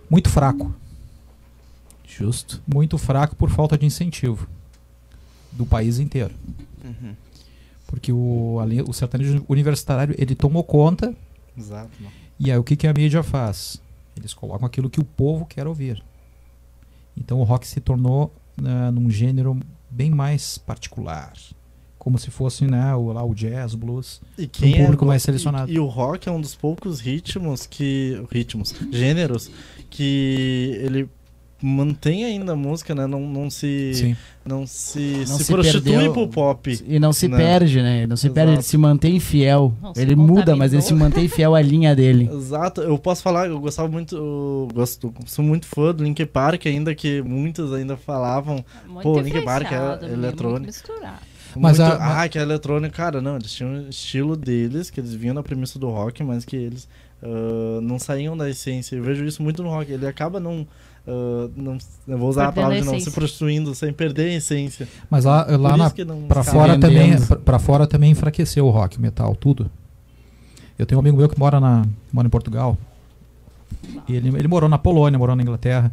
[0.09, 0.73] Muito fraco.
[2.07, 2.61] Justo.
[2.67, 4.47] Muito fraco por falta de incentivo
[5.51, 6.33] do país inteiro.
[7.01, 7.15] Uhum.
[7.87, 11.13] Porque o, ali- o sertanejo universitário, ele tomou conta
[11.57, 11.89] Exato.
[11.99, 12.13] mano.
[12.39, 13.81] e aí o que, que a mídia faz?
[14.15, 16.01] Eles colocam aquilo que o povo quer ouvir.
[17.17, 19.59] Então o rock se tornou né, num gênero
[19.89, 21.33] bem mais particular.
[21.99, 24.21] Como se fosse né, o, lá, o jazz, blues.
[24.37, 25.69] E Um público go- mais selecionado.
[25.71, 28.23] E, e o rock é um dos poucos ritmos que.
[28.31, 29.51] Ritmos, gêneros,
[29.89, 31.07] que ele
[31.61, 33.05] mantém ainda a música, né?
[33.07, 33.91] Não, não se.
[33.93, 34.15] Sim.
[34.43, 36.13] Não se, Não se, se prostitui perdeu.
[36.13, 36.83] pro pop.
[36.87, 37.37] E não se Né?
[37.37, 38.07] perde, né?
[38.07, 38.67] Não se perde, ele Exato.
[38.69, 39.71] se mantém fiel.
[39.79, 42.27] Não ele muda, mas ele se mantém fiel à linha dele.
[42.33, 46.65] Exato, eu posso falar, eu gostava muito, eu gosto, sou muito fã do Linkin Park,
[46.65, 50.65] ainda que muitos ainda falavam Muito Pô, Linkin Park é eletrônico.
[50.65, 51.19] misturado.
[51.55, 54.99] Mas muito, a- ah, que é eletrônico, cara, não, eles tinham o estilo deles, que
[54.99, 56.87] eles vinham na premissa do rock, mas que eles
[57.21, 58.95] ah, não saíam da essência.
[58.95, 60.65] Eu vejo isso muito no rock, ele acaba não,
[61.07, 64.31] ah, não eu vou usar a Perdendo palavra a de novo, se prostituindo, sem perder
[64.31, 64.87] a essência.
[65.09, 66.57] Mas lá, lá na, não Pra escapa.
[66.59, 69.69] fora, também, pra, pra fora também enfraqueceu o rock, o metal, tudo.
[70.77, 72.77] Eu tenho um amigo meu que mora, na, mora em Portugal.
[74.07, 75.91] E ele, ele morou na Polônia, morou na Inglaterra.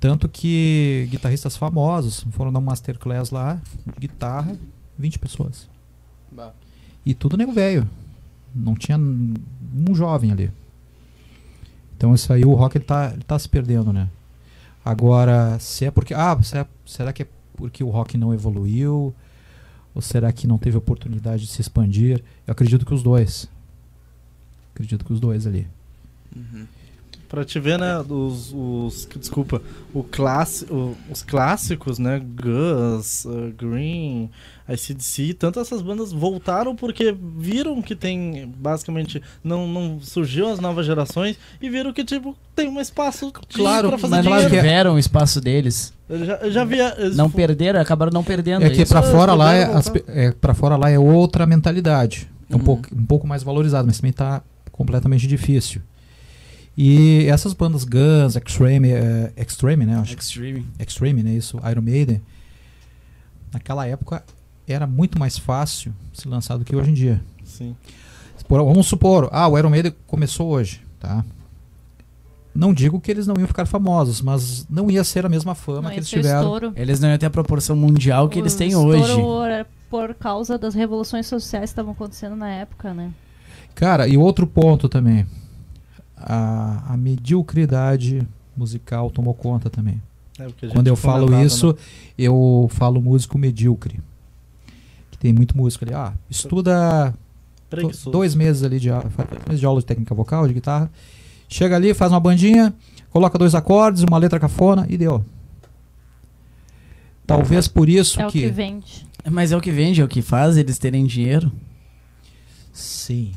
[0.00, 4.56] Tanto que guitarristas famosos foram dar um masterclass lá, de guitarra,
[4.96, 5.68] 20 pessoas.
[6.30, 6.52] Bah.
[7.04, 7.88] E tudo nego velho.
[8.54, 10.50] Não tinha um jovem ali.
[11.98, 14.08] Então isso aí, o rock ele tá, se perdendo, né?
[14.84, 16.14] Agora, se é porque.
[16.14, 17.26] Ah, se é- será que é
[17.56, 19.12] porque o rock não evoluiu?
[19.92, 22.22] Ou será que não teve oportunidade de se expandir?
[22.46, 23.48] Eu acredito que os dois.
[24.72, 25.66] Acredito que os dois ali.
[27.28, 29.60] Pra te ver, né, os, os desculpa,
[29.92, 34.30] o classi, o- os clássicos, né, Gus, uh, Green,
[34.66, 40.86] ICDC, tanto essas bandas voltaram porque viram que tem, basicamente, não, não surgiu as novas
[40.86, 44.48] gerações e viram que, tipo, tem um espaço de- Claro, pra fazer Mas claro é-
[44.48, 45.92] tiveram o espaço deles.
[46.08, 46.78] Eu já, eu já vi...
[46.78, 48.62] eles Não perderam, acabaram não perdendo.
[48.64, 52.26] É que Eles fora lá é, as é, pra fora lá é outra mentalidade.
[52.48, 52.64] É um, Uhum.
[52.64, 54.40] pouco, um pouco mais valorizado, mas também tá
[54.72, 55.82] completamente difícil.
[56.80, 59.96] E essas bandas Guns, Extreme, é, Extreme, né?
[59.96, 60.64] Acho Extreme.
[60.78, 61.32] Extreme, né?
[61.32, 62.22] Isso, Iron Maiden.
[63.52, 64.22] Naquela época
[64.66, 67.20] era muito mais fácil se lançar do que hoje em dia.
[67.44, 67.74] Sim.
[68.46, 71.24] Por- vamos supor, ah, o Iron Maiden começou hoje, tá?
[72.54, 75.82] Não digo que eles não iam ficar famosos, mas não ia ser a mesma fama
[75.82, 76.38] Não, que eles o tiveram.
[76.40, 76.72] estouro.
[76.76, 79.12] Eles não iam ter a proporção mundial que eles têm O hoje.
[79.90, 83.10] por causa das revoluções sociais que estavam acontecendo na época, né?
[83.74, 85.26] Cara, e outro ponto também.
[86.20, 88.26] A, a mediocridade
[88.56, 90.00] musical tomou conta também.
[90.38, 91.74] É, Quando eu falo isso, né?
[92.16, 94.00] eu falo músico medíocre.
[95.10, 95.94] Que tem muito músico ali.
[95.94, 97.14] Ah, estuda
[97.68, 98.10] Preguiçoso.
[98.10, 100.90] dois meses ali de dois meses de aula de técnica vocal, de guitarra.
[101.48, 102.74] Chega ali, faz uma bandinha,
[103.10, 105.24] coloca dois acordes, uma letra cafona e deu.
[107.26, 108.48] Talvez por isso É o que que.
[108.48, 109.06] vende.
[109.30, 111.52] Mas é o que vende, é o que faz eles terem dinheiro.
[112.72, 113.32] Sim.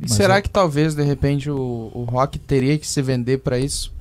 [0.00, 3.38] E Mas será eu- que talvez, de repente, o, o rock teria que se vender
[3.38, 3.92] pra isso?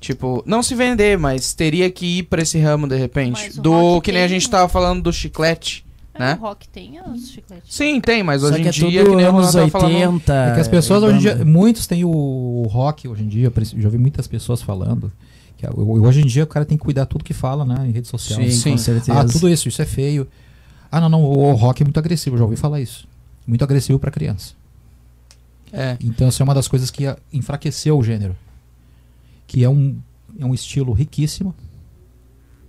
[0.00, 3.60] Tipo, não se vender, mas teria que ir pra esse ramo, de repente.
[3.60, 5.84] Do que nem a gente tava falando do chiclete.
[6.14, 6.38] É, Né?
[6.40, 7.74] O rock tem os chicletes.
[7.74, 9.92] Sim, tem, mas Só hoje em é dia, tudo que nem anos tava falando.
[9.92, 10.32] 80.
[10.34, 11.44] É que as pessoas hoje em dia, banda.
[11.44, 15.12] muitos têm o rock hoje em dia, já vi muitas pessoas falando.
[15.58, 18.08] Que hoje em dia o cara tem que cuidar tudo que fala, né, em rede
[18.08, 18.40] social.
[18.40, 18.70] Sim, Sim.
[18.72, 19.20] com certeza.
[19.20, 20.26] Ah, tudo isso, isso é feio.
[20.90, 23.06] Ah, não, não, o rock é muito agressivo, eu já ouvi falar isso.
[23.46, 24.54] Muito agressivo pra criança.
[25.72, 25.96] É.
[26.00, 28.36] Então, isso é uma das coisas que enfraqueceu o gênero.
[29.46, 30.00] Que é um,
[30.38, 31.54] é um estilo riquíssimo,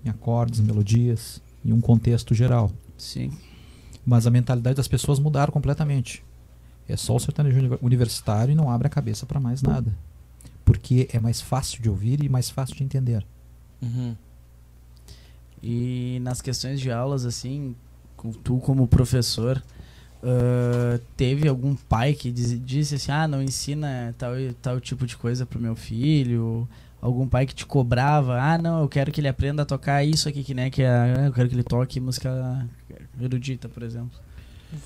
[0.06, 2.72] em acordes, melodias, em um contexto geral.
[2.98, 3.32] Sim.
[4.06, 6.24] Mas a mentalidade das pessoas mudaram completamente.
[6.88, 9.96] É só o sertanejo uni- universitário e não abre a cabeça para mais nada.
[10.66, 13.26] Porque é mais fácil de ouvir e mais fácil de entender.
[13.82, 14.16] Uhum.
[15.62, 17.76] E nas questões de aulas, assim,
[18.44, 19.64] tu como professor,
[20.24, 25.18] ah, teve algum pai que diz- disse assim, ah, não ensina tal, tal tipo de
[25.18, 26.68] coisa pro meu filho?
[27.02, 30.30] Algum pai que te cobrava, ah, não, eu quero que ele aprenda a tocar isso
[30.30, 32.68] aqui, que né, que é, eu quero que ele toque música
[33.20, 34.12] erudita, por exemplo.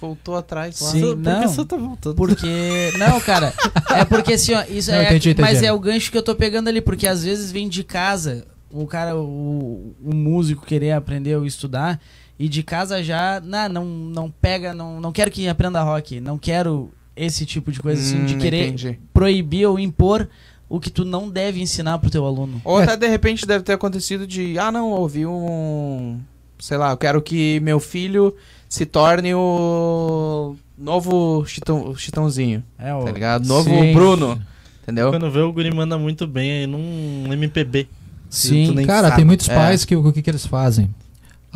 [0.02, 0.90] Voltou atrás lá.
[0.90, 1.48] Sim, Por que não.
[1.48, 2.16] você tá voltando?
[2.16, 2.92] Porque.
[2.98, 3.54] Não, cara.
[3.96, 5.04] É porque assim, ó, isso Não, é.
[5.06, 5.42] entendi, entendi.
[5.42, 8.48] Mas é o gancho que eu tô pegando ali, porque às vezes vem de casa
[8.72, 12.02] o cara, o, o músico querer aprender ou estudar,
[12.38, 13.42] e de casa já.
[13.44, 16.20] Não, não, não pega, não, não quero que aprenda rock.
[16.20, 19.00] Não quero esse tipo de coisa, assim, de Hum, querer entendi.
[19.14, 20.28] proibir ou impor
[20.68, 22.60] o que tu não deve ensinar pro teu aluno.
[22.66, 26.20] Ou até de repente deve ter acontecido de, ah não, ouvi um.
[26.60, 28.34] Sei lá, eu quero que meu filho
[28.68, 33.04] se torne o novo chitão, chitãozinho, É, o.
[33.04, 33.46] tá ligado?
[33.48, 33.94] Novo Sim.
[33.94, 34.42] Bruno,
[34.84, 35.10] entendeu?
[35.12, 37.88] Quando vê o guri manda muito bem aí num MPB.
[38.30, 38.74] Sim.
[38.86, 39.18] Cara, sabe.
[39.18, 39.56] tem muitos É.
[39.56, 40.94] pais que o que, que eles fazem?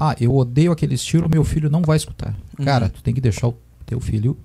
[0.01, 2.33] Ah, eu odeio aquele estilo, meu filho não vai escutar.
[2.57, 2.63] Uhum.
[2.63, 4.37] Cara, tu tem que deixar o teu filho.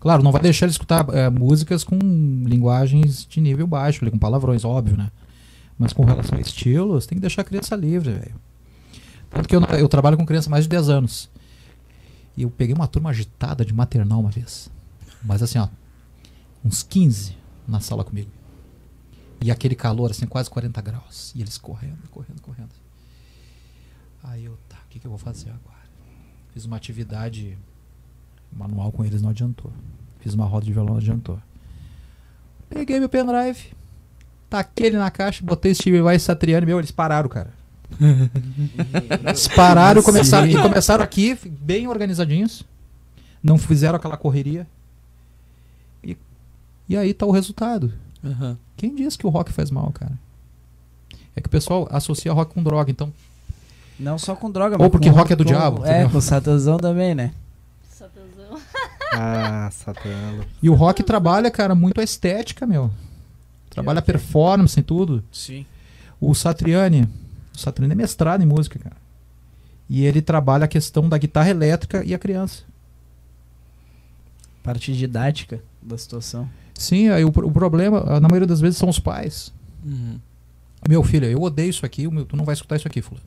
[0.00, 1.98] Claro, não vai deixar ele escutar eh, músicas com
[2.46, 5.10] linguagens de nível baixo, com palavrões, óbvio, né?
[5.78, 8.34] Mas com relação a estilos, tem que deixar a criança livre, velho.
[9.28, 11.28] Tanto que eu, eu trabalho com criança há mais de 10 anos.
[12.34, 14.70] E eu peguei uma turma agitada de maternal uma vez.
[15.22, 15.68] Mas assim, ó,
[16.64, 17.36] uns 15
[17.68, 18.30] na sala comigo.
[19.42, 21.30] E aquele calor, assim, quase 40 graus.
[21.34, 22.70] E eles correndo, correndo, correndo.
[24.22, 24.56] Aí eu,
[24.94, 25.82] que, que eu vou fazer agora?
[26.52, 27.58] Fiz uma atividade
[28.52, 29.72] manual com eles, não adiantou.
[30.20, 31.38] Fiz uma roda de violão, não adiantou.
[32.68, 33.72] Peguei meu pendrive,
[34.48, 37.52] taquei ele na caixa, botei Steve Vai e Satriani, meu, eles pararam, cara.
[39.28, 42.64] Eles pararam e começaram, e começaram aqui, bem organizadinhos.
[43.42, 44.66] Não fizeram aquela correria.
[46.02, 46.16] E,
[46.88, 47.92] e aí tá o resultado.
[48.24, 48.58] Aham.
[48.76, 50.18] Quem diz que o rock faz mal, cara?
[51.36, 53.12] É que o pessoal associa rock com droga, então.
[53.98, 56.10] Não só com droga, Ou porque com- rock é do com- diabo, É, entendeu?
[56.10, 57.32] com satanzão também, né?
[57.90, 58.58] Só tesão.
[59.16, 60.10] Ah, Satã.
[60.60, 62.90] E o rock trabalha, cara, muito a estética, meu.
[63.70, 65.22] Trabalha a performance e tudo.
[65.30, 65.64] Sim.
[66.20, 67.08] O Satriani,
[67.54, 68.96] o Satriani é mestrado em música, cara.
[69.88, 72.62] E ele trabalha a questão da guitarra elétrica e a criança.
[74.62, 76.48] Parte didática da situação.
[76.74, 79.52] Sim, aí o, o problema, ah, na maioria das vezes, são os pais.
[79.84, 80.18] Uhum.
[80.88, 83.26] Meu filho, eu odeio isso aqui, o meu- tu não vai escutar isso aqui, fulano.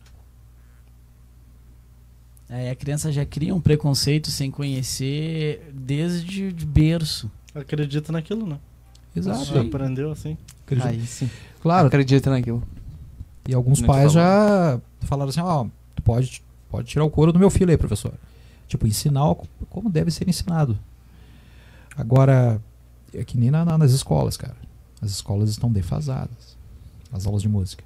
[2.50, 7.30] Aí a criança já cria um preconceito sem conhecer desde de berço.
[7.54, 8.58] Acredita naquilo, né?
[9.16, 9.46] Exato.
[9.46, 10.38] Já aprendeu assim.
[10.66, 10.88] Acredito.
[10.88, 11.30] Aí sim.
[11.62, 12.64] Claro, Acredita naquilo.
[13.48, 14.20] E alguns Muito pais bom.
[14.20, 15.66] já falaram assim, ó,
[15.96, 18.14] tu pode, pode tirar o couro do meu filho aí, professor.
[18.68, 19.34] Tipo, ensinar
[19.70, 20.78] como deve ser ensinado.
[21.96, 22.62] Agora,
[23.14, 24.56] é que nem na- na- nas escolas, cara.
[25.02, 26.58] As escolas estão defasadas.
[27.12, 27.84] As aulas de música.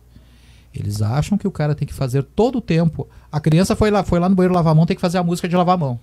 [0.73, 3.07] Eles acham que o cara tem que fazer todo o tempo.
[3.31, 5.23] A criança foi lá, foi lá no banheiro lavar a mão, tem que fazer a
[5.23, 5.99] música de lavar a mão.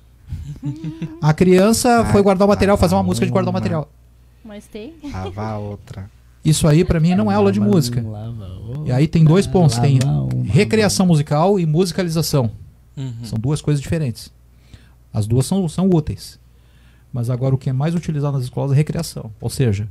[1.23, 3.91] A criança foi guardar o material, fazer uma música de guardar o material.
[4.45, 4.95] Mas tem.
[5.13, 6.11] Ah, vá outra.
[6.45, 8.05] Isso aí, pra mim, não é aula de música.
[8.87, 9.79] E aí tem dois pontos.
[9.79, 9.99] Tem
[10.45, 12.51] recreação musical e musicalização.
[12.97, 13.13] Uhum.
[13.25, 14.33] São duas coisas diferentes.
[15.13, 16.39] As duas são, são úteis.
[17.13, 19.31] Mas agora o que é mais utilizado nas escolas é recreação.
[19.41, 19.89] Ou seja,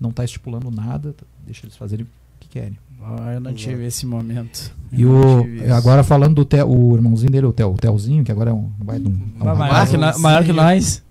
[0.00, 2.08] não está estipulando nada, tá- deixa eles fazerem o
[2.40, 2.78] que querem.
[3.08, 4.72] Ah, eu não tive esse momento.
[4.90, 8.32] E Eu o, agora falando do Theo, o irmãozinho dele, o Theo, o Theozinho, que
[8.32, 8.68] agora é um.
[8.80, 9.90] Vai de um, é um maior, rapaz.
[9.90, 11.02] que nó- maior que nós.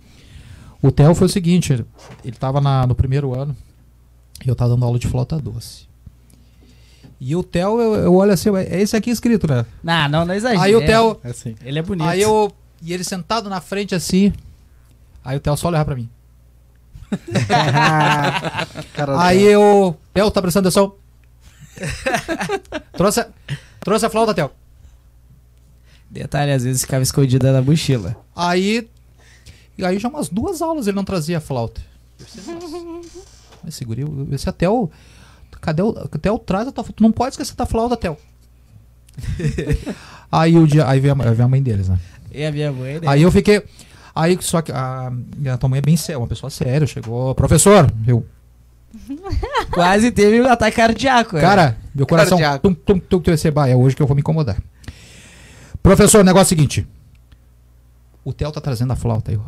[0.82, 1.86] O Theo foi o seguinte: ele,
[2.22, 3.56] ele tava na- no primeiro ano
[4.44, 5.86] e eu tava dando aula de flauta doce.
[7.18, 9.64] E o Theo, eu, eu olho assim, é esse aqui escrito, né?
[9.82, 10.62] Não, não, não exagera.
[10.64, 11.18] Aí o Theo.
[11.24, 11.54] É assim.
[11.64, 12.06] Ele é bonito.
[12.06, 12.52] Aí eu.
[12.82, 14.34] E ele sentado na frente assim.
[15.24, 16.10] Aí o Theo só olhava pra mim.
[19.18, 19.96] Aí eu.
[20.12, 20.92] Theo, tá prestando atenção?
[22.92, 23.28] trouxe, a,
[23.80, 24.50] trouxe a flauta, Theo.
[26.10, 28.16] Detalhe, às vezes ficava escondida na mochila.
[28.34, 28.88] Aí.
[29.76, 31.80] E aí já umas duas aulas ele não trazia a flauta.
[32.18, 33.08] Eu pensei, "Nossa,
[33.62, 34.88] Mas segurei, pensei, até o.
[35.60, 35.90] Cadê o.
[35.98, 36.96] Até o traz a tua flauta.
[36.96, 38.16] Tu não pode esquecer da flauta, Theo.
[40.30, 40.88] aí o dia.
[40.88, 41.98] Aí veio a, veio a mãe deles, né?
[42.32, 43.06] E a minha mãe, né?
[43.06, 43.62] Aí eu fiquei.
[44.14, 45.12] Aí só que a,
[45.52, 48.24] a tua mãe é bem séria, uma pessoa séria, chegou, professor, eu,
[49.70, 51.36] quase teve um ataque cardíaco.
[51.36, 51.40] é.
[51.40, 54.56] cara, meu coração, tum, tum, tum, tum, bah, é hoje que eu vou me incomodar.
[55.82, 56.86] Professor, negócio é o seguinte,
[58.26, 59.38] o Theo tá trazendo a flauta aí.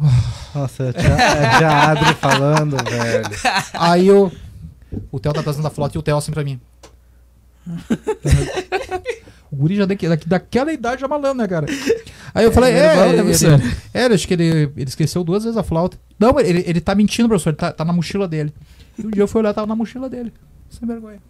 [0.54, 3.24] Nossa, é a tia, é a tia Adri falando, velho.
[3.74, 4.30] Aí eu,
[5.10, 6.60] o Theo tá trazendo a flauta e o Theo assim pra mim.
[9.50, 11.66] O guri já daqui, daqui, daquela idade já malandro, né, cara?
[12.32, 13.60] Aí eu falei, É, é, normal, né, ele, professor?
[13.92, 15.98] é, acho que ele, ele esqueceu duas vezes a flauta.
[16.16, 18.52] Não, ele, ele tá mentindo, professor, ele tá, tá na mochila dele.
[18.98, 20.32] E um dia eu fui olhar, tava na mochila dele.
[20.70, 21.20] Sem vergonha.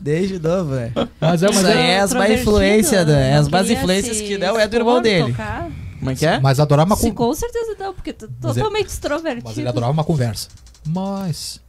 [0.00, 0.92] Desde novo, né?
[1.20, 3.30] Mas é, mas Isso aí é, é as má influências, né?
[3.30, 5.30] É as más influências que não é do irmão dele.
[5.32, 5.70] tocar.
[5.98, 6.40] Como é que é?
[6.40, 9.44] Mas adorava uma Sim, con- com certeza não, porque tu Mas totalmente extrovertido.
[9.46, 10.48] Mas ele adorava uma conversa.
[10.86, 11.60] Mas.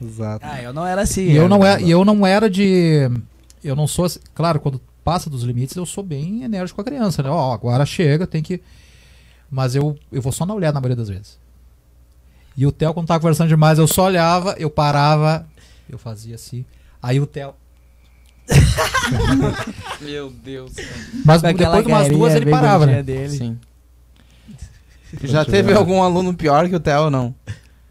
[0.00, 0.46] Exato.
[0.48, 1.22] Ah, eu não era assim.
[1.22, 3.10] E eu não, era, é, e eu não era de.
[3.62, 4.04] Eu não sou.
[4.04, 7.30] assim- Claro, quando passa dos limites, eu sou bem enérgico com a criança, né?
[7.30, 8.62] Ó, agora chega, tem que.
[9.50, 11.38] Mas eu, eu vou só na olhada na maioria das vezes.
[12.56, 15.46] E o Theo, quando tava conversando demais, eu só olhava, eu parava,
[15.88, 16.64] eu fazia assim.
[17.02, 17.54] Aí o Theo.
[20.00, 20.72] Meu Deus.
[21.24, 23.02] Mas Com aquela depois de umas duas ele parava, né?
[23.02, 23.36] Dele.
[23.36, 23.58] Sim.
[25.22, 27.34] Já teve algum aluno pior que o Theo, não?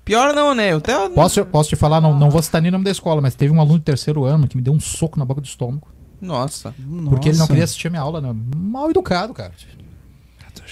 [0.06, 0.76] Pior não, né?
[0.76, 1.10] O Theo...
[1.11, 3.53] Posso, posso te falar, não, não vou citar nem o nome da escola, mas teve
[3.53, 5.88] um aluno de terceiro ano que me deu um soco na boca do estômago.
[6.22, 6.73] Nossa.
[7.10, 7.48] Porque ele não Nossa.
[7.48, 8.34] queria assistir a minha aula, né?
[8.56, 9.52] Mal educado, cara.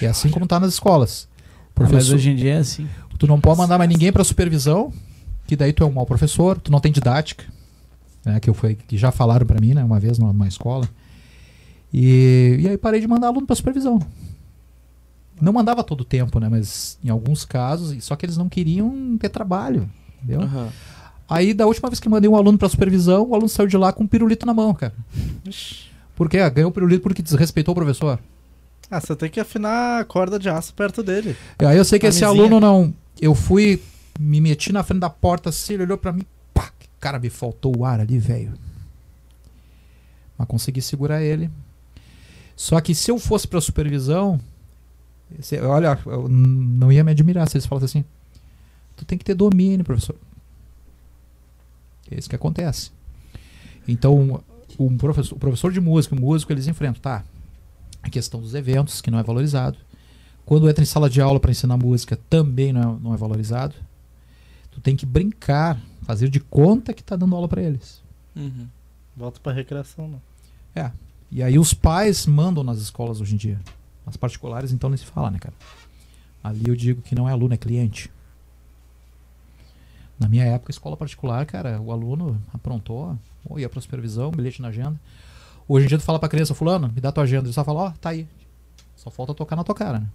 [0.02, 1.28] É assim como tá nas escolas.
[1.32, 2.88] Ah, mas Professor, hoje em dia é assim.
[3.22, 4.92] Tu não pode mandar mais ninguém pra supervisão,
[5.46, 7.46] que daí tu é um mau professor, tu não tem didática,
[8.26, 8.40] né?
[8.40, 9.84] Que, eu fui, que já falaram pra mim, né?
[9.84, 10.90] Uma vez numa, numa escola.
[11.94, 14.02] E, e aí parei de mandar aluno pra supervisão.
[15.40, 16.50] Não mandava todo o tempo, né?
[16.50, 19.88] Mas em alguns casos, só que eles não queriam ter trabalho,
[20.18, 20.42] entendeu?
[20.42, 20.70] Aham.
[21.30, 23.94] Aí, da última vez que mandei um aluno pra supervisão, o aluno saiu de lá
[23.94, 24.96] com um pirulito na mão, cara.
[26.16, 26.40] Por quê?
[26.40, 28.20] Ah, Ganhou o pirulito porque desrespeitou o professor.
[28.90, 31.38] Ah, você tem que afinar a corda de aço perto dele.
[31.62, 32.92] E Aí eu sei que esse aluno não.
[33.20, 33.82] Eu fui,
[34.20, 37.78] me meti na frente da porta assim, ele olhou pra mim, pá, cara, me faltou
[37.78, 38.54] o ar ali, velho.
[40.38, 41.50] Mas consegui segurar ele.
[42.56, 44.40] Só que se eu fosse pra supervisão,
[45.64, 48.06] olha, eu não ia me admirar se eles falassem assim:
[48.96, 50.16] tu tem que ter domínio, professor.
[52.10, 52.92] É isso que acontece.
[53.88, 54.44] Então,
[54.78, 57.24] um professor, o professor de música, o músico, eles enfrentam, tá?
[58.04, 59.78] A questão dos eventos, que não é valorizado.
[60.46, 63.76] Quando entra em sala de aula para ensinar música, também não é, não é valorizado.
[64.72, 68.02] Tu tem que brincar, fazer de conta que tá dando aula para eles.
[68.36, 68.68] Uhum.
[69.16, 70.22] Volta pra recreação, não.
[70.76, 70.92] É.
[71.32, 73.60] E aí os pais mandam nas escolas hoje em dia.
[74.06, 75.54] Nas particulares, então nem se fala, né, cara?
[76.44, 78.12] Ali eu digo que não é aluno, é cliente.
[80.20, 84.68] Na minha época, escola particular, cara, o aluno aprontou, ou ia pra supervisão, bilhete na
[84.68, 85.00] agenda.
[85.68, 87.46] Hoje em dia tu fala pra criança, fulano, me dá tua agenda.
[87.46, 88.28] Ele só fala, ó, tá aí.
[88.96, 90.08] Só falta tocar na tua cara, né?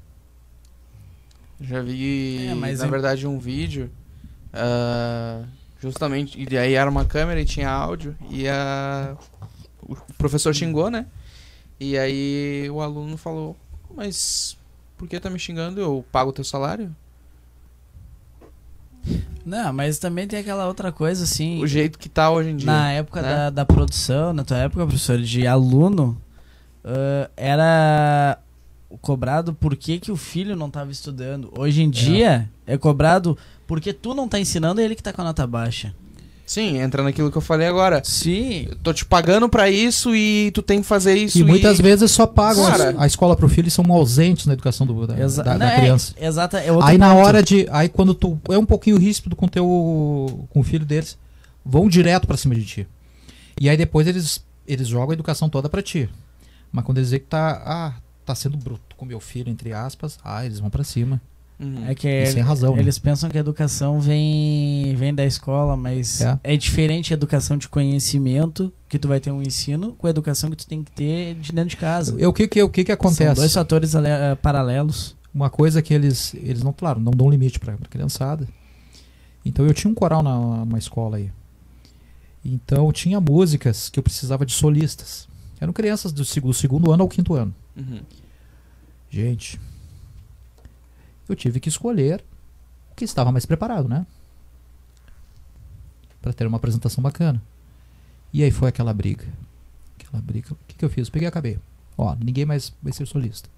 [1.61, 3.91] Já vi, É, mas na em- verdade, um vídeo.
[4.53, 5.43] ah,
[5.81, 6.47] justamente.
[6.51, 8.15] E aí era uma câmera e tinha áudio.
[8.31, 9.17] E a,
[9.83, 11.07] o professor xingou, né?
[11.81, 13.57] E aí o aluno falou:
[13.95, 14.57] Mas
[14.99, 15.81] por que tá me xingando?
[15.81, 16.95] Eu pago o teu salário?
[19.45, 21.63] Não, mas também tem aquela outra coisa assim.
[21.63, 22.67] O jeito que tá hoje em dia.
[22.67, 23.29] Na época né?
[23.29, 26.21] da, da produção, na tua época, professor, de aluno,
[26.85, 28.39] ah, era
[29.01, 31.53] cobrado por que, que o filho não estava estudando.
[31.57, 33.37] Hoje em dia, é cobrado
[33.67, 35.95] porque tu não tá ensinando ele que tá com a nota baixa.
[36.47, 38.01] Sim, entra naquilo que eu falei agora.
[38.05, 38.67] Sim.
[38.71, 41.37] Eu tô te pagando pra isso e tu tem que fazer isso.
[41.41, 42.95] E muitas vezes só pagam a- Cara.
[42.99, 45.81] a escola pro filho e são ausentes na educação do, da, Exa da- da é,
[45.81, 46.15] criança.
[46.21, 47.27] exata, é Aí na ponto.
[47.27, 47.67] hora de.
[47.73, 49.67] Aí quando tu é um pouquinho ríspido com teu
[50.51, 51.19] com o filho deles,
[51.65, 52.87] vão direto pra cima de ti.
[53.61, 56.09] E aí depois eles eles jogam a educação toda pra ti.
[56.71, 57.93] Mas quando eles dizem que tá ah,
[58.27, 61.21] tá sendo bruto com meu filho entre aspas, ah, eles vão pra cima.
[61.59, 61.87] Uhum.
[61.89, 62.83] É que E sem razão, né?
[62.83, 66.39] eles pensam que a educação vem, vem da escola, mas É.
[66.45, 66.57] é.
[66.57, 70.57] diferente a educação de conhecimento, que tu vai ter um ensino, com a educação que
[70.57, 72.15] tu tem que ter de dentro de casa.
[72.21, 73.37] E o que que o que que São acontece?
[73.37, 75.17] dois fatores eh, paralelos.
[75.35, 78.47] Uma coisa que eles eles não, claro, não dão limite pra, pra criançada.
[79.45, 81.31] Então eu tinha um coral na numa escola aí.
[82.45, 85.27] Então tinha músicas que eu precisava de solistas.
[85.61, 87.55] Eram crianças do seg- do segundo ano ao quinto ano.
[87.77, 88.01] Uhum.
[89.11, 89.61] Gente,
[91.29, 92.25] eu tive que escolher
[92.91, 94.07] o que estava mais preparado, né?
[96.21, 97.41] Para ter uma apresentação bacana.
[98.33, 99.27] E aí foi aquela briga.
[99.99, 100.53] Aquela briga.
[100.53, 101.09] O que, que eu fiz?
[101.09, 101.59] Peguei e acabei.
[101.97, 103.49] Ó, ninguém mais vai ser solista.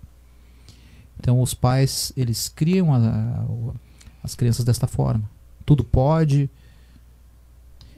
[1.18, 3.74] Então os pais, eles criam a- a-
[4.22, 5.28] as crianças desta forma.
[5.64, 6.48] Tudo pode.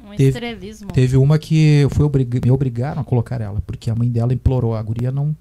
[0.05, 0.92] Um Teve- estrelismo.
[0.92, 4.32] Teve uma que eu fui obrig- me obrigaram a colocar ela, porque a mãe dela
[4.32, 4.74] implorou.
[4.74, 5.36] A guria não.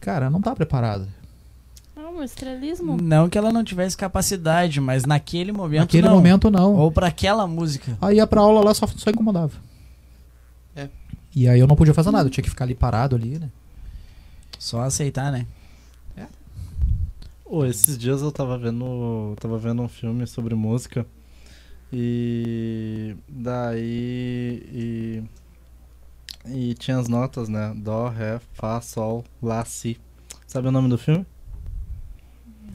[0.00, 1.08] Cara, não tá preparada.
[1.96, 2.96] Ah, um estrelismo.
[3.00, 6.14] Não que ela não tivesse capacidade, mas naquele momento Naquele não.
[6.14, 6.74] momento, não.
[6.74, 7.96] Ou pra aquela música.
[8.00, 9.52] Aí ia pra aula lá só, só incomodava.
[10.76, 10.88] É.
[11.34, 13.48] E aí eu não podia fazer nada, eu tinha que ficar ali parado ali, né?
[14.58, 15.46] Só aceitar, né?
[17.50, 19.34] Ô, esses dias eu tava vendo.
[19.40, 21.06] Tava vendo um filme sobre música.
[21.90, 24.62] E daí.
[24.70, 25.22] E,
[26.52, 27.72] e tinha as notas, né?
[27.76, 29.98] Dó, Ré, Fá, Sol, Lá, Si.
[30.46, 31.26] Sabe o nome do filme?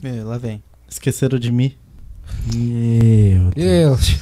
[0.04, 0.62] É, lá vem.
[0.90, 1.76] Esqueceram de mim.
[3.56, 4.16] Deus.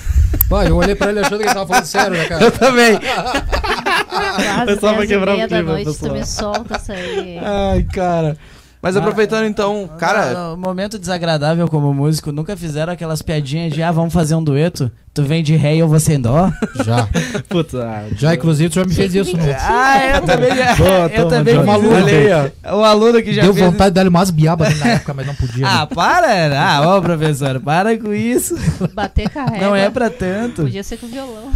[0.48, 2.44] Vai, eu olhei pra ele achando que ele tava falando sério, né, cara?
[2.44, 2.98] Eu também.
[3.00, 6.14] Quase Foi só pra 10 quebrar o meia da clima, noite, tu pessoal.
[6.14, 7.38] me solta essa aí.
[7.38, 8.36] Ai, cara.
[8.80, 13.72] Mas Ah, aproveitando então, cara, No, no momento desagradável como músico, nunca fizeram aquelas piadinhas
[13.72, 14.90] de ah, vamos fazer um dueto?
[15.12, 16.48] Tu vem de ré e eu vou sem dó?
[16.84, 17.08] Já.
[17.48, 19.36] Puta, ah, Já, inclusive, tu já me fez isso.
[19.36, 19.42] No...
[19.58, 20.50] ah, eu também.
[20.76, 21.66] Boa, eu toma, também Johnny.
[21.72, 21.94] fiz isso.
[21.94, 22.76] Olha aí, ó.
[22.78, 25.26] O aluno que já Deu fez vontade de dar-lhe umas biabas ali na época, mas
[25.26, 25.64] não podia.
[25.66, 25.72] né?
[25.74, 26.60] Ah, para!
[26.62, 28.54] Ah, ó, professor, para com isso.
[28.94, 29.66] Bater carrega.
[29.66, 30.62] Não é pra tanto.
[30.62, 31.50] Podia ser com violão.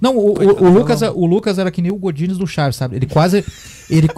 [0.00, 2.96] Não, o, o- o Lucas, o Lucas era que nem o Godines do Charles, sabe?
[2.96, 3.44] Ele quase.
[3.90, 4.08] Ele,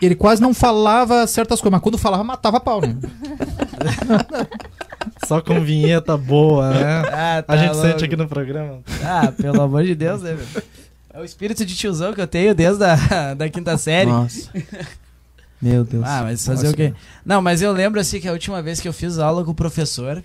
[0.00, 2.96] ele quase não falava certas coisas, mas quando falava, matava pau, né?
[5.26, 7.02] só com vinheta boa, né?
[7.12, 7.88] Ah, tá A gente louco.
[7.88, 8.80] sente aqui no programa.
[9.04, 10.62] Ah, pelo amor de Deus, né, meu?
[11.14, 14.10] É o espírito de tiozão que eu tenho desde a da quinta série.
[14.10, 14.50] Nossa.
[15.60, 16.04] Meu Deus.
[16.06, 16.74] Ah, mas fazer Nossa.
[16.74, 16.92] o quê?
[17.24, 19.54] Não, mas eu lembro assim que a última vez que eu fiz aula com o
[19.54, 20.22] professor.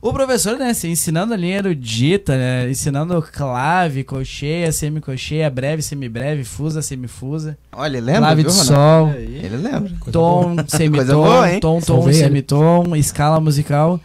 [0.00, 2.70] O professor, né, assim, ensinando a linha erudita, né?
[2.70, 7.58] Ensinando clave, colcheia, semicolcheia, breve, semibreve, fusa, semifusa.
[7.72, 9.92] Olha, ele lembra, clave viu, de sol, Ele lembra.
[10.12, 12.14] tom, semitom, boa, tom, tom, ele.
[12.14, 14.00] semitom, escala musical.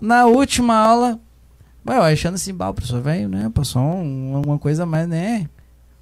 [0.00, 1.18] Na última aula,
[1.84, 3.50] vai, eu achando assim, bah, o professor velho, né?
[3.52, 5.48] Passou um- uma coisa mais, né?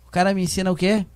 [0.06, 1.06] O cara me ensina o quê?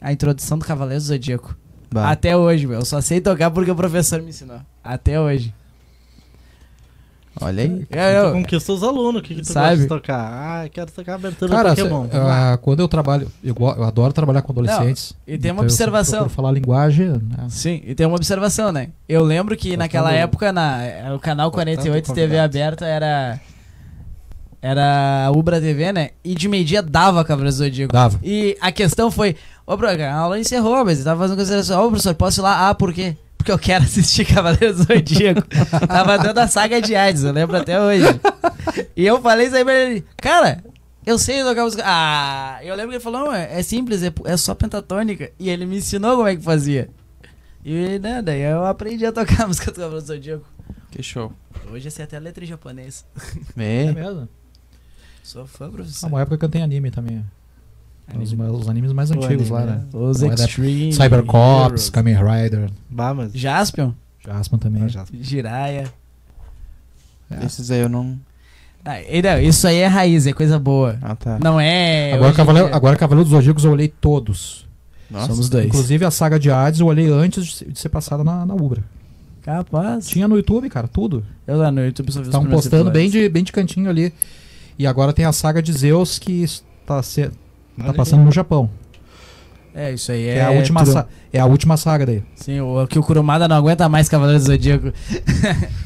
[0.00, 1.56] A introdução do Cavaleiro do Zodíaco.
[1.92, 2.10] Bah.
[2.10, 2.80] Até hoje, meu.
[2.80, 4.60] Eu só sei tocar porque o professor me ensinou.
[4.82, 5.54] Até hoje.
[7.40, 7.70] Olha aí.
[7.70, 9.68] Eu, Tu eu, conquista os alunos, o que, que tu Sabe?
[9.70, 10.30] gosta de tocar?
[10.32, 12.04] Ah, eu quero tocar a abertura Cara, do Pokémon.
[12.08, 15.14] cê- ah, quando eu trabalho, eu, eu adoro trabalhar com adolescentes.
[15.26, 16.18] e tem uma Então eu observação.
[16.20, 17.08] procuro falar linguagem.
[17.08, 17.46] né?
[17.48, 18.88] Sim, e tem uma observação, né?
[19.08, 20.78] Eu lembro que naquela época, na,
[21.14, 23.40] o canal Botando 48 TV aberta era.
[24.62, 26.10] Era a Ubra TV, né?
[26.24, 27.92] E de meio-dia dava Cavaleiros do Zodíaco.
[27.92, 28.18] Dava.
[28.22, 29.36] E a questão foi:
[29.66, 31.84] Ô, bro, a aula encerrou, mas eu tava fazendo consideração.
[31.84, 32.70] Ô, professor, posso ir lá?
[32.70, 33.14] Ah, por quê?
[33.44, 35.42] Porque eu quero assistir Cavaleiros do Zodíaco.
[35.86, 38.06] tava dando a saga de Hades, eu lembro até hoje.
[38.96, 40.64] E eu falei isso aí pra ele: Cara,
[41.04, 41.82] eu sei tocar música.
[41.84, 45.30] Ah, eu lembro que ele falou: Não, é, é simples, é, é só pentatônica.
[45.38, 46.88] E ele me ensinou como é que fazia.
[47.62, 50.46] E né, daí eu aprendi a tocar a música do Cavaleiros do Zodíaco.
[50.90, 51.30] Que show.
[51.70, 53.04] Hoje eu sei até a letra em japonês.
[53.58, 53.92] É É.
[53.92, 54.26] mesmo?
[55.22, 56.06] Sou fã, Ah, professor.
[56.08, 57.22] uma época que eu tenho anime também.
[58.20, 59.84] Os, os animes mais O antigos lá, anime, né?
[59.92, 60.92] Os Não, era Extreme.
[60.92, 61.90] Cybercops.
[61.90, 63.32] Kamen Rider, Bah, mas...
[63.32, 63.92] Jaspion,
[64.24, 64.82] Jasper também.
[64.82, 65.04] Ah, já.
[65.12, 65.92] Jiraiya.
[67.30, 67.44] É.
[67.46, 68.18] Esses aí eu não.
[68.84, 70.98] Ah, não, isso aí é raiz, é coisa boa.
[71.00, 71.38] Ah, tá.
[71.42, 72.12] Não é.
[72.12, 72.76] Agora, Cavaleiro, dia.
[72.76, 74.66] agora Cavaleiro dos Zodíacos eu olhei todos.
[75.10, 75.28] Nossa.
[75.28, 75.66] Somos dois.
[75.66, 78.82] Inclusive a saga de Hades eu olhei antes de ser- passada na, na Ubra.
[79.42, 80.06] Capaz.
[80.06, 81.24] Tinha no YouTube, cara, tudo.
[81.46, 84.12] Eu lá no YouTube só vi os Estavam postando bem de, bem de cantinho ali.
[84.78, 87.02] E agora tem a saga de Zeus que está
[87.82, 88.68] tá passando no Japão.
[89.74, 90.36] É, isso aí é.
[90.38, 92.22] é, a última sa- é a última saga daí.
[92.36, 94.92] Sim, o que o Kurumada não aguenta mais Cavaleiros do Zodíaco.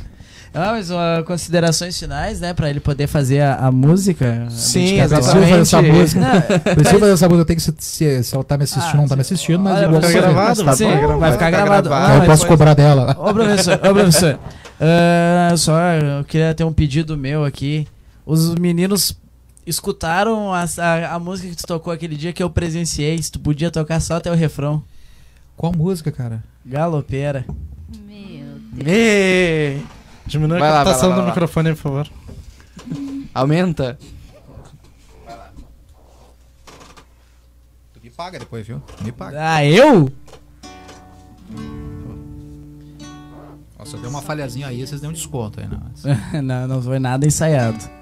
[0.55, 2.55] Ah, mas ó, considerações finais, né?
[2.55, 4.45] Pra ele poder fazer a, a música.
[4.47, 5.19] a Sim, dedicatória.
[5.21, 5.99] Preciso fazer essa Exatamente.
[5.99, 6.21] música.
[6.21, 7.41] Não, Preciso fazer essa música.
[7.43, 9.59] Eu tenho que se, se, se ela tá me assistindo ou não tá me assistindo,
[9.61, 11.89] mas Olha, vai ficar gravado, Tá Sim, bom, vai, vai ficar ficar gravado.
[11.91, 12.09] gravado.
[12.09, 13.15] Não, eu mas posso cobrar dela.
[13.19, 14.39] Ô professor, ô professor.
[14.81, 17.87] Ah, só eu queria ter um pedido meu aqui.
[18.25, 19.15] Os meninos
[19.69, 23.23] escutaram a, a, a música que tu tocou aquele dia que eu presenciei.
[23.23, 24.83] Se tu podia tocar só até o refrão.
[25.57, 26.43] Qual música, cara?
[26.65, 27.45] Galopeira.
[28.07, 29.83] Meu Me...
[30.27, 31.27] Diminui Vai a captação do lá.
[31.27, 32.09] microfone, por favor.
[33.35, 33.99] Aumenta.
[37.93, 38.83] Tu me paga depois, viu?
[39.03, 39.39] Me paga.
[39.41, 40.13] Ah, eu?
[43.79, 46.43] Nossa, deu uma falhazinha aí, vocês dêem um desconto aí, né?
[46.43, 47.98] não, não foi nada ensaiado.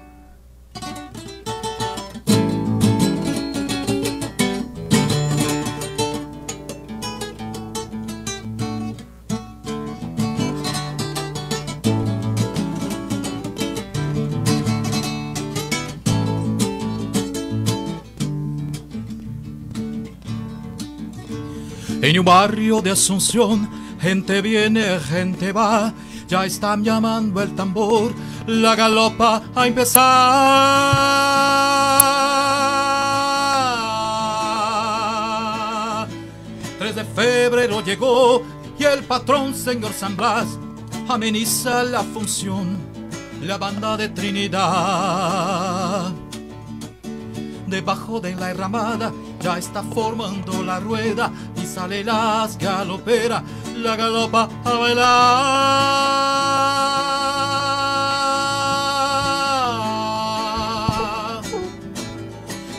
[22.27, 23.69] Barrio de Asunción,
[24.01, 25.93] gente viene, gente va.
[26.27, 28.13] Ya están llamando el tambor,
[28.45, 30.03] la galopa a empezar.
[36.79, 38.43] 3 de febrero llegó
[38.77, 40.59] y el patrón, señor San Blas,
[41.07, 42.75] ameniza la función.
[43.41, 46.11] La banda de Trinidad.
[47.67, 51.31] Debajo de la enramada ya está formando la rueda
[51.77, 53.43] sale las galoperas,
[53.75, 55.03] la galopa a bailar.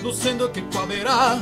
[0.03, 1.39] Luciendo que haberá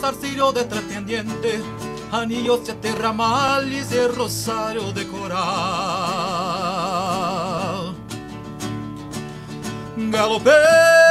[0.00, 1.62] zarcillo de pretendiente,
[2.10, 6.10] anillos de terramales y el rosario de coral.
[10.10, 11.09] capoeira.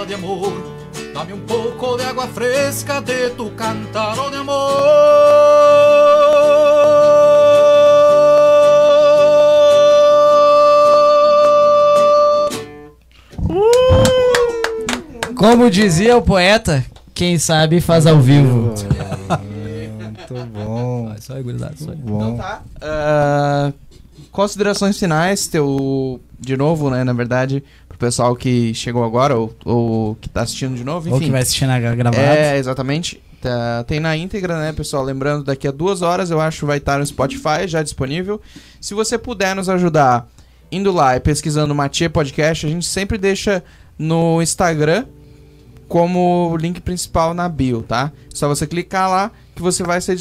[0.00, 0.52] Promesa de amor.
[1.14, 4.70] Dame un poco de agua fresca de tu cántaro de amor.
[15.36, 18.74] Como dizia o poeta, quem sabe faz ao vivo.
[20.00, 21.14] Muito bom.
[21.18, 21.74] Isso aí, gurizada.
[21.80, 21.86] Aí.
[21.86, 22.36] Muito bom.
[22.36, 22.62] Tá.
[22.80, 23.72] Ah,
[24.30, 26.20] considerações finais, teu.
[26.38, 27.04] De novo, né?
[27.04, 27.62] Na verdade,
[28.00, 31.14] pessoal que chegou agora ou, ou que tá assistindo de novo, enfim.
[31.14, 32.20] Ou que vai assistir na gravada.
[32.20, 33.22] É, exatamente.
[33.40, 35.04] Tá- tem na íntegra, né, pessoal?
[35.04, 38.40] Lembrando, daqui a duas horas eu acho vai estar no Spotify já disponível.
[38.80, 40.28] Se você puder nos ajudar
[40.72, 43.62] indo lá e pesquisando Matia Podcast, a gente sempre deixa
[43.98, 45.04] no Instagram
[45.88, 48.12] como link principal na bio, tá?
[48.32, 50.16] Só você clicar lá que você vai ser,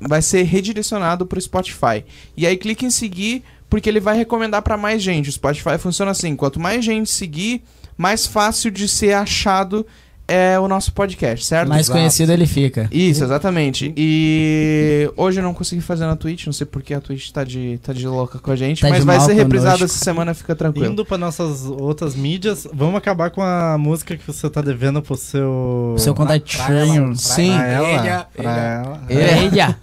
[0.00, 2.04] vai ser redirecionado pro Spotify.
[2.36, 5.28] E aí clique em seguir porque ele vai recomendar para mais gente.
[5.28, 7.62] O Spotify funciona assim, quanto mais gente seguir,
[7.96, 9.86] mais fácil de ser achado
[10.30, 11.70] é o nosso podcast, certo?
[11.70, 11.98] Mais Exato.
[11.98, 12.86] conhecido ele fica.
[12.92, 13.94] Isso, exatamente.
[13.96, 17.80] E hoje eu não consegui fazer na Twitch, não sei porque a Twitch tá de,
[17.82, 20.92] tá de louca com a gente, Tá mas vai ser reprisado essa semana, fica tranquilo.
[20.92, 25.16] Indo para nossas outras mídias, vamos acabar com a música que você tá devendo pro
[25.16, 25.94] seu.
[25.96, 27.16] Seu contatinho.
[27.16, 27.54] Sim.
[27.54, 27.88] Pra ela.
[27.88, 29.02] Ela, pra ela.
[29.08, 29.78] Eia.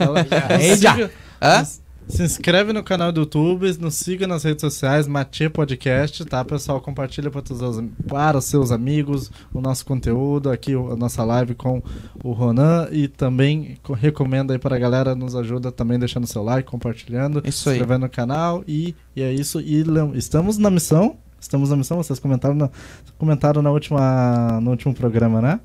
[0.60, 1.12] Eia.
[1.42, 1.66] Hã?
[2.08, 6.80] Se inscreve no canal do YouTube, nos siga nas redes sociais, Matia Podcast, tá, pessoal?
[6.80, 11.56] Compartilha para os, seus- para os seus amigos o nosso conteúdo, aqui a nossa live
[11.56, 11.82] com
[12.24, 16.44] o Ronan e também co- recomenda aí para a galera, nos ajuda também deixando seu
[16.44, 17.76] like, compartilhando, Isso aí.
[17.78, 19.60] inscrevendo no canal e, e é isso.
[19.60, 19.84] E
[20.14, 22.70] estamos na missão, estamos na missão, vocês comentaram na,
[23.18, 25.60] comentaram na última, no último programa, né?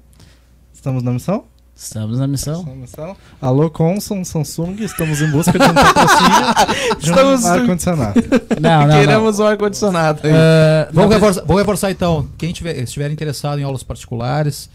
[0.73, 1.45] Estamos na missão?
[1.83, 2.59] Estamos na missão.
[2.61, 3.17] Estamos na missão.
[3.41, 8.21] Alô, Conson, Samsung, estamos em busca de um patrocínio de Estamos- um ar-condicionado.
[8.61, 9.01] Não, não, não.
[9.01, 10.21] Queremos um ar-condicionado.
[10.25, 10.31] aí.
[10.35, 12.29] Ah, Vou não, reforçar, vou reforçar então.
[12.37, 14.69] Quem tiver, estiver interessado em aulas particulares,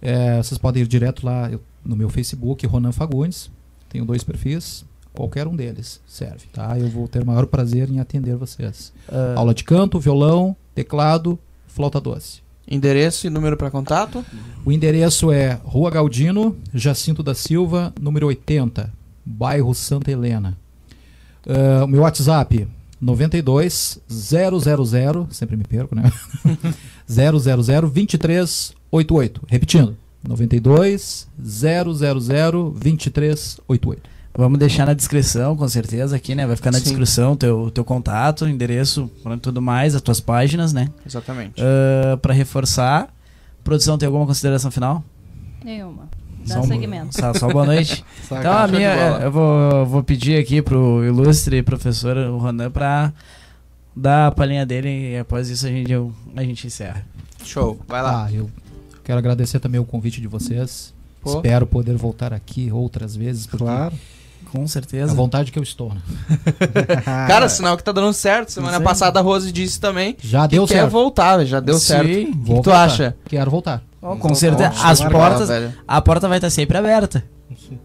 [0.00, 3.50] é, vocês podem ir direto lá eu- no meu Facebook, Ronan Fagundes.
[3.88, 4.84] Tenho dois perfis.
[5.12, 6.78] Qualquer um deles serve, tá?
[6.78, 8.92] Eu vou ter o maior prazer em atender vocês.
[9.10, 11.36] ah, Aula de canto, violão, teclado,
[11.66, 12.40] flauta doce.
[12.68, 14.22] Endereço e número pra contato?
[14.64, 18.90] O endereço é Rua Galdino, Jacinto da Silva, número 80,
[19.24, 20.56] bairro Santa Helena.
[21.84, 22.66] O meu WhatsApp
[23.00, 24.60] 92 000,
[25.30, 26.10] sempre me perco, né?
[27.06, 29.40] 000 2388.
[29.48, 34.02] Repetindo, 92 000 2388.
[34.34, 36.46] Vamos deixar na descrição, com certeza, aqui, né?
[36.46, 36.84] Vai ficar na Sim.
[36.84, 40.88] descrição teu, teu contato, endereço, pronto, tudo mais, as tuas páginas, né?
[41.06, 41.60] Exatamente.
[41.62, 43.08] Ah, pra reforçar.
[43.62, 45.04] Produção, tem alguma consideração final?
[45.62, 46.08] Nenhuma.
[46.44, 47.14] Só Dá um- segmento.
[47.14, 48.02] Só, só boa noite.
[48.26, 48.40] Saca?
[48.40, 53.12] Então a minha, eu vou, vou pedir aqui pro ilustre professor Ronan pra
[53.94, 57.04] dar a palhinha dele e após isso a gente, eu- a gente encerra.
[57.44, 58.24] Show, vai lá.
[58.26, 58.50] Ah, eu
[59.04, 60.92] quero agradecer também o convite de vocês.
[61.20, 61.36] Pô.
[61.36, 63.94] Espero poder voltar aqui outras vezes, porque Claro.
[64.52, 65.14] Com é a certeza.
[65.14, 66.00] vontade que eu estou, né?
[67.26, 68.52] Cara, sinal que tá dando certo.
[68.52, 68.84] Semana Sim.
[68.84, 70.90] passada a Rose disse também Já que deu quer certo.
[70.90, 71.80] voltar, velho, já deu Sim.
[71.86, 72.08] certo.
[72.50, 73.16] O que, tu acha?
[73.24, 73.82] Quero voltar.
[74.02, 74.72] Ó, com certeza.
[74.84, 75.72] As portas, velho.
[75.88, 77.24] a porta vai estar sempre aberta.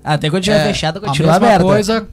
[0.03, 1.63] Até quando estiver É, fechada, A continua mesma aberta.
[1.63, 2.07] coisa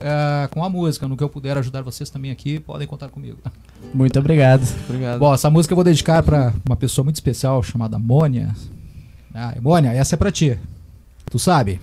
[0.00, 1.06] é, com a música.
[1.06, 3.38] No que eu puder ajudar vocês também aqui, podem contar comigo.
[3.94, 4.66] Muito obrigado.
[4.88, 5.18] Obrigado.
[5.18, 8.54] Bom, essa música eu vou dedicar pra uma pessoa muito especial chamada Mônia.
[9.34, 10.58] Ah, Mônia, essa é pra ti.
[11.30, 11.80] Tu sabe?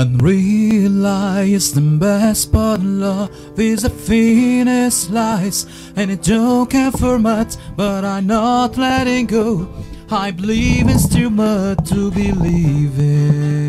[0.00, 7.18] Unrealized the best, part of love is the thinnest slice, and it don't care for
[7.18, 9.68] much, but I'm not letting go.
[10.10, 13.60] I believe it's too much to believe in.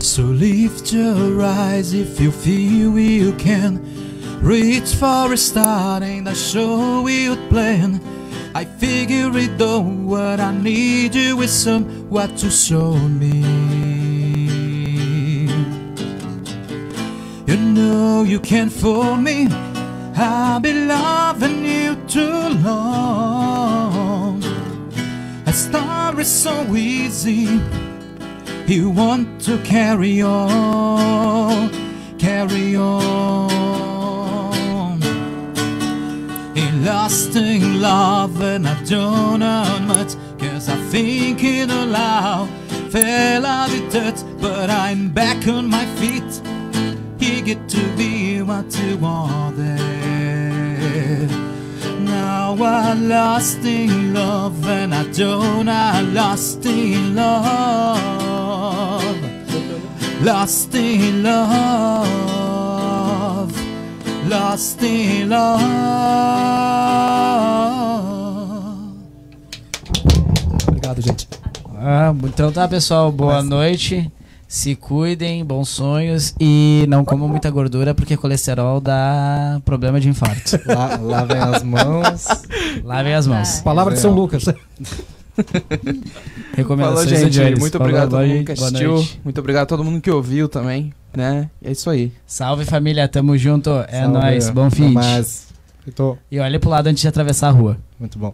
[0.00, 3.80] So lift your eyes if you feel you can.
[4.42, 8.00] Reach for a start and I show you plan.
[8.56, 13.83] I figure it out what I need you is somewhat to show me.
[17.84, 19.48] Know you can't fool me.
[20.16, 24.42] I've been loving you too long.
[25.46, 27.60] A star is so easy.
[28.66, 31.70] You want to carry on,
[32.18, 33.42] carry on.
[36.56, 42.48] In lasting love, and I don't know much, cause I think it aloud.
[42.90, 46.53] Fell out of touch, but I'm back on my feet.
[47.34, 49.80] Eager to be what you wanted.
[52.00, 57.42] Now Now I'm lost in love and I don't I lost in love
[60.22, 62.04] Lost in love
[64.28, 65.62] Lost in love
[70.68, 71.28] Obrigado, gente.
[71.76, 73.10] Ah, então tá, pessoal.
[73.10, 74.10] Boa noite.
[74.54, 80.56] Se cuidem, bons sonhos e não comam muita gordura porque colesterol dá problema de infarto.
[80.64, 82.26] La- lavem as mãos.
[82.84, 83.60] Lavem as mãos.
[83.62, 84.44] Palavra de São Lucas.
[86.56, 87.58] Recomendações Falou, gente.
[87.58, 89.08] Muito Falou, obrigado a todo mundo que assistiu.
[89.24, 91.50] Muito obrigado a todo mundo que ouviu também, né?
[91.60, 92.12] É isso aí.
[92.24, 93.70] Salve família, tamo junto.
[93.88, 94.12] É Salve.
[94.12, 94.92] nóis, bom fim.
[94.92, 95.48] mais.
[95.96, 97.76] Tô E olha pro lado antes de atravessar a rua.
[97.98, 98.32] muito bom.